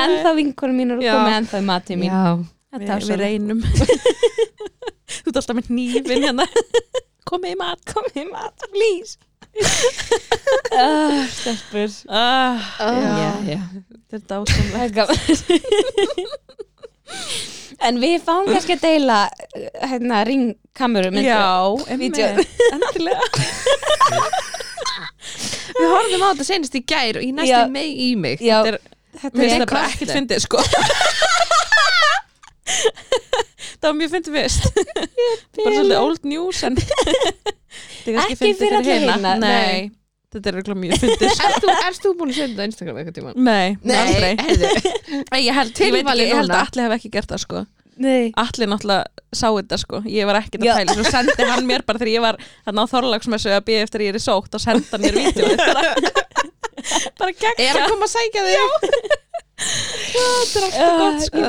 Ennþá 0.05 0.33
vinkonum 0.37 0.77
mín 0.81 0.93
og 0.95 1.01
Já. 1.01 1.15
komið 1.17 1.37
ennþá 1.39 1.61
í 1.61 1.65
matið 1.69 2.01
mín. 2.03 2.13
Já, 2.13 2.33
Þetta 2.75 2.95
Við, 2.99 3.19
reynum. 3.21 3.61
Þú 5.15 5.31
ert 5.31 5.37
alltaf 5.39 5.55
með 5.55 5.69
hnífin 5.71 6.25
hérna. 6.25 6.47
Komið 7.29 7.55
í 7.55 7.57
mat. 7.59 7.81
Komið 7.89 8.17
í 8.21 8.25
mat, 8.29 8.65
please. 8.73 9.15
Uh, 9.55 11.23
stelpur. 11.37 11.93
Ah, 12.11 12.65
já, 12.83 13.31
já. 13.55 13.61
Þetta 14.11 14.19
er 14.19 14.25
dásamlega. 14.33 15.07
En 17.85 17.99
við 18.01 18.17
fáum 18.25 18.49
kannski 18.49 18.75
að 18.75 18.83
deila 18.83 19.21
uh, 19.31 19.65
hérna 19.87 20.21
ringkameru 20.27 21.13
Já, 21.23 21.47
endilega. 21.95 22.43
Við 25.75 25.91
horfum 25.91 26.23
á 26.23 26.27
þetta 26.33 26.47
senast 26.47 26.75
í 26.75 26.83
gær 26.87 27.21
og 27.21 27.25
ég 27.25 27.33
næstu 27.39 27.63
meg 27.71 28.03
í 28.05 28.11
mig. 28.19 28.43
Já, 28.43 28.59
Þetta 28.65 28.75
er, 28.75 28.81
þetta 29.23 29.47
er 29.47 29.69
bara 29.71 29.87
ekkert 29.93 30.15
fyndið 30.19 30.43
sko 30.43 30.59
Það 32.65 33.85
var 33.89 33.95
mjög 33.99 34.13
fyndið 34.15 34.35
fyrst. 34.39 34.65
Bara 35.59 35.75
svolítið 35.75 35.99
old 35.99 36.25
news 36.31 36.63
en 36.65 36.79
Þetta 36.81 38.09
er 38.09 38.15
kannski 38.15 38.33
Ekki 38.33 38.55
fyrir 38.59 38.75
alla 38.79 38.95
hina, 38.95 39.15
nei. 39.21 39.37
Nei, 39.45 39.91
þetta 40.33 40.49
er 40.51 40.57
örugglega 40.59 40.81
mjög 40.81 41.01
fyndið 41.03 41.33
sko. 41.35 41.71
Erst 41.85 42.05
þú, 42.05 42.11
búin 42.19 42.31
að 42.33 42.39
senda 42.39 42.55
það 42.57 42.65
á 42.65 42.69
Instagram 42.71 42.99
eitthvað 43.01 43.17
tíma? 43.19 43.33
Nei, 43.35 43.75
aldrei. 43.85 44.31
ég 44.39 44.43
held, 44.49 45.25
ég, 45.37 45.55
veit 45.55 45.65
ekki, 45.65 45.79
Tilvalið 45.81 46.29
ég 46.29 46.39
held 46.39 46.49
núna. 46.49 46.59
að 46.61 46.69
Atli 46.69 46.85
hef 46.85 46.95
ekki 46.97 47.11
gert 47.17 47.33
það 47.33 47.43
sko. 47.45 47.63
Nei. 48.05 48.25
Atli 48.35 48.67
náttúrulega 48.67 49.05
sá 49.35 49.45
þetta 49.55 49.77
sko. 49.79 50.01
Ég 50.11 50.27
var 50.27 50.39
ekkert 50.41 50.65
Já. 50.65 50.73
að 50.73 50.81
pæla 50.81 50.95
Svo 50.97 51.05
sendi 51.13 51.45
hann 51.47 51.67
mér 51.69 51.85
bara 51.87 52.01
þegar 52.01 52.11
ég 52.11 52.23
var 52.25 52.39
Þannig 52.65 52.81
á 52.83 52.91
Þorlagsmessu 52.91 53.53
að 53.55 53.61
býja 53.69 53.85
eftir 53.85 54.01
að 54.01 54.07
ég 54.09 54.11
er 54.11 54.19
í 54.19 54.23
sótt 54.25 54.57
Og 54.57 54.63
sendi 54.63 54.89
hann 54.91 55.05
mér 55.05 55.15
vídeoið 55.15 55.61
bara, 55.61 55.83
bara 57.21 57.31
gegn 57.39 57.61
Er 57.63 57.79
að 57.79 57.93
koma 57.93 58.09
að 58.09 58.11
sækja 58.17 58.43
þig? 58.49 59.15
Þetta 59.55 60.59
er 60.59 60.65
alltaf 60.65 60.97
gott 61.01 61.25
sko. 61.25 61.43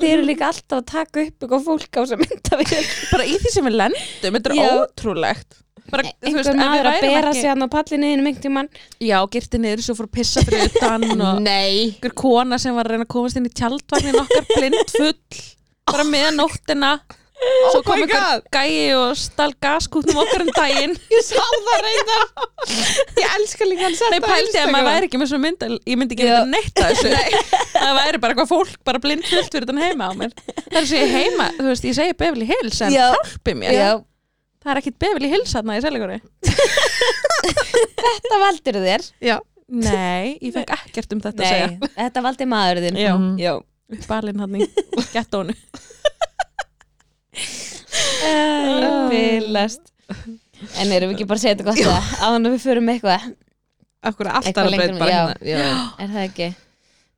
Þið 0.00 0.06
eru 0.10 0.22
líka 0.28 0.46
alltaf 0.50 0.78
að 0.80 0.86
taka 0.90 1.24
upp 1.26 1.44
eitthvað 1.44 1.64
fólk 1.66 1.98
á 1.98 2.02
sem 2.08 2.20
mynda 2.22 2.60
við 2.62 2.92
Bara 3.12 3.26
í 3.28 3.34
því 3.42 3.52
sem 3.54 3.66
við 3.68 3.76
lendum 3.80 4.38
Þetta 4.38 4.52
er 4.52 4.56
Já. 4.60 4.70
ótrúlegt. 4.80 5.58
Bara, 5.90 6.04
þú 6.06 6.06
veist, 6.06 6.22
Einhver 6.22 6.40
ef 6.40 6.46
við 6.46 6.58
maður 6.60 6.86
að 6.86 6.94
værum 6.94 7.10
bera 7.10 7.30
ekki- 7.32 7.40
sig 7.40 7.50
hann 7.50 7.64
á 7.66 7.68
pallinu 7.72 8.10
inn 8.14 8.20
um 8.22 8.26
einhvern 8.30 8.44
tímann. 8.44 8.68
Já, 9.02 9.16
girti 9.34 9.58
niður 9.58 9.80
svo 9.82 9.94
fór 9.98 10.06
að 10.06 10.12
pissa 10.20 10.44
fyrir 10.46 10.68
utan 10.70 11.06
og 11.20 11.40
Nei. 11.48 11.90
einhver 11.90 12.14
kona 12.14 12.58
sem 12.62 12.76
var 12.76 12.86
að 12.86 12.94
reyna 12.94 13.06
að 13.08 13.14
komast 13.16 13.40
inn 13.40 13.48
í 13.48 13.54
tjaldvagnin 13.58 14.20
okkar 14.22 14.46
blind 14.54 14.92
full 14.94 15.16
bara 15.90 16.04
með 16.06 16.28
nóttina 16.38 16.92
svo 17.40 17.80
kom 17.84 18.02
einhver 18.02 18.42
gæi 18.52 18.92
og 18.96 19.14
stal 19.18 19.52
gaskútnum 19.62 20.18
okkar 20.22 20.44
um 20.44 20.50
daginn. 20.56 20.94
Ég 21.14 21.24
sá 21.24 21.40
það 21.40 21.84
reyndar. 21.86 22.24
Ég 23.16 23.36
elska 23.38 23.68
líka 23.68 23.86
hann 23.88 23.96
Nei, 24.14 24.20
pældi 24.24 24.60
að 24.60 24.72
maður 24.74 24.88
væri 24.90 25.08
ekki 25.08 25.20
með 25.20 25.30
svona 25.32 25.44
mynd 25.46 25.64
ég 25.88 26.00
myndi 26.00 26.16
ekki 26.16 26.28
þetta 26.28 26.50
neitt 26.50 26.82
að 26.84 26.92
þessu. 26.92 27.08
Það 27.80 27.96
væri 27.96 28.20
bara 28.20 28.34
eitthvað 28.34 28.50
fólk 28.50 28.74
bara 28.84 29.00
blind 29.02 29.24
fullt 29.24 29.54
fyrir 29.54 29.66
þetta 29.68 29.86
heima 29.86 30.10
á 30.10 30.12
mér. 30.20 30.34
Það 30.58 30.78
er 30.82 30.88
segja 30.90 31.08
heima, 31.14 31.46
þú 31.56 31.68
veist, 31.70 31.86
ég 31.88 31.96
segi 31.96 32.16
Beverly 32.20 32.48
Hills 32.50 32.80
en 32.84 32.92
Já. 32.94 33.06
hjálpi 33.14 33.54
mér, 33.56 33.76
Já, 33.76 33.90
það 34.60 34.72
er 34.74 34.80
ekkit 34.82 34.98
Beverly 35.00 35.30
Hills 35.32 35.54
þarna 35.56 35.78
í 35.78 35.84
Seligóri 35.84 36.18
þetta 38.04 38.42
valdur 38.44 38.80
þér. 38.84 39.06
Já. 39.24 39.36
Nei, 39.70 40.36
ég 40.42 40.52
fekk 40.56 40.74
ekkert 40.76 41.14
um 41.14 41.22
þetta 41.24 41.44
að 41.46 41.52
segja. 41.54 41.72
Nei, 41.78 41.90
þetta 41.94 42.24
valdi 42.26 42.48
maður 42.50 42.82
þinn. 42.84 43.00
Balinn 44.10 44.42
hann 44.42 44.60
í 44.60 44.66
gettónu 45.14 45.54
Ég 47.34 48.96
bilast 49.10 49.82
En 50.78 50.90
erum 50.92 51.10
við 51.12 51.14
ekki 51.16 51.26
bara 51.30 51.38
að 51.38 51.44
segja 51.44 51.54
þetta 51.56 51.68
gott 51.70 51.78
það 51.86 52.24
Áðan 52.26 52.48
að 52.48 52.54
við 52.56 52.62
förum 52.66 52.90
eitthvað. 52.92 53.28
Akkur 54.10 54.28
Eitthvað 54.30 54.66
að 54.66 54.74
breyta 54.76 54.98
bara 55.00 55.12
já. 55.12 55.20
hérna? 55.20 55.46
Já. 55.46 55.70
Er 56.04 56.10
það 56.14 56.24
ekki? 56.26 56.48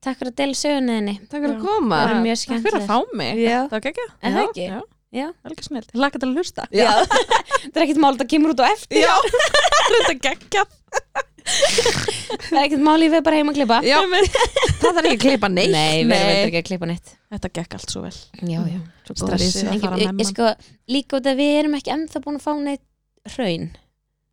Takk 0.03 0.17
fyrir 0.19 0.33
að 0.33 0.39
deila 0.43 0.59
sögunniðinni 0.59 1.15
Takk 1.23 1.39
fyrir 1.41 1.53
að 1.53 1.57
Já. 1.57 1.63
koma. 1.67 1.99
Það 2.03 2.13
er 2.13 2.23
mjög 2.27 2.39
Takk 2.43 2.43
fyrir 2.43 2.59
að 2.59 2.63
skemmtilegt. 2.63 2.89
fá 2.91 2.97
mig. 3.23 3.33
Já. 3.43 3.59
Það 3.63 3.77
var 3.77 3.79
ekki 3.93 4.05
Er 4.09 4.37
það 4.37 4.43
ekki? 4.49 4.67
Já, 4.67 4.81
Já. 5.13 5.27
velkið 5.47 5.67
snill 5.69 5.83
Ég 5.93 6.01
laka 6.03 6.19
til 6.23 6.29
að 6.29 6.37
hlusta. 6.41 6.63
Já. 6.73 6.91
Það 7.73 7.77
er 7.79 7.85
ekkert 7.87 8.01
mál, 8.03 8.15
það 8.19 8.29
kemur 8.33 8.55
út 8.55 8.63
á 8.63 8.67
eftir. 8.73 8.99
Já, 9.03 9.15
þetta 9.93 10.15
geggja 10.27 10.63
Það 11.43 12.57
er 12.59 12.65
ekkert 12.67 12.83
mál, 12.87 12.99
ég 13.03 13.13
veið 13.15 13.25
bara 13.27 13.39
heim 13.39 13.51
að 13.53 13.59
klippa. 13.61 13.79
Já. 13.87 13.99
Það 14.03 14.89
þarf 14.89 15.07
ekki 15.07 15.15
að 15.17 15.23
klippa 15.27 15.49
neitt. 15.53 15.73
Nei, 15.75 16.03
við 16.03 16.15
erum 16.15 16.15
eitthvað 16.17 16.49
ekki 16.51 16.61
að 16.63 16.69
klippa 16.71 16.91
neitt 16.91 17.15
Þetta 17.33 17.49
gekk 17.57 17.77
allt 17.79 17.93
svo 17.95 18.03
vel. 18.05 18.15
Já, 18.45 18.61
já. 18.69 18.81
Svo 19.09 19.15
stressið 19.23 19.63
að 19.63 19.71
Engin, 19.73 19.85
fara 19.87 20.01
með 20.03 20.23
ég 20.23 20.29
sko, 20.29 20.49
líka 20.93 21.17
út 21.19 21.29
að 21.31 21.39
við 21.41 21.53
erum 21.63 21.77
ekki 21.79 21.93
ennþá 21.95 22.21
búin 22.27 22.37
að 22.39 22.45
fá 22.45 22.53
neitt 22.61 23.33
hraun. 23.37 23.69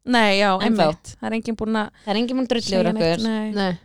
Nei, 0.10 0.39
já, 0.39 0.50
Ennþá. 0.58 0.88
einmitt. 0.89 1.14
Það 1.20 1.30
er 1.30 1.36
enginn 1.38 1.58
búinn 1.60 1.78
að 1.80 1.93
Það 2.04 2.12
er 2.14 2.20
engin 2.20 2.36
búin 2.39 2.47
að 2.47 2.52
drulli 2.54 2.66
segja 2.68 2.82
úr 2.82 2.89
okkur. 2.91 3.24
Nei. 3.24 3.52
Nei. 3.56 3.78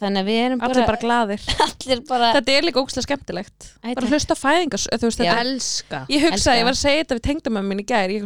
Þannig 0.00 0.22
að 0.24 0.28
við 0.30 0.38
erum 0.40 0.60
bara 0.60 0.72
Allir 0.72 0.86
bara 0.88 1.00
glaðir. 1.02 1.42
Allir 1.66 2.02
bara 2.08 2.28
Þetta 2.38 2.52
er 2.56 2.66
líka 2.66 2.80
ógstlega 2.80 3.06
skemmtilegt. 3.06 3.66
Æ, 3.84 3.88
Bara 3.98 4.08
hlusta 4.08 4.36
fæðingas 4.38 4.86
Já. 5.28 5.34
þetta, 5.36 5.42
Elska. 5.44 6.00
Ég 6.08 6.24
hugsaði, 6.24 6.38
Elska. 6.40 6.54
ég 6.60 6.68
var 6.70 6.76
að 6.76 6.80
segja 6.80 7.02
þetta 7.04 7.18
við 7.18 7.24
tengdamömmin 7.28 7.82
í 7.82 7.86
gær 7.90 8.14
Ég 8.14 8.24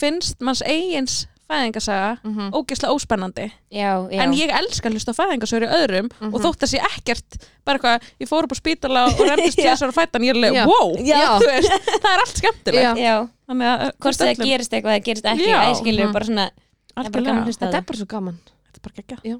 finnst 0.00 0.40
manns 0.40 0.62
eigins 0.66 1.18
fæðingasaga 1.50 2.10
Mhm. 2.24 2.50
ógeðslega 2.54 2.94
óspennandi 2.94 3.46
já, 3.72 3.90
já 4.10 4.20
en 4.22 4.32
ég 4.38 4.50
elska 4.54 4.88
að 4.88 4.94
hlusta 4.96 5.12
á 5.12 5.18
fæðingasögur 5.20 5.66
í 5.66 5.70
öðrum 5.80 6.08
Mhm. 6.20 6.34
og 6.34 6.40
þótt 6.44 6.62
að 6.64 6.70
sé 6.72 6.78
ekkert 6.80 7.38
bara 7.64 7.78
eitthvað, 7.78 8.06
ég 8.20 8.28
fór 8.30 8.44
upp 8.46 8.54
á 8.54 8.58
spítala 8.62 9.04
og 9.10 9.18
reyndist 9.28 9.58
Já. 9.58 9.74
tvisar 9.74 9.88
og 9.88 9.94
fættan, 9.98 10.22
ég 10.24 10.30
er 10.30 10.38
alveg, 10.38 10.66
wow 10.66 10.94
veist, 11.50 11.70
það 12.02 12.10
er 12.14 12.20
allt 12.24 12.36
skemmtilegt 12.40 12.86
Já. 12.86 12.94
já, 12.96 13.16
þannig 13.50 13.66
að 13.70 13.86
uh, 13.86 13.92
hvort 14.00 14.16
það 14.20 14.32
öllum- 14.34 14.50
gerist 14.50 14.72
eitthvað 14.72 14.94
það 14.96 15.04
gerist 15.10 15.24
ekki, 15.34 15.48
Já. 15.50 15.60
æskilur 15.74 16.04
Mhm. 16.06 16.12
bara 16.12 16.24
svona 16.24 16.50
það 16.96 17.06
er 17.06 17.10
bara 17.10 17.22
að 17.22 17.46
Þetta 17.50 17.66
er 17.66 17.72
það 17.80 17.86
bara 17.86 17.98
svo 17.98 18.06
gaman 18.06 18.38
þetta 18.70 18.76
er 18.78 18.84
bara 18.86 18.94
geggja 19.00 19.18
Já. 19.24 19.36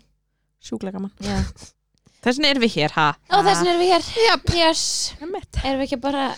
sjúklega 0.62 0.92
gaman 0.92 1.12
Já. 1.20 1.36
Þessin 2.24 2.44
erum 2.44 2.60
við 2.62 2.74
hér, 2.76 2.90
ha? 2.98 3.14
og 3.32 3.44
þessin 3.46 3.66
erum 3.70 3.80
við 3.80 3.92
hér 3.94 4.04
Jöp. 4.28 4.50
yes. 4.54 5.14
Erum 5.22 5.80
við 5.80 5.86
ekki 5.88 6.00
bara 6.02 6.34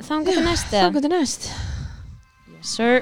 þangað 0.00 0.34
til 0.36 0.44
næst 0.44 0.72
eða? 0.76 0.90
Þannig 0.90 1.02
til 1.06 1.10
næst 1.14 1.48
yes 2.58 2.74
sir 2.76 3.00